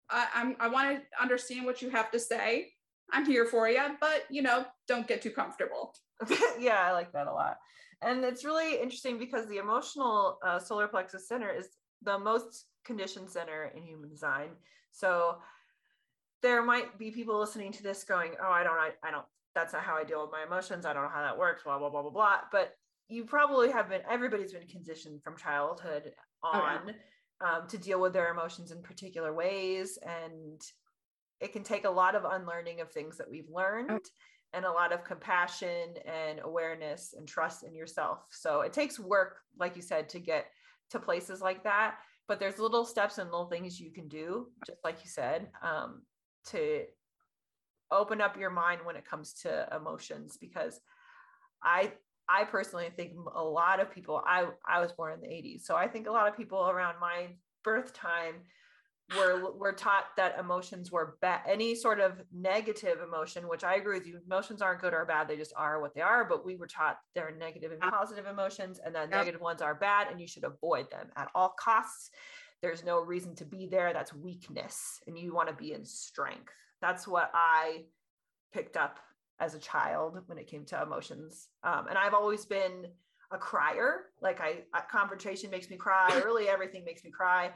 I, 0.10 0.28
I'm 0.34 0.56
I 0.60 0.68
want 0.68 0.98
to 0.98 1.22
understand 1.22 1.66
what 1.66 1.82
you 1.82 1.90
have 1.90 2.12
to 2.12 2.20
say. 2.20 2.70
I'm 3.12 3.26
here 3.26 3.46
for 3.46 3.70
you, 3.70 3.82
but 4.00 4.26
you 4.30 4.42
know, 4.42 4.66
don't 4.88 5.08
get 5.08 5.22
too 5.22 5.32
comfortable. 5.32 5.94
yeah, 6.60 6.82
I 6.86 6.92
like 6.92 7.12
that 7.14 7.28
a 7.28 7.34
lot. 7.34 7.58
And 8.02 8.24
it's 8.24 8.46
really 8.46 8.82
interesting 8.82 9.20
because 9.20 9.48
the 9.48 9.58
emotional 9.58 10.40
uh, 10.44 10.60
solar 10.60 10.88
plexus 10.88 11.28
center 11.28 11.52
is 11.52 11.68
the 12.02 12.18
most 12.18 12.66
conditioned 12.84 13.30
center 13.30 13.72
in 13.76 13.84
human 13.84 14.10
design. 14.10 14.50
So 14.92 15.38
there 16.42 16.64
might 16.64 16.98
be 16.98 17.12
people 17.12 17.40
listening 17.40 17.72
to 17.74 17.84
this 17.84 18.04
going, 18.04 18.34
"Oh, 18.42 18.52
I 18.52 18.64
don't, 18.64 18.78
I, 18.78 18.90
I 19.04 19.12
don't. 19.12 19.26
That's 19.54 19.74
not 19.74 19.84
how 19.84 19.96
I 19.96 20.04
deal 20.04 20.22
with 20.22 20.32
my 20.32 20.44
emotions. 20.44 20.86
I 20.86 20.94
don't 20.94 21.04
know 21.04 21.10
how 21.14 21.22
that 21.22 21.38
works." 21.38 21.64
Blah 21.64 21.78
blah 21.78 21.90
blah 21.90 22.02
blah 22.02 22.12
blah. 22.12 22.38
But 22.52 22.74
you 23.12 23.26
probably 23.26 23.72
have 23.72 23.90
been. 23.90 24.02
Everybody's 24.10 24.54
been 24.54 24.68
conditioned 24.68 25.22
from 25.24 25.38
childhood 25.38 26.14
on 26.44 26.80
oh, 26.88 26.92
yeah. 27.42 27.58
um, 27.58 27.68
to 27.68 27.78
deal 27.78 28.02
with 28.02 28.14
their 28.14 28.32
emotions 28.32 28.72
in 28.72 28.82
particular 28.82 29.34
ways, 29.34 30.00
and 30.04 30.62
it 31.40 31.54
can 31.54 31.64
take 31.64 31.86
a 31.86 31.90
lot 31.90 32.16
of 32.16 32.24
unlearning 32.26 32.82
of 32.82 32.92
things 32.92 33.18
that 33.18 33.30
we've 33.30 33.50
learned. 33.50 33.92
Oh. 33.92 34.00
And 34.54 34.66
a 34.66 34.70
lot 34.70 34.92
of 34.92 35.06
compassion 35.06 35.94
and 36.06 36.42
awareness 36.44 37.16
and 37.18 37.26
trust 37.26 37.64
in 37.64 37.74
yourself. 37.74 38.26
So 38.32 38.60
it 38.60 38.74
takes 38.74 39.00
work, 39.00 39.38
like 39.58 39.78
you 39.78 39.82
said, 39.82 40.10
to 40.10 40.20
get 40.20 40.48
to 40.90 41.00
places 41.00 41.40
like 41.40 41.64
that 41.64 41.96
but 42.32 42.40
there's 42.40 42.60
little 42.60 42.86
steps 42.86 43.18
and 43.18 43.30
little 43.30 43.48
things 43.48 43.78
you 43.78 43.92
can 43.92 44.08
do 44.08 44.48
just 44.66 44.80
like 44.86 45.00
you 45.04 45.10
said 45.10 45.50
um, 45.62 46.02
to 46.46 46.84
open 47.92 48.22
up 48.22 48.40
your 48.40 48.50
mind 48.50 48.80
when 48.86 48.96
it 48.96 49.04
comes 49.04 49.34
to 49.34 49.68
emotions 49.76 50.38
because 50.40 50.80
i 51.62 51.92
i 52.32 52.44
personally 52.44 52.90
think 52.96 53.12
a 53.36 53.44
lot 53.44 53.80
of 53.80 53.92
people 53.92 54.22
i 54.26 54.46
i 54.68 54.80
was 54.80 54.92
born 54.92 55.14
in 55.14 55.22
the 55.22 55.28
80s 55.28 55.62
so 55.62 55.76
i 55.76 55.88
think 55.88 56.08
a 56.08 56.12
lot 56.12 56.28
of 56.28 56.38
people 56.38 56.70
around 56.70 56.96
my 57.00 57.28
birth 57.64 57.94
time 57.94 58.36
were 59.18 59.52
were 59.58 59.74
taught 59.74 60.06
that 60.16 60.38
emotions 60.40 60.92
were 60.92 61.18
bad 61.22 61.42
any 61.48 61.76
sort 61.76 62.00
of 62.00 62.22
negative 62.34 63.00
emotion 63.06 63.48
which 63.48 63.64
i 63.64 63.76
agree 63.76 63.98
with 63.98 64.08
you 64.08 64.20
emotions 64.26 64.62
aren't 64.62 64.82
good 64.82 64.94
or 64.94 65.06
bad 65.06 65.28
they 65.28 65.36
just 65.36 65.54
are 65.58 65.82
what 65.82 65.94
they 65.94 66.02
are 66.02 66.26
but 66.26 66.46
we 66.46 66.56
were 66.56 66.68
taught 66.68 66.98
there 67.14 67.28
are 67.28 67.32
negative 67.32 67.72
and 67.72 67.82
positive 67.82 68.26
emotions 68.26 68.80
and 68.84 68.96
then 68.96 69.10
negative 69.10 69.42
ones 69.42 69.62
are 69.62 69.76
bad 69.76 70.08
and 70.10 70.20
you 70.20 70.28
should 70.28 70.44
avoid 70.44 70.90
them 70.92 71.10
at 71.16 71.30
all 71.36 71.54
costs. 71.60 72.10
There's 72.62 72.86
no 72.86 73.02
reason 73.02 73.36
to 73.36 73.46
be 73.46 73.66
there 73.66 73.92
that's 73.92 74.14
weakness 74.14 75.02
and 75.08 75.18
you 75.18 75.34
want 75.34 75.50
to 75.50 75.56
be 75.56 75.74
in 75.74 75.84
strength. 75.84 76.54
That's 76.82 77.08
what 77.08 77.32
i 77.34 77.84
picked 78.54 78.78
up 78.78 79.00
as 79.42 79.56
a 79.56 79.60
child 79.60 80.20
when 80.28 80.38
it 80.38 80.48
came 80.48 80.64
to 80.66 80.82
emotions. 80.82 81.50
Um, 81.64 81.88
and 81.90 81.98
i've 81.98 82.14
always 82.14 82.46
been 82.46 82.86
a 83.32 83.38
crier. 83.38 84.06
Like 84.22 84.40
i 84.40 84.62
confrontation 84.90 85.50
makes 85.50 85.70
me 85.70 85.78
cry 85.78 86.22
really 86.26 86.48
everything 86.48 86.86
makes 86.86 87.04
me 87.04 87.12
cry. 87.12 87.52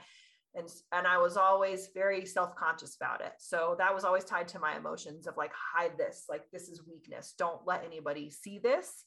And 0.55 0.67
and 0.91 1.05
i 1.05 1.17
was 1.17 1.37
always 1.37 1.89
very 1.93 2.25
self-conscious 2.25 2.95
about 2.95 3.21
it. 3.21 3.33
So 3.37 3.75
that 3.77 3.93
was 3.93 4.03
always 4.03 4.25
tied 4.25 4.47
to 4.49 4.59
my 4.59 4.75
emotions 4.75 5.27
of 5.27 5.37
like 5.37 5.51
hide 5.53 5.97
this 5.97 6.25
like 6.27 6.43
this 6.51 6.67
is 6.67 6.87
weakness. 6.87 7.35
Don't 7.37 7.65
let 7.65 7.85
anybody 7.85 8.29
see 8.31 8.59
this. 8.59 9.03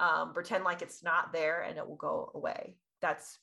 Um, 0.00 0.32
pretend 0.32 0.64
like 0.64 0.80
it's 0.80 1.04
not 1.04 1.32
there 1.32 1.62
and 1.62 1.76
it 1.76 1.86
will 1.86 1.96
go 1.96 2.32
away. 2.34 2.76
That's 3.02 3.38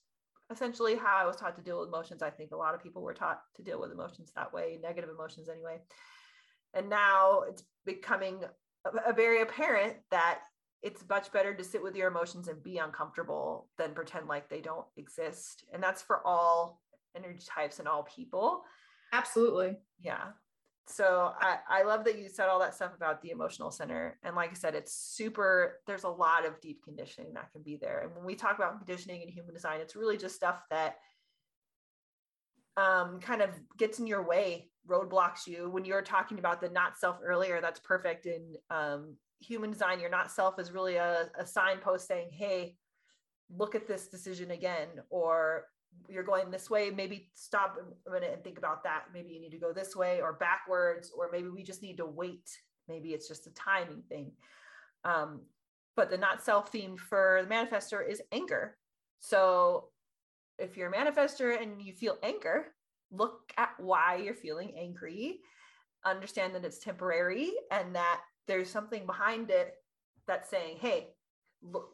essentially 0.52 0.96
how 0.96 1.16
I 1.16 1.28
was 1.28 1.36
taught 1.36 1.56
to 1.58 1.62
deal 1.62 1.80
with 1.80 1.90
emotions. 1.90 2.24
I 2.24 2.32
think 2.32 2.52
a 2.52 2.58
lot 2.58 2.74
of 2.74 2.82
people 2.82 3.04
were 3.04 3.14
taught 3.14 3.42
to 3.56 3.62
deal 3.62 3.80
with 3.80 3.92
emotions 3.92 4.32
that 4.36 4.52
way, 4.52 4.80
negative 4.82 5.12
emotions 5.12 5.48
anyway. 5.48 5.78
And 6.74 6.90
now 6.90 7.42
it's 7.48 7.64
becoming 7.86 8.42
very 9.16 9.42
apparent 9.42 9.98
that 10.12 10.40
it's 10.82 11.04
much 11.10 11.32
better 11.32 11.54
to 11.54 11.64
sit 11.64 11.84
with 11.84 11.96
your 11.96 12.08
emotions 12.08 12.48
and 12.48 12.64
be 12.64 12.78
uncomfortable 12.78 13.68
than 13.78 13.94
pretend 13.94 14.28
like 14.28 14.50
they 14.50 14.62
don't 14.62 14.86
exist. 14.96 15.66
And 15.74 15.84
that's 15.84 16.02
for 16.02 16.26
all 16.26 16.82
energy 17.16 17.44
types 17.48 17.80
and 17.80 17.88
all 17.88 18.04
people. 18.04 18.64
Absolutely. 19.12 19.78
Yeah 20.00 20.30
so 20.90 21.34
I, 21.40 21.58
I 21.70 21.84
love 21.84 22.04
that 22.06 22.18
you 22.18 22.28
said 22.30 22.50
all 22.50 22.60
that 22.60 22.74
stuff 22.74 22.96
about 22.96 23.22
the 23.22 23.30
emotional 23.30 23.72
center 23.72 24.18
and 24.24 24.36
like 24.36 24.50
i 24.50 24.54
said 24.54 24.76
it's 24.76 24.94
super 24.94 25.80
there's 25.86 26.04
a 26.04 26.10
lot 26.10 26.46
of 26.46 26.60
deep 26.62 26.84
conditioning 26.84 27.34
that 27.34 27.52
can 27.52 27.62
be 27.62 27.78
there 27.78 28.00
and 28.00 28.16
when 28.16 28.26
we 28.26 28.36
talk 28.36 28.58
about 28.58 28.78
conditioning 28.78 29.22
and 29.22 29.32
human 29.32 29.54
design 29.54 29.80
it's 29.80 29.96
really 29.96 30.18
just 30.18 30.36
stuff 30.36 30.64
that 30.70 30.98
um, 32.80 33.20
kind 33.20 33.42
of 33.42 33.50
gets 33.78 34.00
in 34.00 34.08
your 34.08 34.24
way 34.24 34.70
roadblocks 34.88 35.46
you. 35.46 35.70
When 35.70 35.86
you're 35.86 36.02
talking 36.02 36.40
about 36.40 36.62
the 36.62 36.70
not 36.70 36.98
self 36.98 37.18
earlier 37.24 37.60
that's 37.62 37.80
perfect. 37.80 38.26
In 38.26 38.56
um, 38.70 39.16
human 39.40 39.72
design 39.72 40.00
your 40.00 40.10
not 40.10 40.32
self 40.32 40.60
is 40.60 40.72
really 40.72 40.96
a, 40.96 41.30
a 41.38 41.46
signpost 41.46 42.08
saying 42.08 42.30
hey 42.32 42.76
look 43.56 43.76
at 43.76 43.88
this 43.88 44.08
decision 44.08 44.52
again. 44.52 44.88
Or 45.10 45.66
you're 46.08 46.24
going 46.24 46.52
this 46.52 46.70
way 46.70 46.92
maybe 46.92 47.32
stop 47.34 47.78
a 48.08 48.12
minute 48.12 48.32
and 48.34 48.44
think 48.44 48.58
about 48.58 48.84
that. 48.84 49.06
Maybe 49.14 49.34
you 49.34 49.42
need 49.42 49.52
to 49.52 49.58
go 49.58 49.74
this 49.74 49.96
way 49.96 50.22
or 50.22 50.34
backwards 50.34 51.12
or 51.16 51.30
maybe 51.32 51.50
we 51.50 51.64
just 51.64 51.82
need 51.82 51.98
to 51.98 52.06
wait. 52.06 52.50
Maybe 52.88 53.10
it's 53.10 53.28
just 53.28 53.48
a 53.48 53.54
timing 53.54 54.04
thing. 54.08 54.32
Um, 55.04 55.42
but 55.96 56.10
the 56.10 56.18
not 56.18 56.44
self 56.44 56.72
theme 56.72 56.96
for 56.96 57.42
the 57.44 57.54
manifester 57.54 58.08
is 58.08 58.22
anger. 58.32 58.78
So 59.20 59.90
if 60.60 60.78
you're 60.78 60.92
a 60.92 60.96
manifester 60.96 61.62
and 61.62 61.82
you 61.82 61.94
feel 61.94 62.18
anger 62.24 62.68
look 63.12 63.52
at 63.58 63.72
why 63.80 64.18
you're 64.18 64.36
feeling 64.36 64.74
angry. 64.78 65.40
Understand 66.06 66.54
that 66.56 66.64
it's 66.64 66.80
temporary 66.80 67.52
and 67.72 67.96
that 67.96 68.22
there's 68.48 68.70
something 68.70 69.06
behind 69.06 69.50
it 69.50 69.74
that's 70.28 70.50
saying 70.50 70.78
hey 70.80 71.08
look 71.64 71.90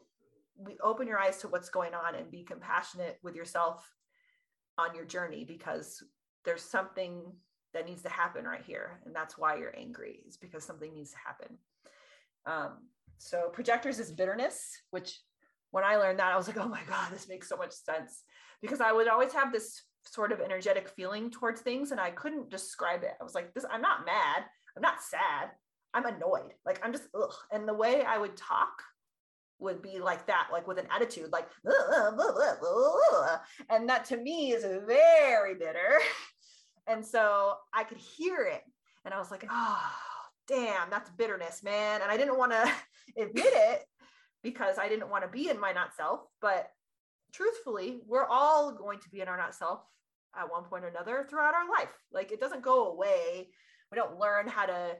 we 0.58 0.76
open 0.82 1.06
your 1.06 1.18
eyes 1.18 1.38
to 1.38 1.48
what's 1.48 1.68
going 1.68 1.92
on 1.94 2.14
and 2.14 2.30
be 2.30 2.42
compassionate 2.42 3.18
with 3.22 3.34
yourself 3.34 3.90
on 4.78 4.94
your 4.94 5.04
journey 5.04 5.44
because 5.44 6.02
there's 6.44 6.62
something 6.62 7.22
that 7.74 7.86
needs 7.86 8.02
to 8.02 8.08
happen 8.08 8.44
right 8.44 8.62
here. 8.66 9.00
And 9.04 9.14
that's 9.14 9.36
why 9.36 9.56
you're 9.56 9.76
angry 9.76 10.20
is 10.26 10.36
because 10.36 10.64
something 10.64 10.94
needs 10.94 11.10
to 11.10 11.18
happen. 11.26 11.58
Um, 12.46 12.88
so 13.18 13.48
projectors 13.52 13.98
is 13.98 14.12
bitterness 14.12 14.80
which 14.90 15.20
when 15.70 15.84
i 15.84 15.96
learned 15.96 16.18
that 16.18 16.32
i 16.32 16.36
was 16.36 16.46
like 16.46 16.58
oh 16.58 16.68
my 16.68 16.82
god 16.88 17.10
this 17.10 17.28
makes 17.28 17.48
so 17.48 17.56
much 17.56 17.72
sense 17.72 18.22
because 18.62 18.80
i 18.80 18.92
would 18.92 19.08
always 19.08 19.32
have 19.32 19.52
this 19.52 19.82
sort 20.04 20.32
of 20.32 20.40
energetic 20.40 20.88
feeling 20.88 21.30
towards 21.30 21.60
things 21.60 21.90
and 21.90 22.00
i 22.00 22.10
couldn't 22.10 22.50
describe 22.50 23.02
it 23.02 23.14
i 23.20 23.24
was 23.24 23.34
like 23.34 23.52
this 23.54 23.64
i'm 23.70 23.82
not 23.82 24.06
mad 24.06 24.44
i'm 24.76 24.82
not 24.82 25.02
sad 25.02 25.50
i'm 25.94 26.06
annoyed 26.06 26.52
like 26.64 26.80
i'm 26.84 26.92
just 26.92 27.08
ugh. 27.14 27.34
and 27.52 27.66
the 27.66 27.74
way 27.74 28.04
i 28.04 28.16
would 28.16 28.36
talk 28.36 28.82
would 29.58 29.82
be 29.82 29.98
like 29.98 30.26
that, 30.26 30.48
like 30.52 30.66
with 30.66 30.78
an 30.78 30.86
attitude, 30.94 31.32
like, 31.32 31.48
blah, 31.64 32.10
blah, 32.10 32.54
blah, 32.60 33.38
and 33.70 33.88
that 33.88 34.04
to 34.06 34.16
me 34.16 34.52
is 34.52 34.64
very 34.86 35.54
bitter. 35.54 35.98
And 36.88 37.04
so 37.04 37.54
I 37.74 37.82
could 37.82 37.98
hear 37.98 38.42
it. 38.44 38.62
And 39.04 39.12
I 39.12 39.18
was 39.18 39.32
like, 39.32 39.44
oh, 39.50 39.90
damn, 40.46 40.88
that's 40.88 41.10
bitterness, 41.10 41.64
man. 41.64 42.00
And 42.00 42.12
I 42.12 42.16
didn't 42.16 42.38
want 42.38 42.52
to 42.52 42.72
admit 43.20 43.52
it 43.52 43.84
because 44.44 44.78
I 44.78 44.88
didn't 44.88 45.10
want 45.10 45.24
to 45.24 45.28
be 45.28 45.50
in 45.50 45.58
my 45.58 45.72
not 45.72 45.96
self. 45.96 46.20
But 46.40 46.70
truthfully, 47.36 48.00
we're 48.06 48.26
all 48.26 48.72
going 48.72 48.98
to 49.00 49.10
be 49.10 49.20
in 49.20 49.28
our 49.28 49.36
not 49.36 49.54
self 49.54 49.80
at 50.38 50.50
one 50.50 50.64
point 50.64 50.84
or 50.84 50.88
another 50.88 51.26
throughout 51.28 51.54
our 51.54 51.68
life. 51.68 51.92
Like 52.12 52.32
it 52.32 52.40
doesn't 52.40 52.62
go 52.62 52.92
away. 52.92 53.48
We 53.90 53.96
don't 53.96 54.18
learn 54.18 54.48
how 54.48 54.66
to 54.66 54.96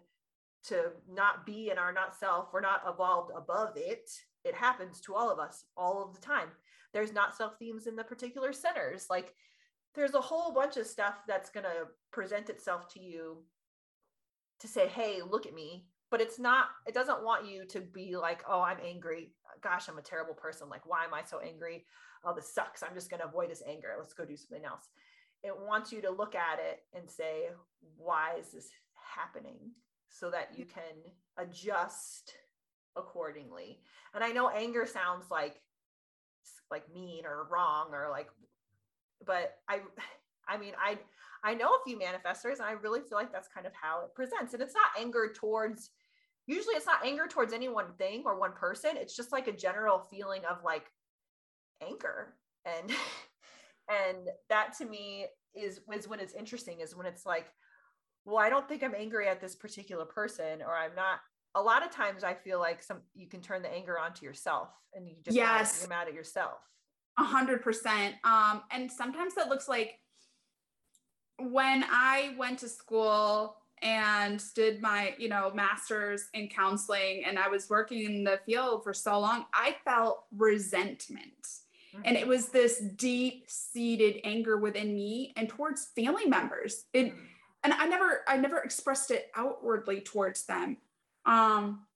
to 0.68 0.90
not 1.08 1.46
be 1.46 1.70
in 1.70 1.78
our 1.78 1.92
not 1.92 2.16
self. 2.16 2.48
We're 2.52 2.60
not 2.60 2.82
evolved 2.86 3.30
above 3.36 3.76
it. 3.76 4.10
It 4.44 4.54
happens 4.54 5.00
to 5.02 5.14
all 5.14 5.30
of 5.30 5.38
us 5.38 5.64
all 5.76 6.02
of 6.02 6.14
the 6.14 6.20
time. 6.20 6.48
There's 6.92 7.12
not 7.12 7.36
self 7.36 7.58
themes 7.58 7.86
in 7.86 7.96
the 7.96 8.04
particular 8.04 8.52
centers. 8.52 9.06
Like 9.08 9.34
there's 9.94 10.14
a 10.14 10.20
whole 10.20 10.52
bunch 10.52 10.76
of 10.76 10.86
stuff 10.86 11.14
that's 11.26 11.50
going 11.50 11.64
to 11.64 11.88
present 12.12 12.50
itself 12.50 12.92
to 12.94 13.00
you 13.00 13.38
to 14.60 14.68
say, 14.68 14.88
hey, 14.88 15.20
look 15.28 15.46
at 15.46 15.54
me. 15.54 15.86
But 16.10 16.20
it's 16.20 16.38
not, 16.38 16.66
it 16.86 16.94
doesn't 16.94 17.24
want 17.24 17.50
you 17.50 17.66
to 17.66 17.80
be 17.80 18.16
like, 18.16 18.42
oh, 18.48 18.60
I'm 18.60 18.78
angry. 18.84 19.32
Gosh, 19.62 19.88
I'm 19.88 19.98
a 19.98 20.02
terrible 20.02 20.34
person. 20.34 20.68
Like, 20.68 20.86
why 20.86 21.04
am 21.04 21.14
I 21.14 21.22
so 21.22 21.40
angry? 21.40 21.84
Oh, 22.24 22.34
this 22.34 22.52
sucks. 22.52 22.82
I'm 22.82 22.94
just 22.94 23.10
going 23.10 23.20
to 23.20 23.28
avoid 23.28 23.50
this 23.50 23.62
anger. 23.68 23.94
Let's 23.98 24.14
go 24.14 24.24
do 24.24 24.36
something 24.36 24.64
else. 24.64 24.88
It 25.42 25.54
wants 25.56 25.92
you 25.92 26.00
to 26.02 26.10
look 26.10 26.34
at 26.34 26.58
it 26.58 26.80
and 26.94 27.08
say, 27.08 27.50
why 27.96 28.34
is 28.38 28.48
this 28.52 28.70
happening? 28.94 29.58
So 30.08 30.30
that 30.30 30.50
you 30.56 30.64
can 30.64 30.82
adjust 31.36 32.34
accordingly. 32.96 33.80
And 34.14 34.24
I 34.24 34.30
know 34.30 34.50
anger 34.50 34.86
sounds 34.86 35.26
like 35.30 35.60
like 36.70 36.92
mean 36.92 37.24
or 37.24 37.46
wrong 37.50 37.90
or 37.92 38.08
like 38.10 38.28
but 39.24 39.58
I 39.68 39.80
I 40.48 40.56
mean 40.56 40.72
I 40.82 40.98
I 41.44 41.54
know 41.54 41.68
a 41.68 41.84
few 41.84 41.98
manifestors 41.98 42.54
and 42.54 42.62
I 42.62 42.72
really 42.72 43.00
feel 43.00 43.18
like 43.18 43.32
that's 43.32 43.48
kind 43.48 43.66
of 43.66 43.72
how 43.74 44.04
it 44.04 44.14
presents. 44.14 44.52
And 44.54 44.62
it's 44.62 44.74
not 44.74 45.00
anger 45.00 45.32
towards 45.34 45.90
usually 46.46 46.74
it's 46.74 46.86
not 46.86 47.04
anger 47.04 47.26
towards 47.28 47.52
any 47.52 47.68
one 47.68 47.92
thing 47.98 48.22
or 48.24 48.38
one 48.38 48.52
person. 48.52 48.92
It's 48.94 49.16
just 49.16 49.32
like 49.32 49.48
a 49.48 49.52
general 49.52 49.98
feeling 49.98 50.42
of 50.48 50.58
like 50.64 50.86
anger. 51.82 52.34
And 52.64 52.90
and 53.88 54.28
that 54.48 54.76
to 54.78 54.84
me 54.84 55.26
is 55.54 55.80
is 55.92 56.08
when 56.08 56.20
it's 56.20 56.34
interesting 56.34 56.80
is 56.80 56.94
when 56.94 57.06
it's 57.06 57.26
like, 57.26 57.46
well, 58.24 58.38
I 58.38 58.48
don't 58.48 58.68
think 58.68 58.82
I'm 58.82 58.94
angry 58.94 59.28
at 59.28 59.40
this 59.40 59.54
particular 59.54 60.04
person, 60.04 60.62
or 60.62 60.76
I'm 60.76 60.94
not 60.94 61.20
a 61.54 61.60
lot 61.60 61.84
of 61.84 61.90
times 61.90 62.22
I 62.22 62.34
feel 62.34 62.60
like 62.60 62.82
some 62.82 62.98
you 63.14 63.28
can 63.28 63.40
turn 63.40 63.62
the 63.62 63.72
anger 63.72 63.98
onto 63.98 64.24
yourself 64.24 64.68
and 64.94 65.08
you 65.08 65.14
just 65.24 65.36
yes. 65.36 65.48
mad, 65.48 65.80
you're 65.80 65.98
mad 65.98 66.08
at 66.08 66.14
yourself. 66.14 66.58
A 67.18 67.24
hundred 67.24 67.62
percent. 67.62 68.14
Um, 68.24 68.62
and 68.70 68.92
sometimes 68.92 69.34
that 69.34 69.48
looks 69.48 69.68
like 69.68 69.94
when 71.38 71.84
I 71.88 72.34
went 72.38 72.58
to 72.60 72.68
school 72.68 73.56
and 73.82 74.42
did 74.54 74.80
my, 74.80 75.14
you 75.18 75.28
know, 75.28 75.52
master's 75.54 76.28
in 76.34 76.48
counseling 76.48 77.24
and 77.26 77.38
I 77.38 77.48
was 77.48 77.68
working 77.68 78.04
in 78.04 78.24
the 78.24 78.40
field 78.46 78.82
for 78.82 78.94
so 78.94 79.18
long, 79.18 79.46
I 79.52 79.76
felt 79.84 80.24
resentment. 80.36 81.46
And 82.04 82.16
it 82.16 82.20
mm-hmm. 82.20 82.28
was 82.28 82.48
this 82.48 82.78
deep 82.78 83.44
seated 83.48 84.20
anger 84.22 84.58
within 84.58 84.94
me 84.94 85.32
and 85.36 85.48
towards 85.48 85.86
family 85.96 86.26
members. 86.26 86.84
It, 86.92 87.06
mm-hmm. 87.06 87.18
and 87.64 87.72
I 87.72 87.86
never, 87.86 88.20
I 88.28 88.36
never 88.36 88.58
expressed 88.58 89.10
it 89.10 89.30
outwardly 89.34 90.02
towards 90.02 90.44
them. 90.44 90.76
Um, 91.24 91.86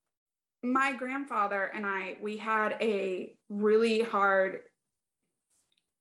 my 0.63 0.93
grandfather 0.93 1.71
and 1.75 1.87
I, 1.87 2.17
we 2.23 2.39
had 2.39 2.77
a 2.81 3.35
really 3.49 4.01
hard 4.01 4.61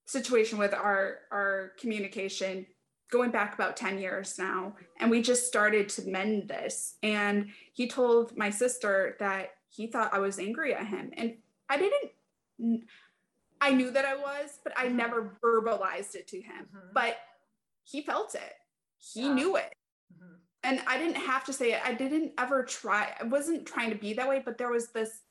situation 0.10 0.58
with 0.58 0.74
our 0.74 1.20
our 1.32 1.74
communication 1.80 2.66
going 3.12 3.32
back 3.32 3.54
about 3.54 3.76
10 3.76 4.00
years 4.00 4.38
now 4.38 4.76
and 5.00 5.10
we 5.10 5.22
just 5.22 5.48
started 5.48 5.90
to 5.90 6.08
mend 6.08 6.48
this. 6.48 6.96
And 7.02 7.48
he 7.74 7.88
told 7.88 8.38
my 8.38 8.50
sister 8.50 9.16
that 9.20 9.52
he 9.70 9.88
thought 9.88 10.14
i 10.14 10.20
was 10.20 10.40
angry 10.40 10.74
at 10.74 10.86
him. 10.86 11.12
And 11.18 11.36
i 11.70 11.78
didn't 11.78 12.84
i 13.62 13.72
knew 13.72 13.92
that 13.92 14.06
i 14.06 14.16
was 14.16 14.60
but 14.64 14.74
i 14.78 14.88
never 14.88 15.38
verbalized 15.44 16.16
it 16.16 16.28
to 16.28 16.38
him. 16.38 16.68
Mm-hmm. 16.68 16.94
but 16.94 17.18
he 17.84 18.02
felt 18.02 18.36
it. 18.36 18.54
He 18.98 19.24
yeah. 19.24 19.34
knew 19.34 19.56
it. 19.56 19.74
Mm-hmm. 20.14 20.36
and 20.64 20.82
i 20.88 20.98
didn't 20.98 21.22
have 21.22 21.46
to 21.46 21.54
say 21.54 21.74
it. 21.74 21.82
I 21.84 21.94
didn't 21.94 22.34
ever 22.38 22.64
try 22.64 23.14
i 23.20 23.24
wasn't 23.24 23.66
trying 23.66 23.90
to 23.90 23.98
be 23.98 24.14
that 24.14 24.28
way 24.28 24.42
but 24.44 24.58
there 24.58 24.72
was 24.72 24.90
this 24.90 25.22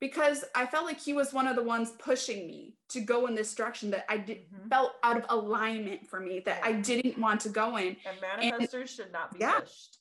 because 0.00 0.44
I 0.54 0.66
felt 0.66 0.84
like 0.84 1.00
he 1.00 1.12
was 1.12 1.32
one 1.32 1.48
of 1.48 1.56
the 1.56 1.62
ones 1.62 1.92
pushing 1.98 2.46
me 2.46 2.74
to 2.90 3.00
go 3.00 3.26
in 3.26 3.34
this 3.34 3.54
direction 3.54 3.90
that 3.90 4.04
I 4.08 4.18
did 4.18 4.50
mm-hmm. 4.52 4.68
felt 4.68 4.92
out 5.02 5.16
of 5.16 5.24
alignment 5.28 6.06
for 6.06 6.20
me 6.20 6.40
that 6.46 6.60
I 6.62 6.72
didn't 6.72 7.18
want 7.18 7.40
to 7.42 7.48
go 7.48 7.76
in. 7.76 7.96
And 8.06 8.18
manifestors 8.22 8.80
and, 8.80 8.88
should 8.88 9.12
not 9.12 9.32
be 9.32 9.40
yeah. 9.40 9.60
pushed. 9.60 9.98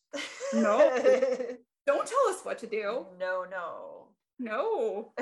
no. 0.53 0.77
Don't 1.87 2.05
tell 2.05 2.27
us 2.29 2.41
what 2.43 2.59
to 2.59 2.67
do. 2.67 3.05
No, 3.17 3.45
no. 3.49 4.09
No. 4.39 5.13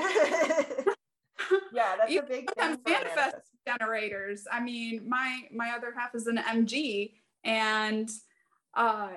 yeah, 1.71 1.95
that's 1.97 2.11
a 2.11 2.21
big 2.21 2.51
thing. 2.53 2.77
manifest 2.87 3.37
generators. 3.67 4.45
I 4.51 4.59
mean, 4.61 5.07
my 5.07 5.41
my 5.53 5.71
other 5.71 5.93
half 5.95 6.15
is 6.15 6.27
an 6.27 6.37
MG 6.37 7.13
and 7.43 8.09
uh 8.75 9.09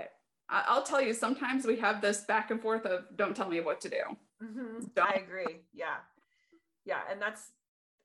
I'll 0.51 0.83
tell 0.83 1.01
you 1.01 1.13
sometimes 1.13 1.67
we 1.67 1.77
have 1.77 2.01
this 2.01 2.25
back 2.25 2.51
and 2.51 2.61
forth 2.61 2.87
of 2.87 3.05
don't 3.17 3.37
tell 3.37 3.49
me 3.49 3.61
what 3.61 3.81
to 3.83 3.89
do 3.89 4.17
Mm-hmm. 4.43 4.87
I 5.01 5.15
agree. 5.15 5.63
Yeah. 5.73 5.97
Yeah. 6.85 7.01
And 7.11 7.21
that's, 7.21 7.53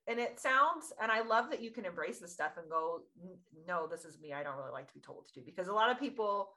and 0.07 0.19
it 0.19 0.39
sounds, 0.39 0.91
and 1.01 1.11
I 1.11 1.21
love 1.21 1.49
that 1.51 1.61
you 1.61 1.71
can 1.71 1.85
embrace 1.85 2.19
this 2.19 2.33
stuff 2.33 2.53
and 2.57 2.69
go, 2.69 3.01
no, 3.67 3.87
this 3.87 4.03
is 4.03 4.19
me. 4.19 4.33
I 4.33 4.43
don't 4.43 4.57
really 4.57 4.71
like 4.71 4.87
to 4.87 4.93
be 4.93 4.99
told 4.99 5.27
to 5.27 5.33
do 5.33 5.45
because 5.45 5.67
a 5.67 5.73
lot 5.73 5.89
of 5.89 5.99
people 5.99 6.49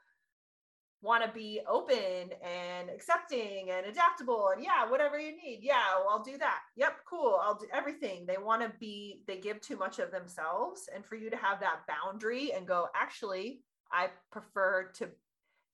want 1.02 1.22
to 1.22 1.30
be 1.30 1.60
open 1.68 2.30
and 2.42 2.90
accepting 2.90 3.70
and 3.70 3.86
adaptable 3.86 4.48
and 4.52 4.64
yeah, 4.64 4.90
whatever 4.90 5.18
you 5.20 5.30
need. 5.30 5.60
Yeah, 5.62 5.84
well, 5.98 6.08
I'll 6.08 6.24
do 6.24 6.38
that. 6.38 6.60
Yep, 6.76 6.96
cool. 7.08 7.38
I'll 7.40 7.58
do 7.58 7.66
everything. 7.72 8.24
They 8.26 8.38
want 8.38 8.62
to 8.62 8.72
be, 8.80 9.22
they 9.26 9.38
give 9.38 9.60
too 9.60 9.76
much 9.76 9.98
of 9.98 10.10
themselves. 10.10 10.88
And 10.92 11.04
for 11.04 11.14
you 11.14 11.30
to 11.30 11.36
have 11.36 11.60
that 11.60 11.80
boundary 11.86 12.52
and 12.52 12.66
go, 12.66 12.88
actually, 12.96 13.60
I 13.92 14.08
prefer 14.32 14.90
to 14.94 15.08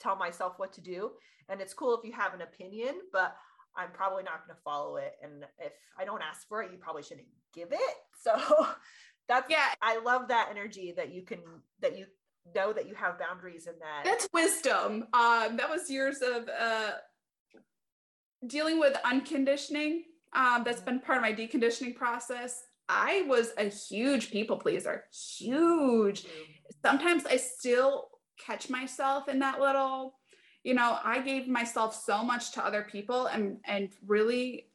tell 0.01 0.17
myself 0.17 0.55
what 0.59 0.73
to 0.75 0.81
do. 0.83 1.13
And 1.49 1.61
it's 1.61 1.73
cool 1.73 1.97
if 1.97 2.05
you 2.05 2.13
have 2.13 2.35
an 2.35 2.43
opinion, 2.43 2.97
but 3.13 3.37
I'm 3.77 3.91
probably 3.93 4.23
not 4.23 4.47
going 4.47 4.57
to 4.57 4.63
follow 4.63 4.97
it. 4.97 5.15
And 5.23 5.45
if 5.59 5.73
I 5.99 6.05
don't 6.05 6.23
ask 6.23 6.47
for 6.49 6.63
it, 6.63 6.71
you 6.73 6.79
probably 6.79 7.03
shouldn't 7.03 7.29
give 7.55 7.69
it. 7.73 7.81
So 8.23 8.69
that's, 9.27 9.51
yeah, 9.51 9.67
I 9.83 9.99
love 9.99 10.29
that 10.29 10.47
energy 10.49 10.95
that 10.97 11.13
you 11.13 11.23
can, 11.23 11.41
that 11.81 11.99
you 11.99 12.07
know 12.55 12.73
that 12.73 12.87
you 12.89 12.95
have 12.95 13.19
boundaries 13.19 13.67
in 13.67 13.73
that. 13.81 14.05
That's 14.05 14.29
wisdom. 14.33 15.09
Um, 15.13 15.57
that 15.57 15.69
was 15.69 15.91
years 15.91 16.19
of 16.23 16.49
uh, 16.49 16.93
dealing 18.47 18.79
with 18.79 18.97
unconditioning. 19.05 20.03
Um, 20.35 20.63
that's 20.65 20.81
been 20.81 21.01
part 21.01 21.19
of 21.19 21.23
my 21.23 21.33
deconditioning 21.33 21.97
process. 21.97 22.63
I 22.89 23.25
was 23.27 23.53
a 23.59 23.65
huge 23.65 24.31
people 24.31 24.57
pleaser, 24.57 25.05
huge. 25.13 26.27
Sometimes 26.85 27.27
I 27.27 27.37
still 27.37 28.09
catch 28.45 28.71
myself 28.71 29.29
in 29.29 29.39
that 29.41 29.61
little 29.61 30.15
you 30.65 30.75
know 30.75 30.99
i 31.05 31.21
gave 31.21 31.49
myself 31.49 31.95
so 31.95 32.23
much 32.23 32.53
to 32.53 32.65
other 32.65 32.87
people 32.91 33.27
and 33.27 33.59
and 33.65 33.91
really 34.07 34.67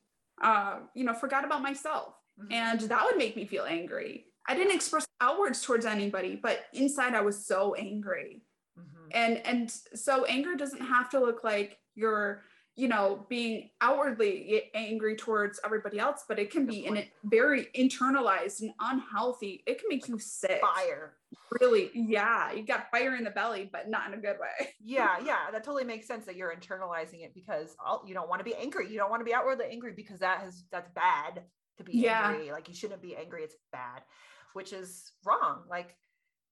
uh, 0.43 0.77
you 0.93 1.03
know 1.03 1.13
forgot 1.13 1.43
about 1.43 1.63
myself 1.63 2.13
mm-hmm. 2.39 2.51
and 2.51 2.81
that 2.81 3.03
would 3.03 3.17
make 3.17 3.35
me 3.35 3.45
feel 3.45 3.63
angry 3.63 4.25
i 4.47 4.55
didn't 4.55 4.75
express 4.75 5.05
outwards 5.21 5.61
towards 5.61 5.85
anybody 5.85 6.35
but 6.35 6.65
inside 6.73 7.15
i 7.15 7.21
was 7.21 7.45
so 7.45 7.73
angry 7.75 8.41
mm-hmm. 8.79 9.07
and 9.13 9.38
and 9.45 9.71
so 9.95 10.25
anger 10.25 10.55
doesn't 10.55 10.81
have 10.81 11.09
to 11.09 11.19
look 11.19 11.43
like 11.43 11.79
you're 11.95 12.43
you 12.78 12.88
know 12.88 13.25
being 13.28 13.69
outwardly 13.82 14.69
angry 14.73 15.15
towards 15.15 15.59
everybody 15.65 15.99
else 15.99 16.23
but 16.28 16.38
it 16.39 16.51
can 16.51 16.65
be 16.65 16.86
in 16.86 16.95
it 16.95 17.09
very 17.25 17.67
internalized 17.75 18.61
and 18.61 18.71
unhealthy. 18.80 19.63
It 19.65 19.80
can 19.80 19.89
make 19.89 20.03
like 20.03 20.09
you 20.09 20.19
sick. 20.19 20.61
Fire. 20.61 21.13
Really 21.59 21.91
yeah 21.93 22.53
you 22.53 22.63
got 22.63 22.89
fire 22.91 23.15
in 23.15 23.23
the 23.23 23.32
belly 23.32 23.69
but 23.71 23.89
not 23.89 24.07
in 24.07 24.13
a 24.13 24.21
good 24.21 24.38
way. 24.39 24.69
Yeah 24.80 25.17
yeah 25.25 25.51
that 25.51 25.63
totally 25.63 25.84
makes 25.84 26.07
sense 26.07 26.25
that 26.25 26.36
you're 26.36 26.55
internalizing 26.55 27.25
it 27.25 27.34
because 27.34 27.75
all, 27.84 28.03
you 28.07 28.13
don't 28.13 28.30
want 28.30 28.39
to 28.39 28.45
be 28.45 28.55
angry. 28.55 28.89
You 28.89 28.97
don't 28.97 29.09
want 29.09 29.19
to 29.21 29.25
be 29.25 29.34
outwardly 29.34 29.65
angry 29.71 29.93
because 29.95 30.19
that 30.19 30.41
has 30.41 30.63
that's 30.71 30.89
bad 30.91 31.43
to 31.78 31.84
be 31.84 31.97
yeah. 31.97 32.30
angry. 32.30 32.51
Like 32.51 32.69
you 32.69 32.75
shouldn't 32.75 33.01
be 33.01 33.15
angry 33.15 33.43
it's 33.43 33.55
bad 33.71 34.03
which 34.53 34.73
is 34.73 35.11
wrong. 35.25 35.63
Like 35.69 35.95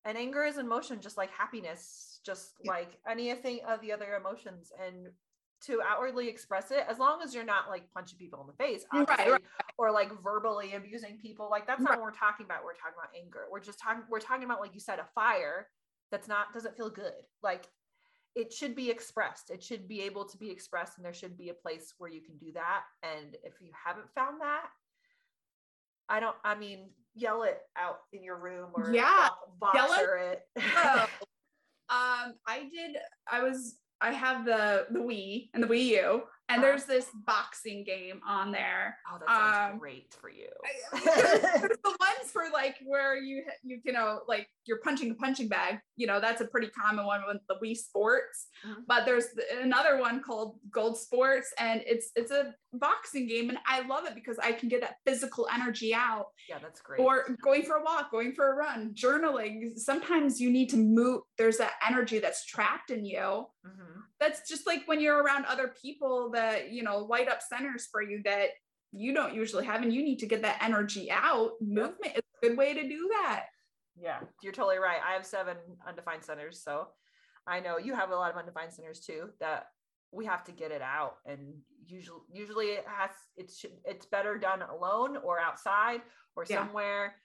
and 0.05 0.17
anger 0.17 0.43
is 0.43 0.57
emotion 0.57 1.01
just 1.01 1.17
like 1.17 1.32
happiness 1.32 2.19
just 2.26 2.53
like 2.65 2.97
anything 3.09 3.59
of 3.67 3.82
the 3.82 3.91
other 3.91 4.15
emotions. 4.15 4.71
And 4.84 5.07
to 5.62 5.82
outwardly 5.82 6.28
express 6.28 6.70
it 6.72 6.86
as 6.89 6.99
long 6.99 7.22
as 7.24 7.34
you're 7.34 7.45
not 7.45 7.70
like 7.70 7.84
punching 7.93 8.18
people 8.18 8.39
in 8.41 8.47
the 8.47 8.53
face 8.53 8.86
right, 8.93 9.08
right. 9.08 9.41
or 9.78 9.91
like 9.91 10.12
verbally 10.22 10.74
abusing 10.74 11.18
people 11.18 11.47
like 11.49 11.66
that's 11.66 11.82
not 11.82 11.91
right. 11.91 11.99
what 11.99 12.06
we're 12.06 12.12
talking 12.12 12.45
about 12.45 12.64
we're 12.64 12.74
talking 12.74 12.93
about 12.97 13.10
anger 13.20 13.45
we're 13.51 13.60
just 13.60 13.80
talking 13.80 14.03
we're 14.10 14.20
talking 14.20 14.43
about 14.43 14.60
like 14.60 14.74
you 14.74 14.80
said 14.80 14.99
a 14.99 15.06
fire 15.16 15.68
that's 16.12 16.28
not 16.28 16.53
doesn't 16.53 16.76
feel 16.76 16.89
good 16.89 17.14
like 17.41 17.68
it 18.36 18.51
should 18.51 18.76
be 18.76 18.89
expressed. 18.89 19.49
It 19.49 19.64
should 19.64 19.88
be 19.88 20.01
able 20.01 20.26
to 20.26 20.38
be 20.38 20.51
expressed, 20.51 20.97
and 20.97 21.06
there 21.06 21.14
should 21.14 21.38
be 21.38 21.49
a 21.49 21.53
place 21.53 21.93
where 21.97 22.10
you 22.10 22.22
can 22.22 22.38
do 22.38 22.51
that. 22.53 22.84
And 23.01 23.38
if 23.43 23.53
you 23.62 23.72
haven't 23.74 24.14
found 24.14 24.41
that, 24.41 24.68
I 26.10 26.20
don't. 26.20 26.36
I 26.43 26.56
mean, 26.56 26.89
yell 27.16 27.43
it 27.43 27.60
out 27.78 27.99
in 28.12 28.24
your 28.24 28.38
room 28.38 28.72
or 28.74 28.91
Yeah, 28.93 29.30
yell 29.74 29.93
it. 29.93 30.41
Oh, 30.58 31.08
um, 31.89 32.34
I 32.45 32.70
did. 32.72 32.97
I 33.32 33.41
was. 33.41 33.78
I 34.02 34.12
have 34.12 34.46
the 34.46 34.88
the 34.91 35.00
Wii 35.00 35.50
and 35.54 35.64
the 35.64 35.68
Wii 35.68 35.86
U, 35.86 36.22
and 36.50 36.60
Uh-huh. 36.60 36.62
there's 36.62 36.86
this 36.86 37.08
boxing 37.26 37.84
game 37.84 38.20
on 38.28 38.52
there. 38.52 38.98
oh, 39.12 39.18
that 39.20 39.28
sounds 39.28 39.74
um, 39.74 39.80
great 39.80 40.14
for 40.20 40.30
you. 40.30 40.48
there's 41.06 41.78
the 41.84 41.96
ones 42.00 42.32
for 42.32 42.43
like 42.54 42.76
where 42.86 43.16
you 43.18 43.43
you 43.64 43.80
you 43.84 43.93
know 43.93 44.22
like 44.28 44.48
you're 44.66 44.80
punching 44.84 45.12
a 45.12 45.16
punching 45.16 45.48
bag. 45.48 45.80
You 45.96 46.08
know 46.08 46.20
that's 46.20 46.41
a 46.41 46.46
pretty 46.48 46.68
common 46.70 47.06
one 47.06 47.22
with 47.28 47.38
the 47.48 47.56
Wii 47.64 47.76
Sports. 47.78 48.48
Mhm. 48.66 48.84
But 48.88 49.06
there's 49.06 49.28
another 49.62 49.98
one 50.00 50.22
called 50.22 50.58
Gold 50.72 50.98
Sports, 51.00 51.54
and 51.60 51.82
it's 51.86 52.12
it's 52.16 52.32
a 52.32 52.54
boxing 52.74 53.28
game, 53.28 53.50
and 53.50 53.58
I 53.66 53.88
love 53.88 54.06
it 54.06 54.14
because 54.16 54.38
I 54.39 54.52
can 54.52 54.68
get 54.70 54.82
that 54.82 54.96
physical 55.06 55.48
energy 55.54 55.93
out 55.93 56.26
yeah, 56.50 56.58
that's 56.62 56.82
great. 56.82 57.00
or 57.00 57.26
going 57.41 57.64
for 57.64 57.76
a 57.78 57.84
walk, 57.84 58.12
going 58.12 58.34
for 58.34 58.52
a 58.52 58.56
run, 58.56 58.93
journaling. 58.93 59.78
Sometimes 59.78 60.41
you 60.41 60.50
need 60.52 60.70
to 60.72 60.78
move. 60.78 61.22
There's 61.38 61.58
that 61.58 61.74
energy 61.88 62.20
that's 62.20 62.46
trapped 62.46 62.91
in 62.91 63.06
you. 63.06 63.46
Mhm. 63.66 64.03
That's 64.20 64.47
just 64.47 64.66
like 64.68 64.88
when 64.88 64.99
you're 64.99 65.22
around 65.22 65.45
other 65.45 65.70
people 65.82 66.32
that, 66.32 66.70
you 66.72 66.84
know, 66.84 66.99
light 66.99 67.28
up 67.28 67.41
centers 67.41 67.88
for 67.88 68.01
you 68.01 68.22
that 68.24 68.49
you 68.91 69.13
don't 69.13 69.34
usually 69.34 69.66
have, 69.66 69.82
and 69.82 69.93
you 69.93 70.03
need 70.03 70.20
to 70.20 70.28
get 70.28 70.41
that 70.43 70.61
energy 70.61 71.11
out. 71.11 71.53
Movement 71.61 72.16
is 72.16 72.22
a 72.43 72.47
good 72.47 72.57
way 72.57 72.74
to 72.74 72.88
do 72.88 73.07
that. 73.09 73.47
Yeah, 73.95 74.22
you're 74.41 74.53
totally 74.53 74.78
right. 74.78 75.01
I 75.03 75.13
have 75.13 75.26
seven 75.26 75.57
undefined 75.86 76.24
centers, 76.24 76.63
so 76.63 76.88
I 77.47 77.59
know 77.59 77.78
you 77.78 77.93
have 77.93 78.11
a 78.11 78.16
lot 78.16 78.32
of 78.32 78.38
undefined 78.38 78.74
centers 78.74 78.99
too. 79.01 79.32
That 79.39 79.68
we 80.11 80.26
have 80.26 80.43
to 80.45 80.51
get 80.51 80.72
it 80.72 80.82
out, 80.82 81.18
and 81.26 81.61
usually, 81.86 82.22
usually 82.32 82.68
it 82.68 82.86
has 82.88 83.11
it's 83.36 83.66
it's 83.84 84.05
better 84.05 84.38
done 84.38 84.61
alone 84.61 85.18
or 85.18 85.39
outside 85.39 86.01
or 86.36 86.45
Yeah. 86.47 86.66
somewhere 86.66 87.16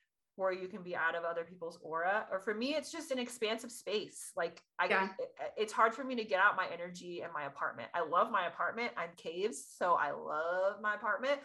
where 0.41 0.53
you 0.53 0.66
can 0.68 0.82
be 0.82 0.97
out 0.97 1.14
of 1.14 1.22
other 1.24 1.45
people's 1.45 1.78
aura. 1.82 2.26
Or 2.32 2.41
for 2.41 2.55
me, 2.55 2.74
it's 2.74 2.91
just 2.91 3.11
an 3.11 3.18
expansive 3.18 3.70
space. 3.70 4.32
Like 4.36 4.62
I, 4.78 4.86
Yeah. 4.86 5.09
it- 5.18 5.53
it's 5.57 5.72
hard 5.72 5.95
for 5.95 6.03
me 6.03 6.14
to 6.16 6.24
get 6.24 6.41
out 6.41 6.57
my 6.57 6.66
energy 6.72 7.20
in 7.22 7.32
my 7.32 7.45
apartment. 7.45 7.91
I 7.95 8.01
love 8.01 8.30
my 8.30 8.47
apartment. 8.47 8.93
I'm 8.97 9.11
caves, 9.16 9.62
so 9.78 9.95
I 9.95 10.11
love 10.12 10.80
my 10.80 10.95
apartment. 10.95 11.41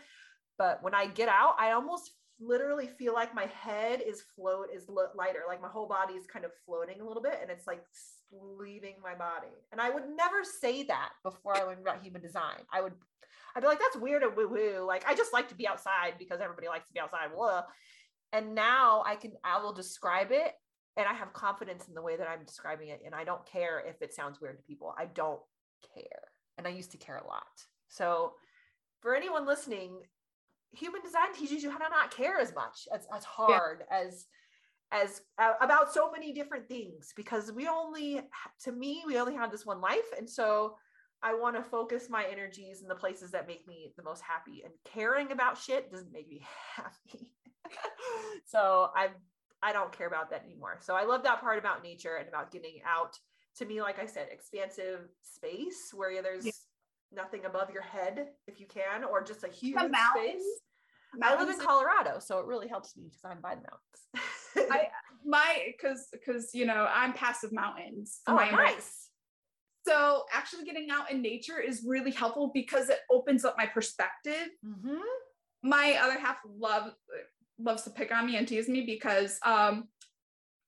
But 0.57 0.81
when 0.81 0.95
I 0.95 1.07
get 1.07 1.27
out, 1.27 1.55
I 1.59 1.71
almost 1.71 2.11
literally 2.39 2.87
feel 2.87 3.13
like 3.13 3.33
my 3.35 3.45
head 3.47 4.01
is 4.01 4.21
float 4.35 4.67
is 4.73 4.89
li- 4.89 5.05
lighter 5.15 5.43
like 5.47 5.61
my 5.61 5.69
whole 5.69 5.87
body 5.87 6.15
is 6.15 6.25
kind 6.25 6.43
of 6.43 6.51
floating 6.65 6.99
a 6.99 7.05
little 7.07 7.23
bit 7.23 7.39
and 7.41 7.49
it's 7.49 7.65
like 7.65 7.81
leaving 8.29 8.95
my 9.01 9.15
body 9.15 9.47
and 9.71 9.79
i 9.79 9.89
would 9.89 10.03
never 10.17 10.43
say 10.43 10.83
that 10.83 11.11
before 11.23 11.55
i 11.55 11.63
learned 11.63 11.79
about 11.79 12.01
human 12.03 12.21
design 12.21 12.59
i 12.73 12.81
would 12.81 12.91
i'd 13.55 13.61
be 13.61 13.67
like 13.67 13.79
that's 13.79 13.95
weird 13.95 14.21
and 14.21 14.35
woo 14.35 14.49
woo 14.49 14.83
like 14.85 15.05
i 15.07 15.15
just 15.15 15.31
like 15.31 15.47
to 15.47 15.55
be 15.55 15.65
outside 15.65 16.15
because 16.19 16.41
everybody 16.41 16.67
likes 16.67 16.87
to 16.87 16.93
be 16.93 16.99
outside 16.99 17.29
blah. 17.33 17.63
And 18.35 18.53
now 18.53 19.03
i 19.05 19.15
can 19.15 19.31
i 19.43 19.61
will 19.61 19.73
describe 19.73 20.31
it 20.31 20.53
and 20.97 21.07
i 21.07 21.13
have 21.13 21.33
confidence 21.33 21.87
in 21.87 21.93
the 21.93 22.01
way 22.01 22.17
that 22.17 22.27
i'm 22.27 22.43
describing 22.45 22.89
it 22.89 23.01
and 23.05 23.15
i 23.15 23.23
don't 23.23 23.45
care 23.45 23.83
if 23.87 24.01
it 24.01 24.13
sounds 24.13 24.41
weird 24.41 24.57
to 24.57 24.63
people. 24.63 24.93
I 24.97 25.05
don't 25.05 25.41
care 25.93 26.23
and 26.57 26.67
i 26.67 26.69
used 26.69 26.91
to 26.91 26.97
care 26.97 27.17
a 27.17 27.27
lot. 27.27 27.43
So 27.87 28.33
for 29.01 29.15
anyone 29.15 29.45
listening 29.45 30.01
human 30.71 31.01
design 31.01 31.33
teaches 31.33 31.63
you 31.63 31.71
how 31.71 31.77
to 31.77 31.89
not 31.89 32.11
care 32.11 32.39
as 32.39 32.53
much 32.53 32.87
as, 32.93 33.07
as 33.15 33.23
hard 33.23 33.83
as 33.89 34.25
as 34.91 35.21
uh, 35.39 35.53
about 35.61 35.93
so 35.93 36.11
many 36.11 36.31
different 36.31 36.67
things 36.67 37.13
because 37.15 37.51
we 37.51 37.67
only 37.67 38.21
to 38.63 38.71
me 38.71 39.03
we 39.07 39.17
only 39.17 39.33
have 39.33 39.51
this 39.51 39.65
one 39.65 39.81
life 39.81 40.11
and 40.17 40.29
so 40.29 40.75
i 41.23 41.33
want 41.33 41.55
to 41.55 41.63
focus 41.63 42.07
my 42.09 42.25
energies 42.31 42.81
in 42.81 42.87
the 42.87 42.95
places 42.95 43.31
that 43.31 43.47
make 43.47 43.67
me 43.67 43.93
the 43.97 44.03
most 44.03 44.21
happy 44.21 44.61
and 44.63 44.73
caring 44.83 45.31
about 45.31 45.57
shit 45.57 45.91
doesn't 45.91 46.11
make 46.11 46.29
me 46.29 46.45
happy 46.75 47.27
so 48.45 48.89
I'm 48.95 49.11
i 49.63 49.71
don't 49.73 49.91
care 49.91 50.07
about 50.07 50.29
that 50.29 50.43
anymore 50.43 50.77
so 50.81 50.93
i 50.95 51.03
love 51.05 51.23
that 51.23 51.39
part 51.41 51.57
about 51.57 51.81
nature 51.81 52.15
and 52.17 52.27
about 52.27 52.51
getting 52.51 52.81
out 52.85 53.17
to 53.57 53.65
me 53.65 53.81
like 53.81 53.97
i 53.99 54.05
said 54.05 54.27
expansive 54.31 55.07
space 55.23 55.91
where 55.93 56.21
there's 56.21 56.45
Yeah. 56.45 56.51
nothing 57.23 57.45
above 57.45 57.69
your 57.71 57.81
head 57.81 58.27
if 58.47 58.59
you 58.59 58.67
can 58.67 59.03
or 59.05 59.23
just 59.23 59.43
a 59.43 59.47
huge 59.47 59.75
The 59.81 59.89
mountains. 59.89 60.43
space 60.43 60.61
I 61.23 61.39
live 61.39 61.47
in 61.49 61.57
Colorado, 61.65 62.19
so 62.19 62.39
it 62.39 62.45
really 62.45 62.67
helps 62.67 62.97
me 62.97 63.03
because 63.05 63.21
I'm 63.23 63.39
by 63.39 63.55
the 63.55 63.61
mountains. 63.61 64.69
I 64.73 64.89
my 65.25 65.67
because 65.67 66.07
because 66.11 66.53
you 66.53 66.65
know 66.65 66.85
I'm 66.93 67.13
passive 67.13 67.53
mountains. 67.53 68.19
oh, 68.27 68.35
my 68.35 68.49
nice. 68.51 69.09
So 69.87 70.23
actually 70.33 70.65
getting 70.65 70.89
out 70.91 71.09
in 71.11 71.21
nature 71.21 71.59
is 71.59 71.85
really 71.87 72.11
helpful 72.11 72.51
because 72.53 72.89
it 72.89 72.99
opens 73.09 73.45
up 73.45 73.55
my 73.57 73.65
perspective. 73.65 74.49
Mhm. 74.65 74.99
My 75.63 75.97
other 76.01 76.19
half 76.19 76.37
love 76.45 76.91
loves 77.59 77.83
to 77.83 77.89
pick 77.89 78.13
on 78.13 78.25
me 78.25 78.35
and 78.37 78.47
tease 78.47 78.67
me 78.67 78.81
because 78.85 79.39
um 79.45 79.87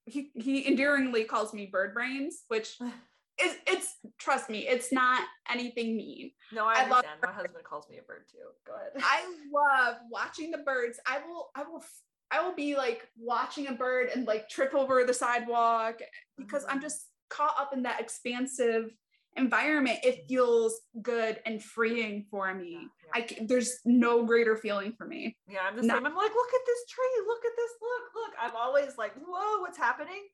he 0.05 0.31
he 0.35 0.67
endearingly 0.67 1.25
calls 1.25 1.53
me 1.53 1.65
bird 1.71 1.93
brains, 1.93 2.43
which 2.47 2.77
is 3.41 3.55
it's 3.67 3.95
trust 4.19 4.49
me, 4.49 4.67
it's 4.67 4.91
not 4.91 5.23
anything 5.51 5.95
mean. 5.97 6.31
No, 6.51 6.65
I 6.65 6.73
I 6.75 6.81
love 6.87 6.91
understand. 7.05 7.19
My 7.23 7.31
husband 7.33 7.63
calls 7.63 7.87
me 7.89 7.97
a 7.97 8.03
bird 8.03 8.23
too. 8.31 8.37
Go 8.65 8.73
ahead. 8.75 8.91
I 8.97 9.25
love 9.53 9.97
watching 10.09 10.51
the 10.51 10.59
birds. 10.59 10.99
I 11.05 11.19
will 11.27 11.49
I 11.55 11.63
will 11.63 11.83
I 12.31 12.41
will 12.45 12.55
be 12.55 12.75
like 12.75 13.07
watching 13.17 13.67
a 13.67 13.73
bird 13.73 14.09
and 14.13 14.25
like 14.25 14.49
trip 14.49 14.73
over 14.73 15.03
the 15.03 15.13
sidewalk 15.13 15.99
because 16.37 16.65
I'm 16.67 16.79
Mhm. 16.79 16.83
just 16.83 17.07
caught 17.29 17.55
up 17.59 17.73
in 17.73 17.83
that 17.83 17.99
expansive 17.99 18.91
environment. 19.37 19.99
It 20.03 20.15
mm-hmm. 20.15 20.27
feels 20.27 20.81
good 21.01 21.39
and 21.45 21.63
freeing 21.63 22.25
for 22.29 22.53
me. 22.53 22.71
Yeah, 22.71 23.21
I 23.21 23.27
c- 23.27 23.45
there's 23.45 23.79
no 23.85 24.25
greater 24.25 24.57
feeling 24.57 24.93
for 24.97 25.07
me. 25.07 25.37
yeah, 25.49 25.59
I'm 25.67 25.75
the 25.75 25.83
same. 25.83 25.91
I'm 25.91 26.03
like, 26.03 26.13
look 26.13 26.53
at 26.53 26.65
this 26.65 26.85
tree. 26.89 27.23
Look 27.25 27.45
at 27.45 27.51
this. 27.55 27.71
Look, 27.81 28.03
look. 28.15 28.33
I'm 28.41 28.55
always 28.55 28.97
like, 28.97 29.13
whoa, 29.15 29.61
what's 29.61 29.77
happening? 29.77 30.27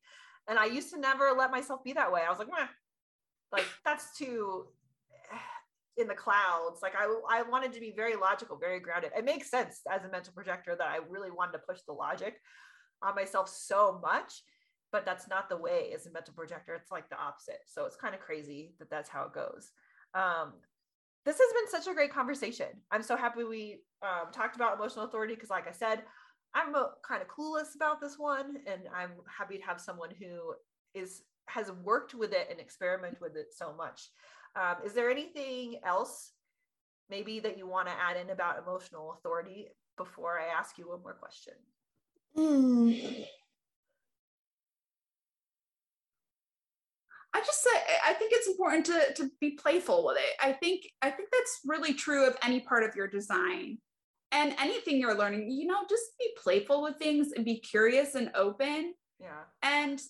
And 0.47 0.59
I 0.59 0.65
used 0.65 0.91
to 0.91 0.99
never 0.99 1.31
let 1.37 1.51
myself 1.51 1.83
be 1.83 1.93
that 1.93 2.11
way. 2.11 2.21
I 2.25 2.29
was 2.29 2.39
like, 2.39 2.49
Meh. 2.49 2.67
like 3.51 3.65
that's 3.85 4.17
too 4.17 4.67
in 5.97 6.07
the 6.07 6.15
clouds. 6.15 6.81
Like 6.81 6.93
I, 6.97 7.07
I 7.29 7.43
wanted 7.43 7.73
to 7.73 7.79
be 7.79 7.93
very 7.95 8.15
logical, 8.15 8.57
very 8.57 8.79
grounded. 8.79 9.11
It 9.17 9.25
makes 9.25 9.49
sense 9.49 9.81
as 9.91 10.03
a 10.03 10.09
mental 10.09 10.33
projector 10.33 10.75
that 10.77 10.87
I 10.87 10.99
really 11.09 11.31
wanted 11.31 11.53
to 11.53 11.59
push 11.59 11.79
the 11.87 11.93
logic 11.93 12.35
on 13.03 13.15
myself 13.15 13.49
so 13.49 13.99
much, 14.01 14.43
but 14.93 15.05
that's 15.05 15.27
not 15.27 15.49
the 15.49 15.57
way 15.57 15.91
as 15.93 16.05
a 16.05 16.11
mental 16.11 16.35
projector. 16.35 16.75
It's 16.75 16.91
like 16.91 17.09
the 17.09 17.19
opposite. 17.19 17.61
So 17.65 17.85
it's 17.85 17.97
kind 17.97 18.13
of 18.13 18.21
crazy 18.21 18.75
that 18.77 18.91
that's 18.91 19.09
how 19.09 19.23
it 19.23 19.33
goes. 19.33 19.71
Um, 20.13 20.53
this 21.25 21.39
has 21.39 21.53
been 21.53 21.81
such 21.81 21.91
a 21.91 21.95
great 21.95 22.13
conversation. 22.13 22.67
I'm 22.91 23.01
so 23.01 23.17
happy 23.17 23.43
we 23.43 23.79
um, 24.03 24.31
talked 24.31 24.55
about 24.55 24.77
emotional 24.77 25.05
authority 25.05 25.33
because, 25.33 25.49
like 25.49 25.67
I 25.67 25.71
said, 25.71 26.03
I'm 26.53 26.75
uh, 26.75 26.83
kind 27.05 27.23
of 27.23 27.27
clueless 27.27 27.75
about 27.75 27.99
this 27.99 28.19
one, 28.19 28.57
and 28.67 28.81
I'm 28.95 29.11
happy 29.25 29.57
to 29.57 29.63
have 29.63 29.81
someone 29.81 30.11
who 30.19 30.53
is 30.93 31.23
has 31.47 31.71
worked 31.83 32.13
with 32.13 32.31
it 32.31 32.47
and 32.51 32.59
experimented 32.59 33.19
with 33.19 33.35
it 33.35 33.47
so 33.51 33.73
much. 33.75 34.09
Um, 34.55 34.75
is 34.85 34.93
there 34.93 35.09
anything 35.09 35.79
else, 35.83 36.33
maybe 37.09 37.39
that 37.39 37.57
you 37.57 37.67
want 37.67 37.87
to 37.87 37.93
add 37.93 38.17
in 38.17 38.29
about 38.29 38.59
emotional 38.59 39.15
authority 39.17 39.69
before 39.97 40.39
I 40.39 40.45
ask 40.57 40.77
you 40.77 40.89
one 40.89 41.01
more 41.01 41.15
question? 41.15 41.53
I 47.33 47.39
just 47.39 47.63
say 47.63 47.69
I 48.05 48.13
think 48.13 48.31
it's 48.33 48.47
important 48.47 48.85
to 48.87 49.13
to 49.15 49.29
be 49.41 49.51
playful 49.51 50.05
with 50.05 50.17
it. 50.17 50.35
I 50.41 50.53
think 50.53 50.83
I 51.01 51.09
think 51.09 51.29
that's 51.31 51.59
really 51.65 51.93
true 51.93 52.25
of 52.27 52.37
any 52.43 52.59
part 52.59 52.83
of 52.83 52.95
your 52.95 53.07
design 53.07 53.77
and 54.31 54.55
anything 54.59 54.97
you're 54.97 55.17
learning. 55.17 55.49
You 55.49 55.67
know, 55.67 55.81
just 55.89 56.03
be 56.19 56.27
playful 56.41 56.83
with 56.83 56.97
things 56.97 57.31
and 57.35 57.43
be 57.45 57.59
curious 57.59 58.15
and 58.15 58.31
open. 58.35 58.93
Yeah, 59.19 59.43
And 59.61 60.01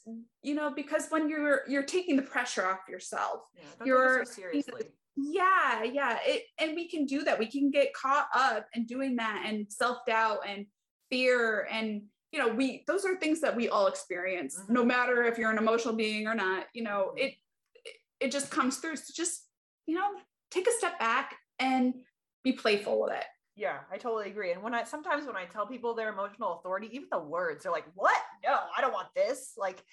you 0.41 0.55
know, 0.55 0.71
because 0.75 1.07
when 1.09 1.29
you're 1.29 1.61
you're 1.67 1.83
taking 1.83 2.15
the 2.15 2.23
pressure 2.23 2.65
off 2.65 2.79
yourself. 2.89 3.41
yeah. 3.55 3.85
You're- 3.85 4.25
so 4.25 4.31
seriously. 4.31 4.81
Yeah, 5.15 5.83
yeah. 5.83 6.17
It 6.25 6.45
and 6.59 6.73
we 6.75 6.87
can 6.89 7.05
do 7.05 7.23
that. 7.23 7.37
We 7.37 7.45
can 7.45 7.69
get 7.69 7.93
caught 7.93 8.27
up 8.33 8.65
in 8.73 8.85
doing 8.85 9.15
that 9.17 9.43
and 9.45 9.71
self-doubt 9.71 10.39
and 10.47 10.65
fear 11.11 11.67
and 11.71 12.01
you 12.33 12.39
know, 12.39 12.47
we 12.49 12.83
those 12.87 13.05
are 13.05 13.15
things 13.17 13.39
that 13.41 13.55
we 13.55 13.69
all 13.69 13.85
experience, 13.87 14.59
Mhm. 14.59 14.69
no 14.69 14.83
matter 14.83 15.23
if 15.23 15.37
you're 15.37 15.51
an 15.51 15.59
emotional 15.59 15.93
being 15.93 16.27
or 16.27 16.33
not. 16.33 16.67
You 16.73 16.83
know, 16.83 17.13
Mhm. 17.15 17.19
it 17.19 17.35
it- 18.19 18.31
just 18.31 18.49
comes 18.49 18.77
through. 18.79 18.95
So 18.95 19.11
just, 19.13 19.49
you 19.85 19.95
know, 19.95 20.19
take 20.49 20.65
a 20.67 20.71
step 20.71 20.97
back 20.97 21.37
and 21.59 22.05
be 22.41 22.53
playful 22.53 22.99
with 23.01 23.11
it. 23.11 23.25
Yeah, 23.55 23.83
I 23.91 23.97
totally 23.97 24.29
agree. 24.29 24.51
And 24.51 24.63
when 24.63 24.73
I 24.73 24.85
sometimes 24.85 25.27
when 25.27 25.35
I 25.35 25.45
tell 25.45 25.67
people 25.67 25.93
their 25.93 26.09
emotional 26.09 26.57
authority, 26.57 26.87
even 26.95 27.09
the 27.11 27.19
words, 27.19 27.63
they're 27.63 27.71
like, 27.71 27.85
"What? 27.93 28.19
No, 28.43 28.57
I 28.75 28.81
don't 28.81 28.93
want 28.93 29.13
this." 29.13 29.55
Like 29.57 29.85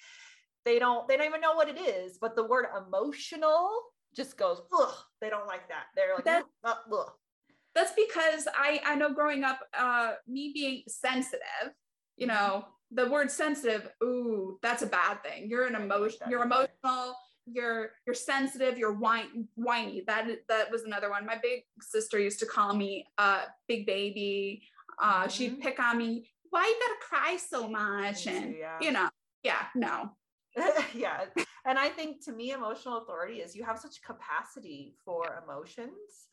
they 0.63 0.79
don't 0.79 1.07
they 1.07 1.17
don't 1.17 1.27
even 1.27 1.41
know 1.41 1.53
what 1.55 1.69
it 1.69 1.77
is, 1.79 2.17
but 2.17 2.35
the 2.35 2.43
word 2.45 2.67
emotional 2.75 3.93
just 4.15 4.35
goes, 4.37 4.61
"Ugh." 4.73 4.95
They 5.19 5.29
don't 5.29 5.45
like 5.47 5.67
that. 5.69 5.87
They're 5.95 6.15
like, 6.15 6.25
That- 6.25 6.47
"Ugh, 6.63 6.77
ugh." 6.91 7.11
That's 7.75 7.93
because 7.93 8.47
I 8.55 8.81
I 8.83 8.95
know 8.95 9.13
growing 9.13 9.43
up, 9.43 9.59
uh, 9.73 10.15
me 10.25 10.51
being 10.53 10.83
sensitive, 10.87 11.75
you 12.17 12.27
know, 12.27 12.65
the 12.91 13.09
word 13.09 13.31
sensitive, 13.31 13.89
ooh, 14.03 14.59
that's 14.61 14.83
a 14.83 14.87
bad 14.87 15.23
thing. 15.23 15.49
You're 15.49 15.65
an 15.65 15.75
emotion, 15.75 16.27
you're 16.29 16.43
emotional, 16.43 17.15
you're 17.45 17.91
you're 18.05 18.13
sensitive, 18.13 18.77
you're 18.77 18.93
whine, 18.93 19.47
whiny. 19.55 20.03
That 20.07 20.27
that 20.49 20.71
was 20.71 20.83
another 20.83 21.09
one. 21.09 21.25
My 21.25 21.37
big 21.41 21.63
sister 21.79 22.19
used 22.19 22.39
to 22.39 22.45
call 22.45 22.75
me 22.75 23.05
uh 23.17 23.43
big 23.67 23.85
baby. 23.85 24.63
Uh, 25.01 25.21
mm-hmm. 25.21 25.29
she'd 25.29 25.61
pick 25.61 25.79
on 25.79 25.97
me. 25.97 26.29
Why 26.49 26.65
you 26.65 26.75
gotta 26.79 26.99
cry 27.09 27.37
so 27.37 27.67
much? 27.67 28.27
And 28.27 28.55
yeah. 28.57 28.77
you 28.81 28.91
know, 28.91 29.09
yeah, 29.43 29.63
no. 29.75 30.11
yeah. 30.93 31.25
And 31.65 31.79
I 31.79 31.89
think 31.89 32.23
to 32.25 32.31
me, 32.31 32.51
emotional 32.51 32.97
authority 32.97 33.35
is 33.35 33.55
you 33.55 33.63
have 33.63 33.79
such 33.79 34.01
capacity 34.01 34.95
for 35.05 35.41
emotions 35.47 36.27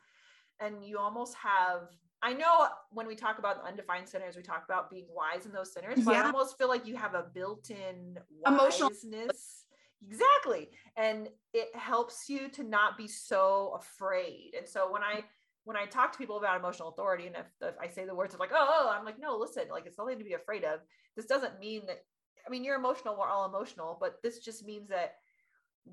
and 0.60 0.84
you 0.84 0.98
almost 0.98 1.34
have 1.34 1.88
I 2.22 2.32
know 2.32 2.68
when 2.90 3.06
we 3.06 3.14
talk 3.14 3.38
about 3.38 3.64
undefined 3.64 4.08
centers, 4.08 4.36
we 4.36 4.42
talk 4.42 4.64
about 4.64 4.90
being 4.90 5.06
wise 5.10 5.46
in 5.46 5.52
those 5.52 5.72
centers, 5.72 6.04
but 6.04 6.14
yeah. 6.14 6.22
I 6.22 6.26
almost 6.26 6.58
feel 6.58 6.68
like 6.68 6.86
you 6.86 6.96
have 6.96 7.14
a 7.14 7.26
built-in 7.32 8.18
emotional 8.46 8.90
Exactly. 10.06 10.70
And 10.96 11.28
it 11.52 11.74
helps 11.74 12.28
you 12.28 12.48
to 12.50 12.62
not 12.62 12.96
be 12.96 13.08
so 13.08 13.78
afraid. 13.78 14.52
And 14.56 14.66
so 14.66 14.90
when 14.90 15.02
I 15.02 15.24
when 15.64 15.76
I 15.76 15.84
talk 15.84 16.12
to 16.12 16.18
people 16.18 16.38
about 16.38 16.58
emotional 16.58 16.88
authority, 16.88 17.26
and 17.26 17.36
if, 17.36 17.46
if 17.60 17.74
I 17.78 17.88
say 17.88 18.06
the 18.06 18.14
words 18.14 18.32
of 18.32 18.40
like, 18.40 18.52
oh, 18.54 18.66
oh, 18.86 18.96
I'm 18.96 19.04
like, 19.04 19.18
no, 19.20 19.36
listen, 19.36 19.64
like 19.70 19.86
it's 19.86 19.98
nothing 19.98 20.18
to 20.18 20.24
be 20.24 20.32
afraid 20.32 20.64
of. 20.64 20.80
This 21.14 21.26
doesn't 21.26 21.58
mean 21.60 21.82
that 21.86 22.04
I 22.46 22.50
mean 22.50 22.64
you're 22.64 22.76
emotional, 22.76 23.16
we're 23.18 23.28
all 23.28 23.46
emotional, 23.46 23.96
but 24.00 24.22
this 24.22 24.38
just 24.38 24.64
means 24.64 24.88
that 24.88 25.16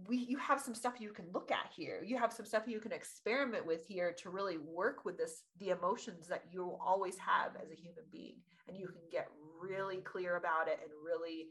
we 0.08 0.18
you 0.18 0.38
have 0.38 0.60
some 0.60 0.76
stuff 0.76 0.96
you 1.00 1.12
can 1.12 1.26
look 1.34 1.52
at 1.52 1.72
here. 1.76 2.02
You 2.06 2.18
have 2.18 2.34
some 2.34 2.46
stuff 2.46 2.64
you 2.68 2.80
can 2.80 2.92
experiment 2.92 3.66
with 3.66 3.86
here 3.86 4.14
to 4.22 4.30
really 4.30 4.58
work 4.58 5.06
with 5.06 5.18
this 5.18 5.44
the 5.60 5.70
emotions 5.70 6.28
that 6.28 6.44
you 6.52 6.78
always 6.86 7.18
have 7.18 7.56
as 7.62 7.72
a 7.72 7.76
human 7.76 8.06
being. 8.12 8.36
And 8.68 8.78
you 8.78 8.88
can 8.88 9.02
get 9.12 9.28
really 9.60 9.98
clear 9.98 10.38
about 10.38 10.68
it 10.68 10.80
and 10.84 10.92
really 11.04 11.48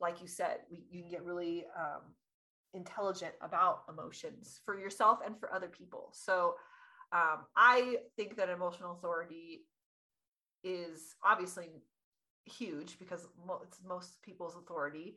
like 0.00 0.20
you 0.20 0.28
said 0.28 0.58
we, 0.70 0.84
you 0.90 1.02
can 1.02 1.10
get 1.10 1.24
really 1.24 1.64
um, 1.78 2.02
intelligent 2.72 3.34
about 3.40 3.82
emotions 3.88 4.60
for 4.64 4.78
yourself 4.78 5.18
and 5.24 5.38
for 5.38 5.52
other 5.52 5.68
people. 5.68 6.10
So 6.12 6.54
um, 7.12 7.46
i 7.56 7.96
think 8.16 8.36
that 8.36 8.48
emotional 8.48 8.92
authority 8.92 9.60
is 10.64 11.14
obviously 11.22 11.68
huge 12.44 12.98
because 12.98 13.26
it's 13.62 13.80
most 13.86 14.20
people's 14.22 14.56
authority 14.56 15.16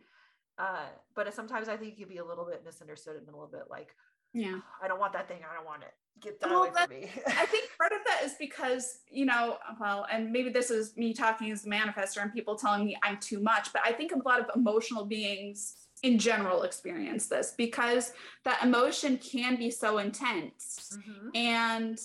uh, 0.57 0.87
but 1.15 1.31
sometimes 1.33 1.69
I 1.69 1.77
think 1.77 1.97
you 1.97 2.05
would 2.05 2.13
be 2.13 2.17
a 2.17 2.25
little 2.25 2.45
bit 2.45 2.63
misunderstood 2.65 3.17
and 3.17 3.27
a 3.27 3.31
little 3.31 3.47
bit 3.47 3.63
like, 3.69 3.95
yeah, 4.33 4.59
I 4.81 4.87
don't 4.87 4.99
want 4.99 5.13
that 5.13 5.27
thing. 5.27 5.39
I 5.49 5.55
don't 5.55 5.65
want 5.65 5.83
it. 5.83 5.93
Get 6.19 6.39
that 6.41 6.49
well, 6.49 6.63
away 6.63 6.71
from 6.73 6.89
me. 6.89 7.09
I 7.27 7.45
think 7.45 7.69
part 7.77 7.91
of 7.91 7.99
that 8.05 8.23
is 8.23 8.35
because, 8.39 8.99
you 9.09 9.25
know, 9.25 9.57
well, 9.79 10.05
and 10.11 10.31
maybe 10.31 10.49
this 10.49 10.71
is 10.71 10.97
me 10.97 11.13
talking 11.13 11.51
as 11.51 11.65
a 11.65 11.69
manifester 11.69 12.21
and 12.21 12.33
people 12.33 12.55
telling 12.55 12.85
me 12.85 12.97
I'm 13.03 13.17
too 13.19 13.39
much, 13.39 13.71
but 13.71 13.83
I 13.85 13.91
think 13.91 14.11
a 14.11 14.27
lot 14.27 14.39
of 14.39 14.47
emotional 14.55 15.05
beings 15.05 15.75
in 16.03 16.19
general 16.19 16.63
experience 16.63 17.27
this 17.27 17.53
because 17.57 18.13
that 18.45 18.63
emotion 18.63 19.17
can 19.17 19.55
be 19.55 19.71
so 19.71 19.97
intense. 19.97 20.97
Mm-hmm. 20.97 21.29
And 21.35 21.99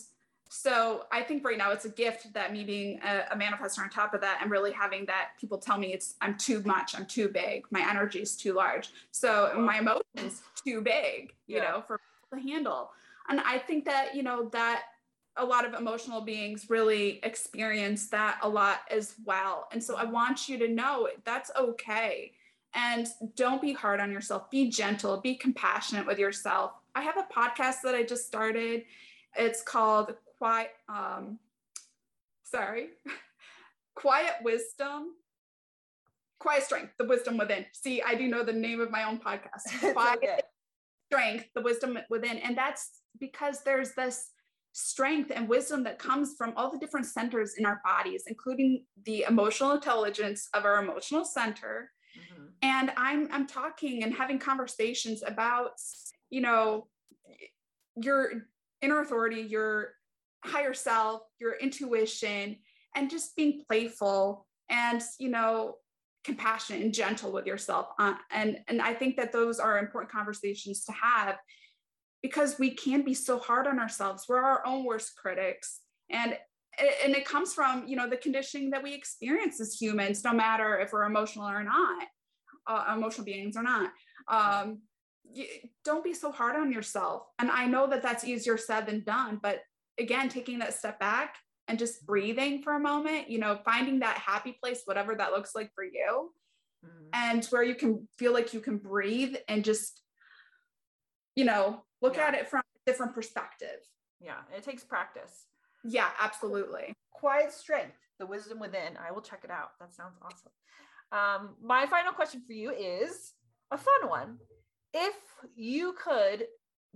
so 0.55 1.07
I 1.11 1.23
think 1.23 1.47
right 1.47 1.57
now 1.57 1.73
it's 1.73 1.87
a 1.87 1.89
gift 1.89 2.35
that 2.35 2.53
me 2.53 2.63
being 2.63 3.01
a, 3.03 3.23
a, 3.31 3.37
manifestor 3.37 3.79
on 3.79 3.89
top 3.89 4.13
of 4.13 4.21
that 4.21 4.41
and 4.43 4.51
really 4.51 4.71
having 4.71 5.07
that 5.07 5.29
people 5.41 5.57
tell 5.57 5.79
me 5.79 5.95
it's 5.95 6.17
I'm 6.21 6.37
too 6.37 6.63
much, 6.67 6.95
I'm 6.95 7.07
too 7.07 7.29
big, 7.29 7.65
my 7.71 7.81
energy 7.89 8.21
is 8.21 8.37
too 8.37 8.53
large. 8.53 8.91
So 9.13 9.51
my 9.57 9.79
emotions 9.79 10.43
too 10.63 10.83
big, 10.83 11.33
you 11.47 11.57
yeah. 11.57 11.63
know, 11.63 11.81
for 11.87 11.99
people 11.99 12.43
to 12.43 12.53
handle. 12.53 12.91
And 13.31 13.41
I 13.41 13.61
think 13.61 13.87
that, 13.87 14.15
you 14.15 14.23
know, 14.23 14.51
that 14.51 14.83
a 15.39 15.45
lot 15.45 15.65
of 15.65 15.73
emotional 15.73 16.21
beings 16.21 16.69
really 16.69 17.19
experience 17.23 18.09
that 18.11 18.39
a 18.43 18.49
lot 18.49 18.81
as 18.91 19.15
well. 19.25 19.69
And 19.73 19.83
so 19.83 19.97
I 19.97 20.05
want 20.05 20.51
you 20.51 20.59
to 20.59 20.69
know 20.69 21.09
that's 21.25 21.51
okay. 21.59 22.33
And 22.75 23.09
don't 23.37 23.63
be 23.63 23.73
hard 23.73 24.01
on 24.01 24.13
yourself. 24.13 24.51
Be 24.51 24.69
gentle, 24.69 25.19
be 25.19 25.35
compassionate 25.35 26.07
with 26.07 26.19
yourself. 26.19 26.73
I 26.95 27.01
have 27.01 27.17
a 27.17 27.27
podcast 27.33 27.77
that 27.85 27.95
I 27.95 28.03
just 28.03 28.27
started. 28.27 28.85
It's 29.35 29.63
called 29.63 30.15
quiet 30.43 30.71
um 30.89 31.39
sorry 32.43 32.89
quiet 33.95 34.33
wisdom 34.43 35.13
quiet 36.41 36.65
strength 36.65 36.93
the 36.99 37.05
wisdom 37.05 37.39
within 37.39 37.65
see 37.73 38.03
i 38.03 38.17
do 38.17 38.27
know 38.27 38.43
the 38.43 38.53
name 38.53 38.81
of 38.81 38.91
my 38.91 39.05
own 39.05 39.21
podcast 39.21 39.63
quiet 39.93 40.19
okay. 40.21 40.41
strength 41.07 41.47
the 41.55 41.63
wisdom 41.63 41.97
within 42.11 42.39
and 42.39 42.59
that's 42.59 43.03
because 43.21 43.63
there's 43.63 43.93
this 43.93 44.31
strength 44.73 45.31
and 45.33 45.49
wisdom 45.49 45.85
that 45.85 46.01
comes 46.01 46.35
from 46.37 46.53
all 46.57 46.73
the 46.73 46.79
different 46.79 47.07
centers 47.07 47.55
in 47.57 47.65
our 47.65 47.81
bodies 47.85 48.25
including 48.27 48.85
the 49.05 49.25
emotional 49.29 49.71
intelligence 49.71 50.49
of 50.55 50.65
our 50.65 50.83
emotional 50.83 51.25
center 51.25 51.89
mm-hmm. 52.19 52.47
and 52.63 52.91
i'm 52.97 53.29
i'm 53.31 53.47
talking 53.47 54.03
and 54.03 54.13
having 54.13 54.41
conversations 54.41 55.23
about 55.25 55.75
you 56.31 56.41
know 56.41 56.89
your 57.95 58.33
inner 58.81 59.03
authority 59.03 59.41
your 59.41 59.93
higher 60.45 60.75
self, 60.75 61.23
your 61.39 61.57
intuition, 61.59 62.57
and 62.95 63.11
just 63.11 63.37
being 63.37 63.63
playful 63.69 64.47
and, 64.69 65.03
you 65.19 65.29
know, 65.29 65.77
compassionate 66.25 66.83
and 66.83 66.95
gentle 66.95 67.33
with 67.33 67.47
yourself. 67.47 67.89
Uh, 67.99 68.15
and, 68.31 68.59
and 68.69 68.81
I 68.81 68.95
think 68.95 69.17
that 69.17 69.33
those 69.33 69.59
are 69.59 69.79
important 69.79 70.13
conversations 70.13 70.85
to 70.85 70.93
have 70.93 71.37
because 72.23 72.59
we 72.59 72.71
can 72.71 73.03
be 73.03 73.15
so 73.15 73.39
hard 73.39 73.67
on 73.67 73.81
ourselves. 73.81 74.27
We're 74.29 74.43
our 74.43 74.65
own 74.67 74.85
worst 74.85 75.17
critics. 75.17 75.81
And 76.11 76.37
and 77.05 77.15
it 77.15 77.25
comes 77.25 77.53
from 77.53 77.87
you 77.87 77.97
know 77.97 78.09
the 78.09 78.17
conditioning 78.17 78.71
that 78.71 78.83
we 78.83 78.95
experience 78.95 79.61
as 79.61 79.75
humans 79.81 80.25
no 80.25 80.33
matter 80.33 80.79
if 80.79 80.93
we're 80.93 81.05
emotional 81.05 81.49
or 81.49 81.63
not 81.63 82.07
uh, 82.67 82.95
emotional 82.97 83.25
beings 83.25 83.57
or 83.57 83.63
not 83.63 83.91
um, 84.29 84.79
you, 85.31 85.45
don't 85.85 86.05
be 86.05 86.15
so 86.15 86.33
hard 86.33 86.57
on 86.57 86.73
yourself 86.73 87.25
and 87.39 87.51
i 87.51 87.67
know 87.67 87.87
that 87.87 88.03
that's 88.03 88.25
easier 88.25 88.57
said 88.57 88.87
than 88.87 89.03
done 89.05 89.39
but 89.43 89.61
again, 89.99 90.29
taking 90.29 90.59
that 90.61 90.75
step 90.75 90.99
back 90.99 91.37
and 91.69 91.79
just 91.79 92.05
breathing 92.07 92.63
for 92.63 92.75
a 92.75 92.81
moment, 92.81 93.31
you 93.31 93.39
know, 93.39 93.59
finding 93.65 94.01
that 94.01 94.19
happy 94.19 94.57
place, 94.63 94.83
whatever 94.85 95.15
that 95.15 95.33
looks 95.33 95.55
like 95.55 95.71
for 95.75 95.85
you, 95.85 96.33
mm-hmm. 96.85 97.09
and 97.13 97.45
where 97.47 97.63
you 97.63 97.75
can 97.75 98.09
feel 98.19 98.33
like 98.33 98.53
you 98.53 98.61
can 98.61 98.79
breathe 98.79 99.37
and 99.49 99.65
just, 99.65 100.01
you 101.37 101.45
know, 101.45 101.83
look 102.01 102.17
yeah. 102.17 102.27
at 102.27 102.35
it 102.35 102.49
from 102.49 102.61
a 102.61 102.91
different 102.91 103.15
perspective. 103.15 103.79
Yeah, 104.21 104.41
it 104.57 104.63
takes 104.63 104.85
practice. 104.85 105.47
Yeah, 105.85 106.09
absolutely. 106.21 106.95
Quiet 107.13 107.53
strength, 107.53 107.97
the 108.19 108.27
wisdom 108.27 108.59
within. 108.59 108.97
I 108.97 109.13
will 109.13 109.23
check 109.23 109.41
it 109.45 109.51
out. 109.51 109.71
That 109.81 109.95
sounds 109.95 110.17
awesome. 110.23 110.53
Um, 111.13 111.57
my 111.63 111.87
final 111.87 112.13
question 112.13 112.43
for 112.47 112.53
you 112.53 112.71
is 112.71 113.33
a 113.71 113.79
fun 113.79 114.09
one. 114.09 114.39
If 114.95 115.15
you 115.55 115.95
could 116.03 116.47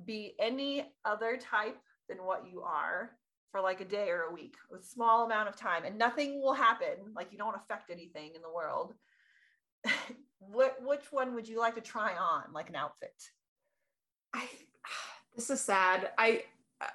be 0.05 0.35
any 0.39 0.93
other 1.05 1.39
type 1.39 1.79
than 2.09 2.19
what 2.19 2.45
you 2.51 2.63
are 2.63 3.11
for 3.53 3.61
like 3.61 3.81
a 3.81 3.85
day 3.85 4.09
or 4.11 4.23
a 4.23 4.33
week, 4.35 4.55
a 4.75 4.83
small 4.83 5.25
amount 5.25 5.49
of 5.49 5.57
time, 5.57 5.85
and 5.85 5.99
nothing 5.99 6.41
will 6.43 6.53
happen. 6.53 7.13
Like 7.15 7.29
you 7.33 7.39
don't 7.39 7.57
affect 7.57 7.91
anything 7.91 8.33
in 8.35 8.43
the 8.43 8.53
world. 8.53 8.95
what 10.39 10.77
which 10.83 11.11
one 11.11 11.35
would 11.35 11.49
you 11.49 11.59
like 11.59 11.75
to 11.77 11.81
try 11.81 12.15
on, 12.17 12.53
like 12.53 12.69
an 12.69 12.77
outfit? 12.77 13.15
I 14.35 14.47
this 15.37 15.51
is 15.51 15.61
sad. 15.61 16.11
I 16.19 16.43
uh, 16.81 16.87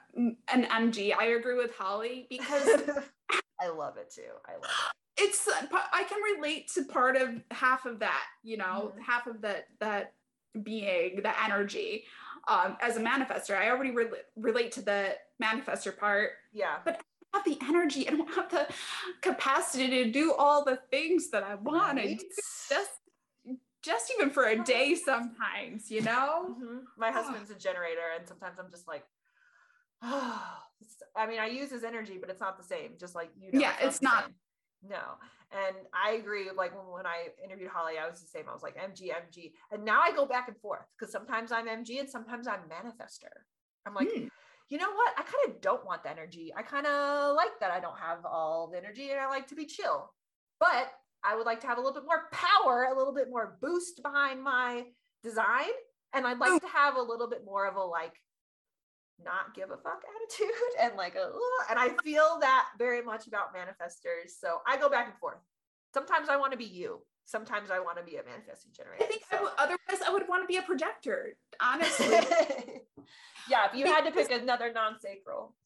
an 0.54 0.66
MG. 0.66 1.14
I 1.18 1.26
agree 1.26 1.58
with 1.58 1.74
Holly 1.76 2.28
because 2.30 2.68
I 3.60 3.70
love 3.70 3.98
it 3.98 4.12
too. 4.14 4.22
I 4.46 4.54
love 4.54 4.64
it. 4.64 5.24
It's 5.24 5.48
I 5.72 6.04
can 6.04 6.20
relate 6.36 6.72
to 6.74 6.84
part 6.86 7.16
of 7.16 7.30
half 7.52 7.86
of 7.86 8.00
that, 8.00 8.26
you 8.44 8.58
know, 8.58 8.92
mm-hmm. 8.92 9.02
half 9.02 9.28
of 9.28 9.42
that 9.42 9.66
that 9.80 10.14
being, 10.64 11.22
the 11.22 11.44
energy 11.44 12.06
um, 12.48 12.78
as 12.82 12.98
a 12.98 13.00
manifester. 13.00 13.58
I 13.58 13.70
already 13.70 13.92
re- 13.92 14.08
relate 14.36 14.72
to 14.74 14.82
the 14.82 15.16
manifester 15.42 15.96
part. 15.96 16.32
Yeah. 16.54 16.78
But 16.84 17.02
I 17.34 17.40
don't 17.40 17.48
have 17.48 17.60
the 17.60 17.66
energy. 17.66 18.08
And 18.08 18.16
I 18.16 18.18
don't 18.20 18.36
have 18.36 18.52
the 18.52 18.68
capacity 19.22 20.04
to 20.04 20.12
do 20.12 20.34
all 20.34 20.64
the 20.64 20.80
things 20.90 21.30
that 21.32 21.44
I 21.44 21.56
want 21.56 21.98
right. 21.98 22.20
to 22.20 22.26
just 22.70 22.90
just 23.82 24.14
even 24.16 24.30
for 24.30 24.46
a 24.46 24.64
day 24.64 24.96
sometimes, 24.96 25.90
you 25.90 26.02
know? 26.02 26.50
Mm-hmm. 26.52 26.78
My 26.98 27.12
husband's 27.12 27.50
a 27.50 27.56
generator, 27.56 28.02
and 28.16 28.28
sometimes 28.28 28.60
I'm 28.60 28.70
just 28.70 28.88
like, 28.88 29.04
oh, 30.04 30.44
I 31.16 31.28
mean, 31.28 31.40
I 31.40 31.48
use 31.48 31.72
his 31.72 31.84
energy, 31.84 32.18
but 32.20 32.30
it's 32.30 32.42
not 32.42 32.58
the 32.58 32.64
same. 32.64 32.92
Just 33.00 33.16
like 33.16 33.32
you 33.40 33.52
know, 33.52 33.60
yeah, 33.60 33.74
it's 33.82 34.02
not. 34.02 34.26
It's 34.26 34.28
not 34.28 34.32
no. 34.88 35.18
And 35.52 35.76
I 35.94 36.14
agree. 36.14 36.48
Like 36.56 36.76
when, 36.76 36.94
when 36.94 37.06
I 37.06 37.28
interviewed 37.44 37.70
Holly, 37.70 37.94
I 38.02 38.10
was 38.10 38.22
the 38.22 38.28
same. 38.28 38.46
I 38.50 38.54
was 38.54 38.64
like 38.64 38.78
MG, 38.78 39.10
MG. 39.10 39.52
And 39.72 39.84
now 39.84 40.02
I 40.02 40.12
go 40.12 40.26
back 40.26 40.48
and 40.48 40.58
forth 40.58 40.86
because 40.98 41.12
sometimes 41.12 41.52
I'm 41.52 41.68
MG 41.68 42.00
and 42.00 42.10
sometimes 42.10 42.48
I'm 42.48 42.62
manifester. 42.70 43.32
I'm 43.86 43.94
like, 43.94 44.10
hmm. 44.12 44.28
you 44.70 44.78
know 44.78 44.92
what? 44.92 45.14
I 45.18 45.24
kind 45.24 45.50
of 45.50 45.62
don't 45.62 45.86
want 45.86 46.04
the 46.04 46.12
energy. 46.12 46.54
I 46.56 46.62
kind 46.62 46.88
of 46.88 47.36
like 47.36 47.60
that 47.60 47.72
I 47.72 47.80
don't 47.80 47.98
have 48.00 48.26
all 48.26 48.70
the 48.72 48.78
energy 48.78 49.12
and 49.12 49.20
I 49.20 49.28
like 49.28 49.48
to 49.48 49.56
be 49.56 49.66
chill. 49.66 50.12
But 50.60 50.92
I 51.24 51.36
would 51.36 51.46
like 51.46 51.60
to 51.62 51.68
have 51.68 51.78
a 51.78 51.82
little 51.82 51.94
bit 51.94 52.06
more 52.06 52.30
power, 52.32 52.84
a 52.92 52.98
little 52.98 53.14
bit 53.14 53.30
more 53.30 53.58
boost 53.62 54.02
behind 54.02 54.42
my 54.42 54.86
design. 55.24 55.70
And 56.14 56.26
I'd 56.26 56.40
like 56.40 56.62
to 56.62 56.68
have 56.68 56.96
a 56.96 57.02
little 57.02 57.30
bit 57.30 57.46
more 57.46 57.68
of 57.68 57.76
a 57.76 57.84
like 57.84 58.14
not 59.24 59.56
give 59.56 59.72
a 59.72 59.78
fuck 59.78 60.04
attitude 60.16 60.56
and 60.82 60.96
like 60.96 61.16
a, 61.16 61.32
and 61.70 61.80
I 61.80 61.90
feel 62.04 62.38
that 62.42 62.68
very 62.78 63.02
much 63.02 63.28
about 63.28 63.56
manifestors. 63.56 64.32
So 64.40 64.62
I 64.68 64.78
go 64.78 64.90
back 64.90 65.08
and 65.08 65.18
forth. 65.20 65.40
sometimes 65.94 66.30
I 66.30 66.38
want 66.38 66.52
to 66.52 66.58
be 66.58 66.66
you. 66.66 67.02
Sometimes 67.26 67.72
I 67.72 67.80
want 67.80 67.98
to 67.98 68.04
be 68.04 68.18
a 68.18 68.24
manifesting 68.24 68.72
generator. 68.76 69.04
I 69.04 69.08
think 69.08 69.22
I 69.32 69.42
would, 69.42 69.52
otherwise 69.58 70.02
I 70.06 70.12
would 70.12 70.28
want 70.28 70.44
to 70.44 70.48
be 70.48 70.58
a 70.58 70.62
projector, 70.64 71.38
honestly. 71.62 72.08
yeah, 73.50 73.68
if 73.72 73.76
you 73.76 73.86
had 73.86 74.02
to 74.06 74.12
pick 74.12 74.32
another 74.32 74.74
non-sacral. 74.74 75.56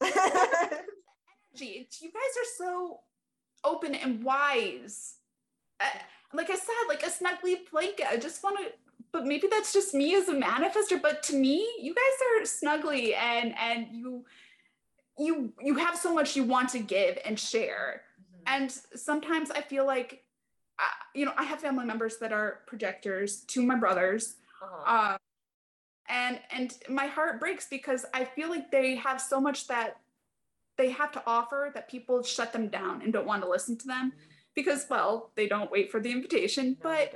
energy. 1.56 1.88
You 2.00 2.08
guys 2.12 2.22
are 2.38 2.50
so 2.56 3.00
open 3.64 3.94
and 3.94 4.22
wise. 4.22 5.14
Uh, 5.80 5.84
like 6.32 6.50
I 6.50 6.56
said, 6.56 6.74
like 6.88 7.02
a 7.02 7.06
snuggly 7.06 7.56
blanket. 7.70 8.06
I 8.10 8.16
just 8.16 8.42
want 8.42 8.58
to, 8.58 8.64
but 9.16 9.24
maybe 9.24 9.46
that's 9.50 9.72
just 9.72 9.94
me 9.94 10.14
as 10.14 10.28
a 10.28 10.34
manifester. 10.34 11.00
But 11.00 11.22
to 11.24 11.36
me, 11.36 11.66
you 11.80 11.94
guys 11.94 12.04
are 12.28 12.42
snuggly 12.44 13.16
and 13.16 13.54
and 13.58 13.86
you 13.90 14.26
you 15.18 15.54
you 15.58 15.76
have 15.76 15.96
so 15.96 16.12
much 16.12 16.36
you 16.36 16.44
want 16.44 16.68
to 16.70 16.80
give 16.80 17.18
and 17.24 17.40
share. 17.40 18.02
Mm-hmm. 18.20 18.62
And 18.62 18.70
sometimes 18.94 19.50
I 19.50 19.62
feel 19.62 19.86
like, 19.86 20.22
uh, 20.78 20.82
you 21.14 21.24
know, 21.24 21.32
I 21.38 21.44
have 21.44 21.60
family 21.60 21.86
members 21.86 22.18
that 22.18 22.30
are 22.30 22.60
projectors. 22.66 23.46
Of 23.56 23.64
my 23.64 23.76
brothers. 23.76 24.34
Uh-huh. 24.62 24.96
Uh, 25.14 25.16
and 26.10 26.38
and 26.50 26.74
my 26.90 27.06
heart 27.06 27.40
breaks 27.40 27.68
because 27.70 28.04
I 28.12 28.26
feel 28.26 28.50
like 28.50 28.70
they 28.70 28.96
have 28.96 29.18
so 29.18 29.40
much 29.40 29.66
that 29.68 29.96
they 30.76 30.90
have 30.90 31.10
to 31.12 31.22
offer 31.26 31.70
that 31.72 31.88
people 31.88 32.22
shut 32.22 32.52
them 32.52 32.68
down 32.68 33.00
and 33.00 33.14
don't 33.14 33.26
want 33.26 33.42
to 33.42 33.48
listen 33.48 33.78
to 33.78 33.86
them 33.86 34.10
mm-hmm. 34.10 34.30
because 34.54 34.84
well 34.90 35.30
they 35.36 35.46
don't 35.48 35.70
wait 35.70 35.90
for 35.90 36.00
the 36.00 36.12
invitation 36.12 36.76
no, 36.84 36.90
but 36.90 37.14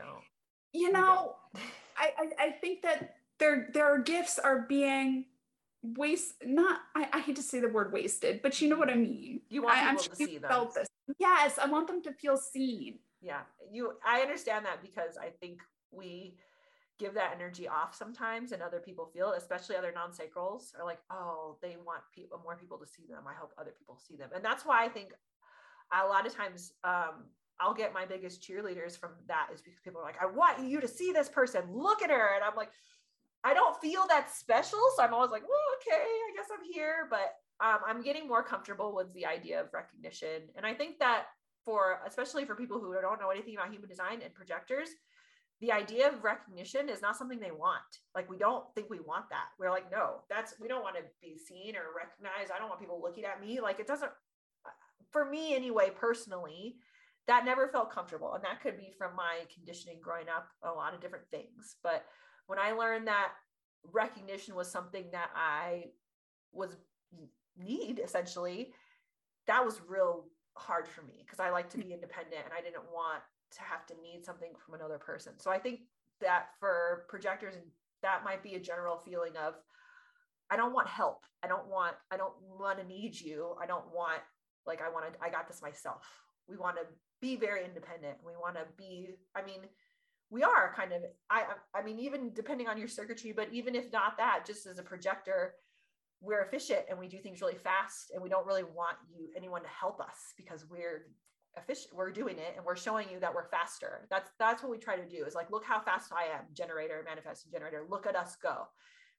you 0.73 0.91
know 0.91 1.37
I, 2.01 2.13
I, 2.19 2.47
I 2.47 2.51
think 2.51 2.83
that 2.83 3.17
their 3.39 3.69
their 3.73 3.99
gifts 3.99 4.39
are 4.39 4.61
being 4.69 5.27
waste 5.83 6.35
not 6.45 6.81
I, 6.95 7.09
I 7.13 7.21
hate 7.21 7.37
to 7.37 7.43
say 7.43 7.61
the 7.61 7.69
word 7.69 7.93
wasted 7.93 8.43
but 8.43 8.61
you 8.61 8.69
know 8.69 8.77
what 8.77 8.91
i 8.91 8.95
mean. 8.95 9.41
You 9.49 9.63
want 9.63 9.79
I, 9.79 9.91
people 9.91 10.05
I'm 10.05 10.11
to 10.11 10.17
see 10.17 10.39
them. 10.39 10.51
felt 10.51 10.75
this. 10.75 10.87
Yes 11.19 11.59
i 11.59 11.67
want 11.67 11.87
them 11.87 12.03
to 12.03 12.13
feel 12.13 12.37
seen. 12.37 12.99
Yeah 13.23 13.41
you 13.71 13.93
i 14.05 14.21
understand 14.21 14.67
that 14.67 14.83
because 14.83 15.17
i 15.17 15.29
think 15.41 15.61
we 15.91 16.35
give 16.99 17.15
that 17.15 17.33
energy 17.35 17.67
off 17.67 17.95
sometimes 17.95 18.53
and 18.53 18.63
other 18.63 18.79
people 18.79 19.07
feel 19.07 19.33
it, 19.33 19.39
especially 19.39 19.75
other 19.75 19.93
non-sacrals 19.95 20.79
are 20.79 20.85
like 20.85 21.01
oh 21.11 21.57
they 21.63 21.77
want 21.87 22.03
people 22.15 22.39
more 22.45 22.57
people 22.57 22.77
to 22.79 22.87
see 22.87 23.07
them. 23.09 23.23
I 23.27 23.33
hope 23.33 23.53
other 23.59 23.73
people 23.79 23.99
see 24.07 24.17
them. 24.17 24.31
And 24.35 24.45
that's 24.45 24.65
why 24.67 24.85
i 24.85 24.89
think 24.89 25.13
a 25.93 26.07
lot 26.07 26.27
of 26.27 26.35
times 26.35 26.73
um, 26.85 27.25
i'll 27.61 27.75
get 27.75 27.95
my 27.95 28.05
biggest 28.05 28.43
cheerleaders 28.43 28.99
from 28.99 29.11
that 29.29 29.49
is 29.53 29.61
because 29.61 29.81
people 29.81 30.01
are 30.01 30.05
like 30.05 30.21
i 30.21 30.27
want 30.27 30.67
you 30.67 30.81
to 30.81 30.89
see 30.89 31.13
this 31.13 31.29
person 31.29 31.63
look 31.73 32.03
at 32.03 32.11
her 32.11 32.35
and 32.35 32.45
i'm 32.45 32.57
like 32.57 32.71
i 33.45 33.55
don't 33.55 33.81
feel 33.81 34.07
that 34.09 34.35
special 34.35 34.81
so 34.97 35.03
i'm 35.03 35.15
always 35.15 35.31
like 35.31 35.43
well 35.43 35.59
okay 35.81 36.03
i 36.03 36.33
guess 36.35 36.47
i'm 36.53 36.65
here 36.73 37.09
but 37.11 37.35
um, 37.65 37.79
i'm 37.87 38.03
getting 38.03 38.27
more 38.27 38.43
comfortable 38.43 38.95
with 38.95 39.13
the 39.15 39.27
idea 39.27 39.61
of 39.61 39.67
recognition 39.73 40.43
and 40.57 40.65
i 40.65 40.75
think 40.75 40.99
that 40.99 41.27
for 41.65 42.01
especially 42.07 42.45
for 42.45 42.55
people 42.55 42.81
who 42.81 42.95
don't 43.01 43.21
know 43.21 43.31
anything 43.31 43.55
about 43.57 43.71
human 43.71 43.89
design 43.89 44.21
and 44.23 44.35
projectors 44.35 44.91
the 45.61 45.73
idea 45.73 46.09
of 46.09 46.25
recognition 46.25 46.89
is 46.89 47.03
not 47.03 47.17
something 47.17 47.39
they 47.39 47.51
want. 47.51 47.83
Like 48.15 48.31
we 48.31 48.39
don't 48.39 48.65
think 48.75 48.89
we 48.89 48.99
want 48.99 49.29
that. 49.29 49.49
We're 49.59 49.71
like, 49.71 49.91
no, 49.93 50.23
that's 50.31 50.55
we 50.59 50.69
don't 50.69 50.83
want 50.83 50.97
to 50.97 51.03
be 51.21 51.37
seen 51.37 51.77
or 51.77 51.95
recognized. 51.95 52.51
I 52.51 52.59
don't 52.59 52.69
want 52.69 52.81
people 52.81 53.01
looking 53.03 53.25
at 53.25 53.41
me. 53.41 53.61
Like 53.61 53.79
it 53.79 53.87
doesn't 53.87 54.11
for 55.11 55.25
me 55.25 55.55
anyway, 55.55 55.91
personally, 55.95 56.77
that 57.27 57.45
never 57.45 57.69
felt 57.69 57.93
comfortable. 57.93 58.35
And 58.35 58.45
that 58.45 58.61
could 58.63 58.77
be 58.77 58.93
from 58.97 59.15
my 59.15 59.41
conditioning 59.55 59.99
growing 60.03 60.29
up, 60.29 60.49
a 60.63 60.71
lot 60.71 60.95
of 60.95 61.01
different 61.01 61.29
things. 61.31 61.77
But 61.83 62.05
when 62.47 62.59
I 62.59 62.73
learned 62.73 63.07
that 63.07 63.33
recognition 63.93 64.55
was 64.55 64.71
something 64.71 65.07
that 65.13 65.31
I 65.35 65.85
was 66.53 66.77
need 67.57 68.01
essentially, 68.03 68.73
that 69.47 69.65
was 69.65 69.81
real 69.87 70.27
hard 70.57 70.87
for 70.87 71.03
me 71.03 71.25
because 71.25 71.41
I 71.41 71.51
like 71.51 71.71
to 71.71 71.79
be 71.79 71.85
mm. 71.85 71.95
independent 71.95 72.43
and 72.45 72.53
I 72.57 72.61
didn't 72.61 72.85
want 72.93 73.23
to 73.53 73.63
have 73.63 73.87
to 73.87 73.95
need 74.03 74.25
something 74.25 74.53
from 74.65 74.75
another 74.75 74.99
person. 74.99 75.33
So 75.39 75.51
I 75.51 75.59
think 75.59 75.81
that 76.21 76.49
for 76.59 77.05
projectors, 77.09 77.55
that 78.03 78.25
might 78.25 78.43
be 78.43 78.55
a 78.55 78.61
general 78.61 78.97
feeling 78.97 79.33
of, 79.37 79.55
I 80.51 80.57
don't 80.57 80.73
want 80.73 80.89
help. 80.89 81.25
I 81.43 81.49
don't 81.49 81.69
want, 81.69 81.95
I 82.11 82.17
don't 82.17 82.35
want 82.59 82.79
to 82.79 82.87
need 82.87 83.19
you. 83.19 83.55
I 83.61 83.67
don't 83.67 83.87
want, 83.95 84.21
like, 84.67 84.83
I 84.83 84.89
want 84.89 85.13
to, 85.13 85.19
I 85.23 85.31
got 85.31 85.49
this 85.49 85.63
myself. 85.63 86.05
We 86.49 86.57
want 86.57 86.77
to 86.77 86.83
be 87.21 87.37
very 87.37 87.65
independent. 87.65 88.19
We 88.25 88.33
want 88.41 88.57
to 88.57 88.63
be, 88.77 89.11
I 89.35 89.43
mean, 89.43 89.61
we 90.31 90.43
are 90.43 90.73
kind 90.77 90.93
of, 90.93 91.03
I, 91.29 91.45
I 91.75 91.83
mean, 91.83 91.99
even 91.99 92.33
depending 92.33 92.69
on 92.69 92.79
your 92.79 92.89
circuitry, 92.89 93.33
but 93.33 93.49
even 93.53 93.75
if 93.75 93.93
not 93.93 94.17
that, 94.19 94.45
just 94.47 94.67
as 94.67 94.79
a 94.79 94.83
projector, 94.83 95.55
we're 96.21 96.43
efficient 96.43 96.81
and 96.89 96.99
we 96.99 97.09
do 97.09 97.19
things 97.19 97.41
really 97.41 97.55
fast 97.55 98.11
and 98.13 98.23
we 98.23 98.29
don't 98.29 98.47
really 98.47 98.63
want 98.63 98.97
you 99.11 99.29
anyone 99.37 99.63
to 99.63 99.69
help 99.69 100.01
us 100.01 100.35
because 100.37 100.67
we're 100.71 101.07
efficient 101.57 101.93
we're 101.95 102.13
doing 102.13 102.39
it 102.39 102.55
and 102.57 102.65
we're 102.65 102.77
showing 102.77 103.09
you 103.11 103.19
that 103.21 103.35
we're 103.35 103.49
faster. 103.49 104.07
That's 104.11 104.31
that's 104.39 104.63
what 104.63 104.71
we 104.71 104.79
try 104.79 104.97
to 104.97 105.09
do 105.09 105.25
is 105.25 105.35
like 105.35 105.51
look 105.51 105.65
how 105.65 105.81
fast 105.81 106.13
i 106.13 106.25
am 106.25 106.45
generator 106.55 107.03
manifesting 107.05 107.51
generator 107.51 107.85
look 107.89 108.07
at 108.07 108.17
us 108.17 108.37
go. 108.37 108.69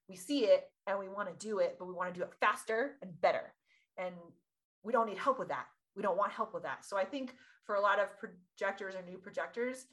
We 0.08 0.16
see 0.16 0.44
it 0.44 0.64
and 0.86 0.98
we 0.98 1.08
want 1.08 1.28
to 1.28 1.46
do 1.46 1.58
it 1.58 1.76
but 1.78 1.86
we 1.86 1.94
want 1.94 2.14
to 2.14 2.18
do 2.18 2.24
it 2.24 2.32
faster 2.40 2.92
and 3.02 3.20
better. 3.20 3.52
And 3.98 4.14
we 4.84 4.92
don't 4.92 5.08
need 5.08 5.18
help 5.18 5.38
with 5.38 5.48
that 5.48 5.66
we 5.96 6.02
don't 6.02 6.16
want 6.16 6.32
help 6.32 6.54
with 6.54 6.62
that 6.62 6.84
so 6.84 6.96
i 6.96 7.04
think 7.04 7.34
for 7.64 7.76
a 7.76 7.80
lot 7.80 7.98
of 7.98 8.08
projectors 8.18 8.94
or 8.94 9.02
new 9.02 9.18
projectors 9.18 9.86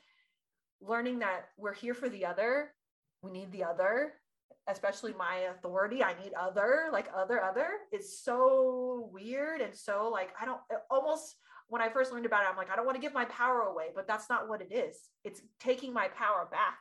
learning 0.82 1.20
that 1.20 1.50
we're 1.58 1.74
here 1.74 1.94
for 1.94 2.10
the 2.10 2.26
other 2.26 2.72
we 3.22 3.32
need 3.32 3.52
the 3.52 3.64
other 3.64 4.14
especially 4.68 5.14
my 5.18 5.48
authority 5.52 6.04
i 6.04 6.14
need 6.24 6.34
other 6.34 6.90
like 6.92 7.10
other 7.16 7.42
other 7.42 7.70
is 7.92 8.22
so 8.22 9.10
weird 9.12 9.62
and 9.62 9.76
so 9.76 10.10
like 10.12 10.30
i 10.42 10.46
don't 10.46 10.62
almost 10.90 11.36
when 11.70 11.82
I 11.84 11.90
first 11.90 12.12
learned 12.12 12.26
about 12.26 12.44
it, 12.44 12.50
I'm 12.50 12.58
like, 12.58 12.72
I 12.72 12.76
don't 12.76 12.86
want 12.86 12.96
to 12.96 13.02
give 13.02 13.14
my 13.14 13.26
power 13.26 13.62
away, 13.62 13.90
but 13.96 14.08
that's 14.08 14.28
not 14.28 14.50
what 14.50 14.62
it 14.62 14.74
is. 14.74 14.98
It's 15.24 15.42
taking 15.60 15.94
my 15.94 16.08
power 16.10 16.48
back 16.52 16.80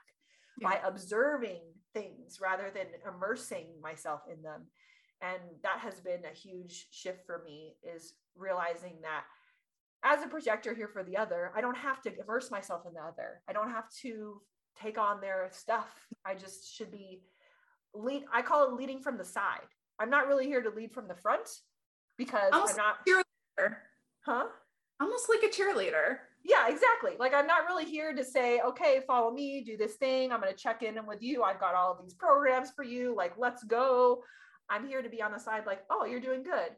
yeah. 0.60 0.70
by 0.70 0.80
observing 0.82 1.60
things 1.94 2.38
rather 2.40 2.70
than 2.74 2.86
immersing 3.06 3.66
myself 3.82 4.22
in 4.32 4.42
them. 4.42 4.66
And 5.20 5.40
that 5.62 5.78
has 5.80 6.00
been 6.00 6.24
a 6.24 6.34
huge 6.34 6.86
shift 6.90 7.26
for 7.26 7.42
me 7.44 7.74
is 7.82 8.14
realizing 8.36 8.94
that 9.02 9.24
as 10.04 10.22
a 10.22 10.28
projector 10.28 10.74
here 10.74 10.88
for 10.88 11.02
the 11.02 11.16
other, 11.16 11.50
I 11.56 11.60
don't 11.60 11.76
have 11.76 12.00
to 12.02 12.12
immerse 12.20 12.50
myself 12.50 12.82
in 12.86 12.94
the 12.94 13.00
other. 13.00 13.42
I 13.48 13.52
don't 13.52 13.70
have 13.70 13.90
to 14.02 14.40
take 14.80 14.96
on 14.96 15.20
their 15.20 15.48
stuff. 15.52 15.92
I 16.24 16.34
just 16.34 16.72
should 16.72 16.92
be 16.92 17.22
lead. 17.94 18.24
I 18.32 18.42
call 18.42 18.68
it 18.68 18.74
leading 18.74 19.00
from 19.00 19.18
the 19.18 19.24
side. 19.24 19.66
I'm 19.98 20.10
not 20.10 20.28
really 20.28 20.46
here 20.46 20.62
to 20.62 20.70
lead 20.70 20.92
from 20.92 21.08
the 21.08 21.16
front 21.16 21.48
because 22.16 22.50
I'm 22.52 22.76
not. 22.76 22.98
Huh? 24.24 24.44
almost 25.00 25.28
like 25.28 25.42
a 25.42 25.54
cheerleader. 25.54 26.18
Yeah, 26.44 26.68
exactly. 26.68 27.12
Like 27.18 27.34
I'm 27.34 27.46
not 27.46 27.66
really 27.66 27.84
here 27.84 28.14
to 28.14 28.24
say, 28.24 28.60
okay, 28.60 29.02
follow 29.06 29.30
me, 29.30 29.62
do 29.64 29.76
this 29.76 29.94
thing. 29.94 30.32
I'm 30.32 30.40
going 30.40 30.52
to 30.52 30.58
check 30.58 30.82
in 30.82 30.94
with 31.06 31.22
you. 31.22 31.42
I've 31.42 31.60
got 31.60 31.74
all 31.74 31.92
of 31.92 32.02
these 32.02 32.14
programs 32.14 32.70
for 32.70 32.84
you. 32.84 33.14
Like, 33.16 33.34
let's 33.36 33.64
go. 33.64 34.22
I'm 34.70 34.86
here 34.86 35.02
to 35.02 35.08
be 35.08 35.22
on 35.22 35.32
the 35.32 35.38
side, 35.38 35.64
like, 35.66 35.80
oh, 35.90 36.04
you're 36.04 36.20
doing 36.20 36.42
good. 36.42 36.70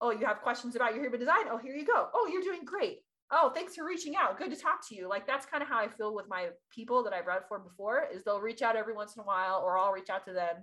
Oh, 0.00 0.10
you 0.10 0.26
have 0.26 0.42
questions 0.42 0.76
about 0.76 0.94
your 0.94 1.04
human 1.04 1.20
design. 1.20 1.44
Oh, 1.50 1.58
here 1.58 1.74
you 1.74 1.84
go. 1.84 2.08
Oh, 2.14 2.28
you're 2.32 2.42
doing 2.42 2.64
great. 2.64 3.00
Oh, 3.32 3.52
thanks 3.54 3.76
for 3.76 3.84
reaching 3.84 4.16
out. 4.16 4.38
Good 4.38 4.50
to 4.50 4.56
talk 4.56 4.86
to 4.88 4.94
you. 4.94 5.08
Like 5.08 5.26
that's 5.26 5.46
kind 5.46 5.62
of 5.62 5.68
how 5.68 5.78
I 5.78 5.88
feel 5.88 6.14
with 6.14 6.28
my 6.28 6.48
people 6.74 7.04
that 7.04 7.12
I've 7.12 7.26
read 7.26 7.42
for 7.48 7.60
before 7.60 8.08
is 8.12 8.24
they'll 8.24 8.40
reach 8.40 8.60
out 8.60 8.76
every 8.76 8.94
once 8.94 9.14
in 9.14 9.20
a 9.20 9.24
while 9.24 9.62
or 9.64 9.78
I'll 9.78 9.92
reach 9.92 10.10
out 10.10 10.24
to 10.24 10.32
them 10.32 10.56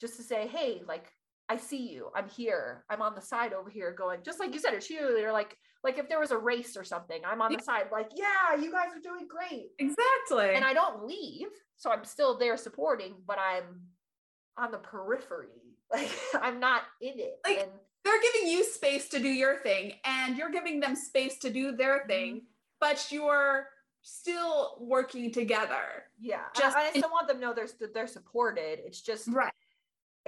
just 0.00 0.16
to 0.16 0.22
say, 0.22 0.46
hey, 0.48 0.82
like 0.86 1.10
I 1.48 1.56
see 1.56 1.88
you. 1.88 2.10
I'm 2.14 2.28
here. 2.28 2.84
I'm 2.90 3.00
on 3.00 3.14
the 3.14 3.22
side 3.22 3.54
over 3.54 3.70
here 3.70 3.94
going, 3.96 4.20
just 4.22 4.38
like 4.38 4.52
you 4.52 4.60
said, 4.60 4.74
a 4.74 4.78
cheerleader, 4.78 5.32
like, 5.32 5.56
like 5.82 5.96
if 5.96 6.08
there 6.08 6.20
was 6.20 6.30
a 6.30 6.36
race 6.36 6.76
or 6.76 6.84
something, 6.84 7.22
I'm 7.24 7.40
on 7.40 7.52
the 7.52 7.62
side, 7.62 7.86
like, 7.90 8.10
yeah, 8.14 8.60
you 8.60 8.70
guys 8.70 8.88
are 8.94 9.00
doing 9.00 9.26
great. 9.26 9.68
Exactly. 9.78 10.54
And 10.54 10.64
I 10.64 10.74
don't 10.74 11.06
leave. 11.06 11.48
So 11.76 11.90
I'm 11.90 12.04
still 12.04 12.36
there 12.36 12.56
supporting, 12.58 13.14
but 13.26 13.38
I'm 13.38 13.80
on 14.58 14.72
the 14.72 14.78
periphery. 14.78 15.57
Like 15.92 16.10
I'm 16.42 16.60
not 16.60 16.82
in 17.00 17.18
it. 17.18 17.40
Like 17.46 17.60
and 17.60 17.70
they're 18.04 18.20
giving 18.20 18.48
you 18.48 18.62
space 18.62 19.08
to 19.08 19.18
do 19.18 19.28
your 19.28 19.56
thing 19.56 19.94
and 20.04 20.36
you're 20.36 20.50
giving 20.50 20.80
them 20.80 20.94
space 20.94 21.38
to 21.38 21.50
do 21.50 21.72
their 21.72 22.00
mm-hmm. 22.00 22.08
thing, 22.08 22.42
but 22.78 23.06
you're 23.10 23.68
still 24.02 24.76
working 24.80 25.32
together. 25.32 26.04
Yeah. 26.20 26.42
Just 26.54 26.76
I, 26.76 26.88
I 26.88 26.90
still 26.90 27.10
want 27.10 27.26
them 27.26 27.38
to 27.38 27.42
know 27.42 27.54
they're 27.54 27.88
they're 27.94 28.06
supported. 28.06 28.80
It's 28.84 29.00
just 29.00 29.28
right 29.28 29.52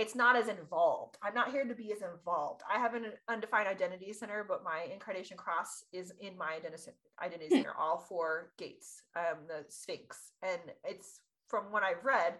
it's 0.01 0.15
not 0.15 0.35
as 0.35 0.49
involved. 0.49 1.19
I'm 1.23 1.35
not 1.35 1.51
here 1.51 1.67
to 1.67 1.75
be 1.75 1.93
as 1.93 2.01
involved. 2.01 2.63
I 2.73 2.79
have 2.79 2.95
an 2.95 3.13
undefined 3.29 3.69
identity 3.69 4.15
center, 4.15 4.47
but 4.49 4.65
my 4.65 4.87
incarnation 4.91 5.37
cross 5.37 5.85
is 5.93 6.11
in 6.21 6.39
my 6.39 6.55
identity, 6.57 6.93
identity 7.23 7.49
hmm. 7.49 7.57
center, 7.57 7.75
all 7.79 7.99
four 7.99 8.53
gates, 8.57 9.03
um, 9.15 9.41
the 9.47 9.63
Sphinx. 9.69 10.33
And 10.43 10.61
it's 10.85 11.21
from 11.49 11.65
what 11.65 11.83
I've 11.83 12.03
read, 12.03 12.35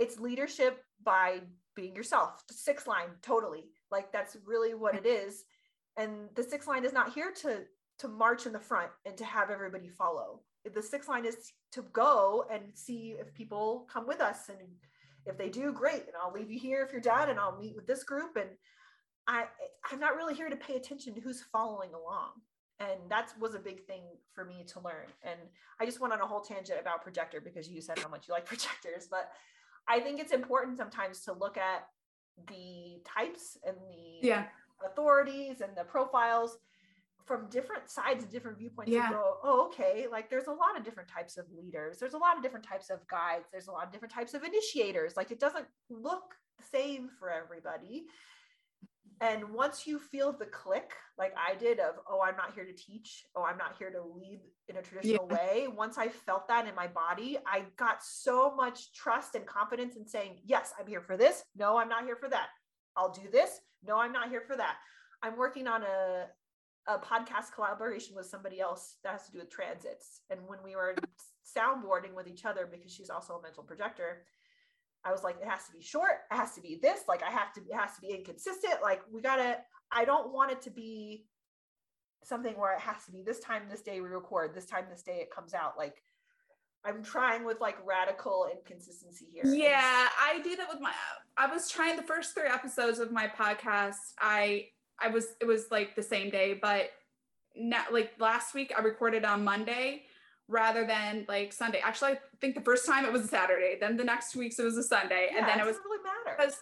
it's 0.00 0.18
leadership 0.18 0.82
by 1.04 1.40
being 1.76 1.94
yourself. 1.94 2.42
Six 2.50 2.88
line, 2.88 3.10
totally. 3.22 3.66
Like 3.92 4.12
that's 4.12 4.36
really 4.44 4.74
what 4.74 4.96
it 4.96 5.06
is. 5.06 5.44
And 5.96 6.28
the 6.34 6.42
six 6.42 6.66
line 6.66 6.84
is 6.84 6.92
not 6.92 7.12
here 7.12 7.32
to 7.42 7.62
to 8.00 8.08
march 8.08 8.46
in 8.46 8.52
the 8.52 8.58
front 8.58 8.90
and 9.04 9.16
to 9.18 9.24
have 9.24 9.50
everybody 9.50 9.88
follow. 9.88 10.40
The 10.74 10.82
six 10.82 11.06
line 11.06 11.26
is 11.26 11.52
to 11.72 11.82
go 11.92 12.46
and 12.50 12.62
see 12.74 13.16
if 13.20 13.32
people 13.34 13.86
come 13.92 14.06
with 14.06 14.20
us 14.20 14.48
and 14.48 14.58
if 15.26 15.36
they 15.36 15.48
do 15.48 15.72
great 15.72 16.02
and 16.06 16.14
i'll 16.20 16.32
leave 16.32 16.50
you 16.50 16.58
here 16.58 16.82
if 16.82 16.92
you're 16.92 17.00
done 17.00 17.30
and 17.30 17.38
i'll 17.38 17.56
meet 17.56 17.76
with 17.76 17.86
this 17.86 18.04
group 18.04 18.36
and 18.36 18.48
i 19.26 19.44
i'm 19.90 20.00
not 20.00 20.16
really 20.16 20.34
here 20.34 20.48
to 20.48 20.56
pay 20.56 20.76
attention 20.76 21.14
to 21.14 21.20
who's 21.20 21.42
following 21.52 21.90
along 21.94 22.30
and 22.80 22.98
that 23.08 23.32
was 23.38 23.54
a 23.54 23.58
big 23.58 23.84
thing 23.86 24.02
for 24.32 24.44
me 24.44 24.64
to 24.66 24.80
learn 24.80 25.06
and 25.22 25.38
i 25.80 25.84
just 25.84 26.00
went 26.00 26.12
on 26.12 26.20
a 26.20 26.26
whole 26.26 26.40
tangent 26.40 26.80
about 26.80 27.02
projector 27.02 27.40
because 27.40 27.68
you 27.68 27.80
said 27.80 27.98
how 27.98 28.08
much 28.08 28.28
you 28.28 28.34
like 28.34 28.46
projectors 28.54 29.06
but 29.10 29.30
i 29.88 30.00
think 30.00 30.20
it's 30.20 30.32
important 30.32 30.76
sometimes 30.76 31.22
to 31.22 31.32
look 31.32 31.56
at 31.56 31.86
the 32.48 33.00
types 33.04 33.56
and 33.66 33.76
the 33.76 34.26
Yeah. 34.26 34.46
authorities 34.84 35.60
and 35.60 35.76
the 35.76 35.84
profiles 35.84 36.56
from 37.26 37.48
different 37.50 37.88
sides 37.90 38.24
and 38.24 38.32
different 38.32 38.58
viewpoints 38.58 38.90
Yeah. 38.90 39.06
and 39.06 39.14
go 39.14 39.36
oh 39.44 39.66
okay 39.66 40.06
like 40.10 40.30
there's 40.30 40.46
a 40.46 40.52
lot 40.52 40.76
of 40.76 40.84
different 40.84 41.08
types 41.08 41.36
of 41.36 41.44
leaders 41.52 41.98
there's 41.98 42.14
a 42.14 42.18
lot 42.18 42.36
of 42.36 42.42
different 42.42 42.64
types 42.64 42.90
of 42.90 43.06
guides 43.08 43.46
there's 43.52 43.68
a 43.68 43.72
lot 43.72 43.86
of 43.86 43.92
different 43.92 44.12
types 44.12 44.34
of 44.34 44.42
initiators 44.42 45.16
like 45.16 45.30
it 45.30 45.38
doesn't 45.38 45.66
look 45.90 46.34
the 46.58 46.64
same 46.64 47.08
for 47.18 47.30
everybody 47.30 48.06
and 49.20 49.48
once 49.50 49.86
you 49.86 49.98
feel 49.98 50.32
the 50.32 50.46
click 50.46 50.92
like 51.18 51.32
i 51.36 51.54
did 51.54 51.78
of 51.78 51.94
oh 52.08 52.20
i'm 52.22 52.36
not 52.36 52.54
here 52.54 52.64
to 52.64 52.72
teach 52.72 53.24
oh 53.36 53.44
i'm 53.44 53.58
not 53.58 53.74
here 53.78 53.90
to 53.90 54.02
lead 54.02 54.40
in 54.68 54.76
a 54.76 54.82
traditional 54.82 55.26
way 55.28 55.66
once 55.76 55.98
i 55.98 56.08
felt 56.08 56.48
that 56.48 56.66
in 56.66 56.74
my 56.74 56.86
body 56.86 57.38
i 57.46 57.62
got 57.76 58.02
so 58.02 58.54
much 58.54 58.92
trust 58.92 59.34
and 59.34 59.46
confidence 59.46 59.96
in 59.96 60.06
saying 60.06 60.38
yes 60.44 60.72
i'm 60.78 60.86
here 60.86 61.02
for 61.02 61.16
this. 61.16 61.42
No 61.56 61.76
i'm 61.76 61.88
not 61.88 62.04
here 62.04 62.16
for 62.16 62.28
that. 62.28 62.48
I'll 62.96 63.12
do 63.12 63.30
this. 63.30 63.60
No 63.86 63.98
i'm 63.98 64.12
not 64.12 64.28
here 64.28 64.42
for 64.46 64.56
that. 64.56 64.76
I'm 65.22 65.36
working 65.36 65.66
on 65.66 65.82
a 65.82 66.26
a 66.88 66.98
podcast 66.98 67.52
collaboration 67.54 68.16
with 68.16 68.26
somebody 68.26 68.58
else 68.58 68.96
that 69.04 69.12
has 69.12 69.26
to 69.26 69.32
do 69.32 69.38
with 69.38 69.50
transits. 69.50 70.22
And 70.30 70.40
when 70.46 70.58
we 70.64 70.74
were 70.74 70.96
soundboarding 71.56 72.14
with 72.14 72.26
each 72.26 72.44
other 72.44 72.66
because 72.70 72.92
she's 72.92 73.10
also 73.10 73.34
a 73.34 73.42
mental 73.42 73.62
projector 73.62 74.24
I 75.04 75.12
was 75.12 75.22
like, 75.22 75.36
it 75.40 75.48
has 75.48 75.66
to 75.66 75.72
be 75.72 75.82
short. 75.82 76.20
It 76.30 76.36
has 76.36 76.54
to 76.54 76.60
be 76.60 76.78
this. 76.82 77.00
Like, 77.08 77.22
I 77.22 77.30
have 77.30 77.52
to, 77.54 77.60
it 77.60 77.74
has 77.74 77.94
to 77.94 78.00
be 78.00 78.08
inconsistent. 78.08 78.82
Like, 78.82 79.00
we 79.10 79.20
gotta, 79.20 79.58
I 79.90 80.04
don't 80.04 80.32
want 80.32 80.52
it 80.52 80.60
to 80.62 80.70
be 80.70 81.26
something 82.24 82.58
where 82.58 82.74
it 82.74 82.80
has 82.80 83.04
to 83.06 83.12
be 83.12 83.22
this 83.22 83.40
time, 83.40 83.62
this 83.70 83.80
day 83.80 84.00
we 84.00 84.08
record, 84.08 84.54
this 84.54 84.66
time, 84.66 84.84
this 84.90 85.02
day 85.02 85.20
it 85.20 85.30
comes 85.34 85.54
out. 85.54 85.78
Like, 85.78 86.02
I'm 86.84 87.02
trying 87.02 87.44
with 87.44 87.60
like 87.60 87.76
radical 87.84 88.48
inconsistency 88.50 89.26
here. 89.32 89.44
Yeah, 89.44 90.08
I 90.18 90.40
do 90.42 90.56
that 90.56 90.68
with 90.70 90.80
my. 90.80 90.92
I 91.36 91.46
was 91.46 91.68
trying 91.68 91.96
the 91.96 92.02
first 92.02 92.34
three 92.34 92.48
episodes 92.48 92.98
of 92.98 93.12
my 93.12 93.28
podcast. 93.28 93.96
I 94.18 94.68
I 94.98 95.08
was 95.08 95.26
it 95.40 95.44
was 95.44 95.66
like 95.70 95.94
the 95.94 96.02
same 96.02 96.30
day, 96.30 96.58
but 96.60 96.90
not 97.54 97.92
like 97.92 98.12
last 98.18 98.54
week 98.54 98.72
I 98.76 98.80
recorded 98.80 99.24
on 99.24 99.44
Monday 99.44 100.04
rather 100.50 100.86
than 100.86 101.24
like 101.28 101.52
Sunday. 101.52 101.80
Actually, 101.82 102.12
I 102.12 102.18
think 102.40 102.54
the 102.54 102.60
first 102.60 102.84
time 102.84 103.04
it 103.06 103.12
was 103.12 103.22
a 103.24 103.28
Saturday. 103.28 103.78
Then 103.80 103.96
the 103.96 104.04
next 104.04 104.34
weeks 104.36 104.58
it 104.58 104.64
was 104.64 104.76
a 104.76 104.82
Sunday, 104.82 105.28
yeah, 105.30 105.38
and 105.38 105.48
then 105.48 105.60
it 105.60 105.64
was 105.66 105.76
really 105.84 106.02
matter. 106.02 106.36
because 106.36 106.56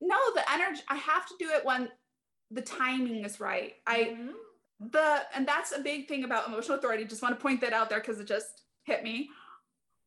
no, 0.00 0.16
the 0.34 0.50
energy. 0.52 0.80
I 0.88 0.96
have 0.96 1.26
to 1.26 1.34
do 1.38 1.48
it 1.50 1.64
when 1.64 1.88
the 2.50 2.62
timing 2.62 3.24
is 3.24 3.38
right. 3.40 3.74
I 3.86 3.98
Mhm. 4.16 4.32
the 4.90 5.22
and 5.34 5.46
that's 5.46 5.72
a 5.72 5.80
big 5.80 6.08
thing 6.08 6.24
about 6.24 6.48
emotional 6.48 6.78
authority 6.78 7.04
just 7.04 7.22
want 7.22 7.34
to 7.36 7.40
point 7.40 7.60
that 7.60 7.72
out 7.72 7.88
there 7.88 8.00
because 8.00 8.18
it 8.18 8.26
just 8.26 8.62
hit 8.84 9.02
me 9.04 9.30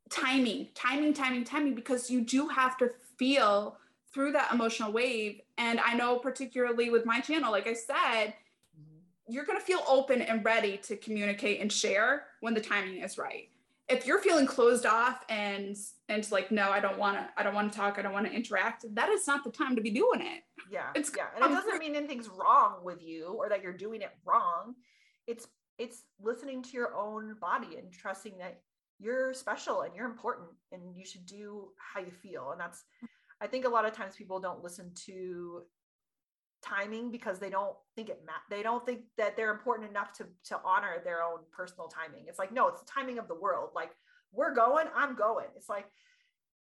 timing 0.10 0.68
timing 0.76 1.14
timing 1.14 1.44
timing 1.44 1.74
because 1.76 2.10
you 2.12 2.22
do 2.22 2.48
have 2.50 2.78
to 2.78 2.90
feel 3.18 3.78
through 4.14 4.32
that 4.32 4.52
emotional 4.54 4.92
wave 4.92 5.42
and 5.58 5.80
i 5.80 5.94
know 5.94 6.18
particularly 6.20 6.90
with 6.90 7.06
my 7.06 7.20
channel 7.20 7.52
like 7.52 7.68
i 7.68 7.74
said. 7.74 8.34
You're 9.28 9.46
going 9.46 9.60
to 9.60 9.66
feel 9.66 9.84
open 9.88 10.22
and 10.22 10.44
ready 10.44 10.78
to 10.78 10.96
communicate 10.96 11.62
and 11.62 11.72
share 11.72 12.26
when 12.42 12.54
the 12.54 12.62
timing 12.62 13.02
is 13.02 13.18
right. 13.18 13.50
If 13.90 14.06
you're 14.06 14.20
feeling 14.20 14.46
closed 14.46 14.86
off 14.86 15.24
and 15.30 15.76
and 16.10 16.30
like 16.32 16.52
no 16.52 16.72
i 16.72 16.80
don't 16.80 16.98
want 16.98 17.18
to 17.18 17.28
i 17.38 17.44
don't 17.44 17.56
want 17.56 17.72
to 17.72 17.78
talk 17.78 17.98
i 17.98 18.02
don't 18.02 18.12
want 18.12 18.26
to 18.26 18.32
interact 18.34 18.86
that 18.96 19.10
is 19.10 19.26
not 19.28 19.44
the 19.46 19.52
time 19.52 19.76
to 19.76 19.82
be 19.82 19.92
doing 19.92 20.22
it. 20.22 20.44
Yeah 20.70 20.88
It's 20.94 21.12
yeah 21.16 21.28
and 21.36 21.46
it 21.46 21.56
doesn't 21.56 21.80
mean 21.80 21.96
anything's 21.96 22.28
wrong 22.28 22.80
with 22.84 23.02
you 23.02 23.28
or 23.28 23.48
that 23.50 23.62
you're 23.62 23.74
doing 23.74 24.02
it 24.02 24.12
wrong. 24.26 24.76
It's 25.26 25.48
it's 25.78 26.04
listening 26.22 26.64
to 26.64 26.72
your 26.72 26.96
own 26.96 27.36
body 27.40 27.78
and 27.78 27.92
trusting 27.92 28.38
that 28.40 28.62
you're 29.00 29.34
special 29.34 29.82
and 29.82 29.96
you're 29.96 30.08
important 30.08 30.48
and 30.72 30.82
you 30.96 31.06
should 31.06 31.26
do 31.26 31.70
how 31.78 32.00
you 32.02 32.12
feel. 32.12 32.52
And 32.52 32.60
that's 32.60 32.84
i 33.40 33.48
think 33.48 33.66
a 33.66 33.70
lot 33.70 33.86
of 33.86 33.94
times 33.94 34.16
people 34.16 34.40
don't 34.40 34.64
listen 34.64 34.92
to 35.06 35.62
timing 36.68 37.12
because 37.12 37.40
they 37.40 37.50
don't 37.50 37.76
think 37.96 38.10
it 38.10 38.22
ma- 38.26 38.34
they 38.50 38.64
don't 38.64 38.86
think 38.86 39.02
that 39.18 39.36
they're 39.36 39.52
important 39.52 39.90
enough 39.90 40.14
to 40.14 40.26
to 40.46 40.60
honor 40.66 41.02
their 41.04 41.24
own 41.24 41.40
personal 41.52 41.88
timing. 41.88 42.26
It's 42.28 42.40
like 42.40 42.52
no 42.52 42.68
it's 42.68 42.82
the 42.82 42.88
timing 42.88 43.20
of 43.20 43.28
the 43.28 43.36
world. 43.36 43.70
Like 43.76 43.92
we're 44.32 44.54
going 44.54 44.88
i'm 44.96 45.16
going. 45.16 45.48
It's 45.56 45.70
like 45.70 45.86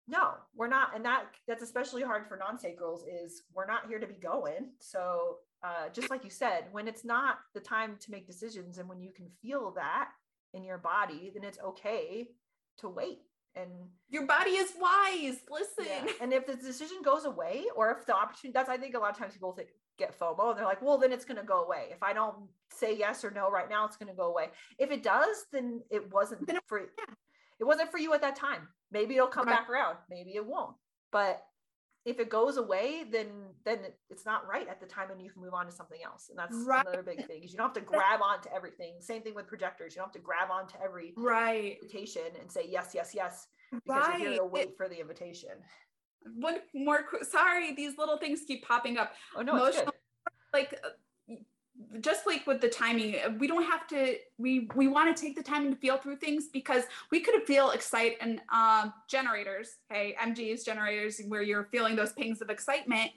no 0.07 0.31
we're 0.55 0.67
not. 0.67 0.95
And 0.95 1.05
that 1.05 1.25
that's 1.47 1.63
especially 1.63 2.03
hard 2.03 2.27
for 2.27 2.37
non-sacrals 2.37 3.01
is 3.07 3.43
we're 3.53 3.67
not 3.67 3.87
here 3.87 3.99
to 3.99 4.07
be 4.07 4.15
going. 4.15 4.71
So 4.79 5.37
uh, 5.63 5.89
just 5.91 6.09
like 6.09 6.23
you 6.23 6.29
said 6.29 6.65
when 6.71 6.87
it's 6.87 7.03
not 7.03 7.39
the 7.53 7.59
time 7.59 7.97
to 7.99 8.11
make 8.11 8.27
decisions 8.27 8.77
and 8.77 8.87
when 8.87 9.01
you 9.01 9.11
can 9.11 9.27
feel 9.41 9.71
that 9.71 10.09
in 10.53 10.63
your 10.63 10.77
body 10.77 11.31
then 11.33 11.43
it's 11.43 11.59
okay 11.59 12.27
to 12.77 12.87
wait 12.87 13.19
and 13.55 13.71
your 14.09 14.25
body 14.25 14.51
is 14.51 14.71
wise. 14.79 15.37
Listen. 15.49 15.85
Yeah. 15.85 16.11
and 16.21 16.31
if 16.31 16.45
the 16.45 16.55
decision 16.55 16.97
goes 17.03 17.25
away 17.25 17.65
or 17.75 17.91
if 17.91 18.05
the 18.05 18.15
opportunity 18.15 18.53
that's 18.53 18.69
i 18.69 18.77
think 18.77 18.95
a 18.95 18.99
lot 18.99 19.11
of 19.11 19.17
times 19.17 19.33
people 19.33 19.53
think, 19.53 19.69
get 19.97 20.17
fomo 20.17 20.49
and 20.49 20.57
they're 20.57 20.65
like 20.65 20.81
well 20.81 20.97
then 20.97 21.11
it's 21.11 21.25
going 21.25 21.37
to 21.37 21.43
go 21.43 21.63
away. 21.63 21.87
If 21.91 22.01
i 22.03 22.13
don't 22.13 22.35
say 22.71 22.95
yes 22.95 23.23
or 23.25 23.31
no 23.31 23.49
right 23.49 23.69
now 23.69 23.85
it's 23.85 23.97
going 23.97 24.09
to 24.09 24.15
go 24.15 24.27
away. 24.29 24.49
If 24.77 24.91
it 24.91 25.03
does 25.03 25.45
then 25.51 25.81
it 25.89 26.11
wasn't 26.13 26.45
Then 26.47 26.57
it- 26.57 26.63
for 26.67 26.79
it 26.79 27.63
wasn't 27.63 27.89
for 27.91 27.97
you 27.97 28.13
at 28.13 28.21
that 28.21 28.35
time. 28.35 28.67
Maybe 28.91 29.15
it'll 29.15 29.27
come 29.27 29.47
Right. 29.47 29.57
back 29.57 29.69
around. 29.69 29.97
Maybe 30.09 30.35
it 30.35 30.45
won't. 30.45 30.75
But 31.11 31.43
if 32.05 32.19
it 32.19 32.29
goes 32.29 32.57
away 32.57 33.05
then 33.11 33.27
then 33.65 33.79
it's 34.09 34.25
not 34.25 34.47
right 34.47 34.67
at 34.67 34.79
the 34.79 34.85
time 34.85 35.09
and 35.11 35.21
you 35.21 35.31
can 35.31 35.41
move 35.41 35.53
on 35.53 35.65
to 35.65 35.71
something 35.71 35.99
else. 36.03 36.29
And 36.29 36.37
that's 36.37 36.55
Right. 36.65 36.85
another 36.85 37.03
big 37.03 37.25
thing 37.25 37.43
is 37.43 37.51
you 37.51 37.57
don't 37.57 37.67
have 37.67 37.73
to 37.73 37.81
grab 37.81 38.21
onto 38.21 38.49
everything. 38.55 39.01
Same 39.01 39.23
thing 39.23 39.33
with 39.33 39.47
projectors. 39.47 39.95
You 39.95 39.99
don't 40.01 40.07
have 40.09 40.13
to 40.13 40.19
grab 40.19 40.51
onto 40.51 40.77
every 40.83 41.13
right. 41.17 41.77
invitation 41.81 42.27
and 42.39 42.51
say 42.51 42.67
yes 42.67 42.93
yes 42.93 43.13
yes 43.15 43.47
because 43.71 44.07
you're 44.07 44.17
here 44.17 44.29
right. 44.29 44.37
to 44.37 44.45
It- 44.45 44.51
wait 44.51 44.77
for 44.77 44.87
the 44.87 44.99
invitation 44.99 45.49
one 46.35 46.57
more 46.73 47.03
qu- 47.03 47.23
sorry 47.23 47.73
these 47.73 47.97
little 47.97 48.17
things 48.17 48.41
keep 48.47 48.65
popping 48.65 48.97
up. 48.97 49.13
Oh 49.35 49.41
no 49.41 49.55
Emotional- 49.55 49.93
like 50.53 50.79
uh, 50.83 50.89
just 51.99 52.25
like 52.25 52.45
with 52.47 52.59
the 52.61 52.69
timing 52.69 53.15
uh, 53.15 53.29
we 53.37 53.47
don't 53.47 53.63
have 53.63 53.87
to 53.87 54.15
we 54.37 54.67
we 54.75 54.87
want 54.87 55.15
to 55.15 55.21
take 55.21 55.35
the 55.35 55.43
time 55.43 55.69
to 55.71 55.77
feel 55.77 55.97
through 55.97 56.15
things 56.15 56.47
because 56.51 56.83
we 57.11 57.19
could 57.19 57.35
feel 57.45 57.71
excite 57.71 58.17
and 58.19 58.41
um 58.51 58.91
generators 59.07 59.77
hey 59.89 60.15
mgs 60.19 60.65
generators 60.65 61.21
where 61.27 61.41
you're 61.41 61.65
feeling 61.71 61.95
those 61.95 62.13
pings 62.13 62.41
of 62.41 62.49
excitement 62.49 63.11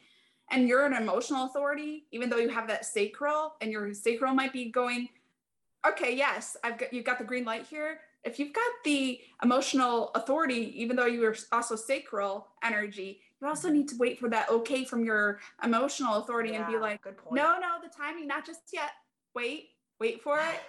and 0.50 0.68
you're 0.68 0.84
an 0.84 0.92
emotional 0.92 1.46
authority 1.46 2.06
even 2.12 2.28
though 2.28 2.36
you 2.36 2.48
have 2.48 2.68
that 2.68 2.84
sacral 2.84 3.54
and 3.60 3.72
your 3.72 3.94
sacral 3.94 4.34
might 4.34 4.52
be 4.52 4.70
going 4.70 5.08
okay 5.86 6.14
yes 6.14 6.56
i've 6.62 6.76
got 6.76 6.92
you've 6.92 7.04
got 7.04 7.18
the 7.18 7.24
green 7.24 7.44
light 7.44 7.66
here 7.66 8.00
if 8.24 8.38
you've 8.38 8.52
got 8.52 8.70
the 8.84 9.20
emotional 9.42 10.10
authority 10.14 10.72
even 10.80 10.96
though 10.96 11.06
you're 11.06 11.34
also 11.52 11.76
sacral 11.76 12.48
energy 12.62 13.20
you 13.40 13.48
also 13.48 13.70
need 13.70 13.88
to 13.88 13.96
wait 13.96 14.18
for 14.18 14.28
that 14.28 14.50
okay 14.50 14.84
from 14.84 15.04
your 15.04 15.40
emotional 15.64 16.16
authority 16.16 16.54
and 16.54 16.66
be 16.66 16.76
like 16.76 17.02
good 17.02 17.16
point. 17.16 17.36
no 17.36 17.58
no 17.58 17.76
the 17.82 17.88
timing 17.88 18.26
not 18.26 18.46
just 18.46 18.60
yet. 18.72 18.90
Wait 19.34 19.70
wait 19.98 20.22
for 20.22 20.38
it. 20.38 20.60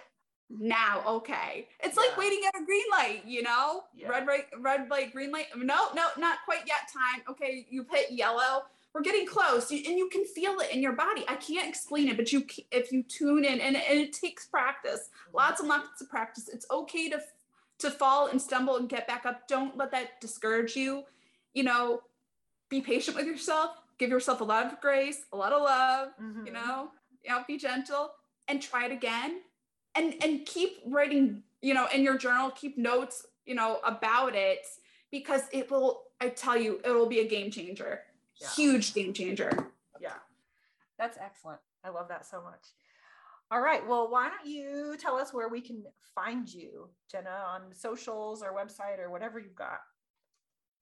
Now 0.48 1.02
okay. 1.06 1.68
It's 1.82 1.96
like 1.96 2.16
waiting 2.16 2.40
at 2.46 2.60
a 2.60 2.64
green 2.64 2.84
light 2.90 3.22
you 3.26 3.42
know? 3.42 3.84
Yeah. 3.94 4.08
red 4.08 4.26
right 4.26 4.46
red 4.58 4.88
light 4.90 5.12
green 5.12 5.30
light. 5.30 5.46
No 5.56 5.88
no 5.94 6.06
not 6.18 6.38
quite 6.44 6.62
yet 6.66 6.90
time. 6.92 7.22
Okay 7.28 7.66
you've 7.70 7.90
hit 7.90 8.10
yellow. 8.10 8.62
We're 8.94 9.02
getting 9.02 9.26
close. 9.26 9.70
You, 9.70 9.82
and 9.88 9.96
you 9.96 10.10
can 10.10 10.26
feel 10.26 10.58
it 10.60 10.70
in 10.70 10.82
your 10.82 10.92
body. 10.92 11.24
I 11.26 11.36
can't 11.36 11.68
explain 11.68 12.08
it 12.08 12.16
but 12.16 12.32
you 12.32 12.46
if 12.70 12.90
you 12.90 13.02
tune 13.02 13.44
in 13.44 13.60
and, 13.60 13.76
and 13.76 13.98
it 13.98 14.14
takes 14.14 14.46
practice. 14.46 15.10
Mm-hmm. 15.28 15.36
Lots 15.36 15.60
and 15.60 15.68
lots 15.68 16.00
of 16.00 16.08
practice. 16.08 16.48
It's 16.48 16.66
okay 16.70 17.10
to 17.10 17.20
to 17.82 17.90
fall 17.90 18.26
and 18.28 18.40
stumble 18.40 18.76
and 18.76 18.88
get 18.88 19.06
back 19.06 19.26
up 19.26 19.46
don't 19.48 19.76
let 19.76 19.90
that 19.90 20.20
discourage 20.20 20.74
you 20.76 21.02
you 21.54 21.62
know 21.62 22.00
be 22.68 22.80
patient 22.80 23.16
with 23.16 23.26
yourself 23.26 23.70
give 23.98 24.08
yourself 24.10 24.40
a 24.40 24.44
lot 24.44 24.66
of 24.66 24.80
grace 24.80 25.24
a 25.32 25.36
lot 25.36 25.52
of 25.52 25.62
love 25.62 26.08
Mhm. 26.20 26.46
you 26.46 26.52
know 26.52 26.90
you 27.22 27.30
know 27.30 27.44
be 27.46 27.56
gentle 27.58 28.12
and 28.48 28.62
try 28.62 28.86
it 28.86 28.92
again 28.92 29.42
and 29.94 30.14
and 30.24 30.46
keep 30.46 30.78
writing 30.86 31.42
you 31.60 31.74
know 31.74 31.86
in 31.94 32.02
your 32.02 32.16
journal 32.16 32.50
keep 32.50 32.78
notes 32.78 33.26
you 33.44 33.54
know 33.54 33.80
about 33.84 34.34
it 34.34 34.64
because 35.10 35.42
it 35.52 35.70
will 35.70 36.04
i 36.20 36.28
tell 36.28 36.56
you 36.56 36.80
it 36.84 36.90
will 36.90 37.06
be 37.08 37.20
a 37.20 37.28
game 37.28 37.50
changer 37.50 38.02
Yeah. 38.40 38.48
huge 38.50 38.94
game 38.94 39.12
changer 39.12 39.50
Yeah, 40.00 40.18
that's 40.98 41.18
excellent. 41.18 41.60
I 41.84 41.90
love 41.90 42.08
that 42.08 42.24
so 42.26 42.42
much. 42.42 42.64
All 43.52 43.60
right. 43.60 43.86
Well, 43.86 44.10
why 44.10 44.30
don't 44.30 44.50
you 44.50 44.96
tell 44.98 45.16
us 45.16 45.34
where 45.34 45.50
we 45.50 45.60
can 45.60 45.84
find 46.14 46.48
you, 46.48 46.88
Jenna, 47.10 47.44
on 47.46 47.74
socials 47.74 48.42
or 48.42 48.54
website 48.54 48.98
or 48.98 49.10
whatever 49.10 49.38
you've 49.38 49.54
got? 49.54 49.80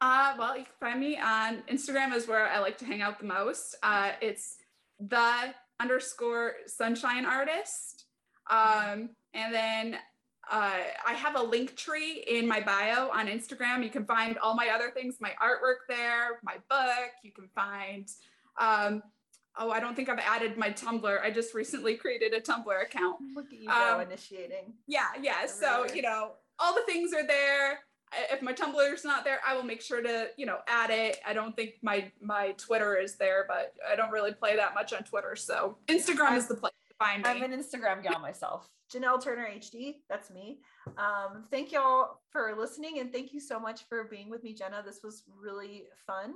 Uh, 0.01 0.35
well, 0.39 0.57
you 0.57 0.63
can 0.63 0.73
find 0.79 1.01
me 1.01 1.19
on 1.19 1.65
Instagram 1.69 2.15
is 2.15 2.29
where 2.29 2.47
I 2.47 2.61
like 2.61 2.79
to 2.79 2.85
hang 2.85 3.03
out 3.03 3.19
the 3.19 3.27
most. 3.27 3.77
Uh, 3.83 4.13
it's 4.23 4.59
the 5.01 5.53
underscore 5.81 6.53
sunshine 6.69 7.27
artist. 7.27 8.05
Um, 8.49 9.11
and 9.35 9.53
then 9.53 9.97
uh, 10.49 10.79
I 11.05 11.15
have 11.15 11.35
a 11.35 11.41
Linktree 11.41 12.25
in 12.29 12.47
my 12.47 12.61
bio 12.61 13.11
on 13.11 13.27
Instagram. 13.27 13.83
You 13.83 13.91
can 13.91 14.05
find 14.05 14.39
all 14.39 14.55
my 14.55 14.69
other 14.69 14.93
things, 14.93 15.17
my 15.21 15.33
artwork 15.43 15.89
there, 15.89 16.39
my 16.45 16.55
book. 16.69 17.11
You 17.25 17.33
can 17.33 17.49
find 17.53 18.09
um, 18.61 19.03
oh, 19.59 19.71
I 19.71 19.81
don't 19.81 19.95
think 19.95 20.09
I've 20.09 20.19
added 20.19 20.57
my 20.57 20.71
Tumblr. 20.71 21.21
I 21.23 21.31
just 21.31 21.55
recently 21.55 21.97
created 21.97 22.33
a 22.33 22.41
Tumblr 22.41 22.83
account. 22.83 23.17
Look 23.35 23.47
at 23.47 23.59
you 23.59 23.69
go 23.69 23.95
um, 23.95 24.01
initiating. 24.01 24.75
Yeah, 24.87 25.09
yeah. 25.21 25.47
So, 25.47 25.87
you 25.95 26.03
know, 26.03 26.33
all 26.59 26.75
the 26.75 26.83
things 26.83 27.13
are 27.13 27.27
there. 27.27 27.81
If 28.33 28.43
my 28.43 28.53
Tumblr 28.53 28.93
is 28.93 29.05
not 29.05 29.25
there, 29.25 29.39
I 29.47 29.55
will 29.55 29.63
make 29.63 29.81
sure 29.81 30.03
to, 30.03 30.29
you 30.37 30.47
know, 30.47 30.59
add 30.67 30.91
it. 30.91 31.19
I 31.25 31.33
don't 31.33 31.55
think 31.55 31.75
my 31.83 32.11
my 32.21 32.53
Twitter 32.53 32.97
is 32.97 33.17
there, 33.17 33.45
but 33.47 33.75
I 33.91 33.95
don't 33.95 34.11
really 34.11 34.33
play 34.33 34.57
that 34.57 34.75
much 34.75 34.93
on 34.93 35.05
Twitter. 35.05 35.37
So 35.37 35.79
Instagram 35.87 36.31
I'm, 36.31 36.39
is 36.39 36.49
the 36.49 36.57
place 36.57 36.73
to 36.89 36.95
find 36.99 37.23
me. 37.23 37.31
I'm 37.31 37.43
an 37.43 37.53
Instagram 37.53 38.03
gal 38.03 38.19
myself. 38.19 38.69
Janelle 38.93 39.23
Turner 39.23 39.49
HD, 39.57 39.99
that's 40.09 40.31
me. 40.31 40.59
Um, 40.99 41.45
thank 41.49 41.71
y'all 41.71 42.21
for 42.31 42.57
listening 42.59 42.99
and 42.99 43.13
thank 43.13 43.33
you 43.33 43.39
so 43.39 43.61
much 43.61 43.83
for 43.89 44.05
being 44.11 44.29
with 44.29 44.43
me, 44.43 44.53
Jenna. 44.53 44.83
This 44.85 45.01
was 45.05 45.23
really 45.41 45.85
fun 46.09 46.35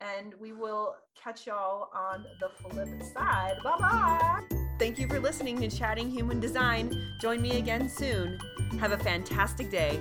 and 0.00 0.34
we 0.40 0.52
will 0.52 0.96
catch 1.20 1.46
y'all 1.46 1.90
on 1.94 2.24
the 2.40 2.48
flip 2.48 2.88
side. 3.12 3.56
Bye 3.62 3.76
bye. 3.78 4.40
Thank 4.78 4.98
you 4.98 5.08
for 5.08 5.20
listening 5.20 5.60
to 5.60 5.68
Chatting 5.68 6.10
Human 6.10 6.40
Design. 6.40 6.92
Join 7.20 7.40
me 7.40 7.58
again 7.58 7.88
soon. 7.88 8.38
Have 8.80 8.92
a 8.92 8.98
fantastic 8.98 9.70
day. 9.70 10.00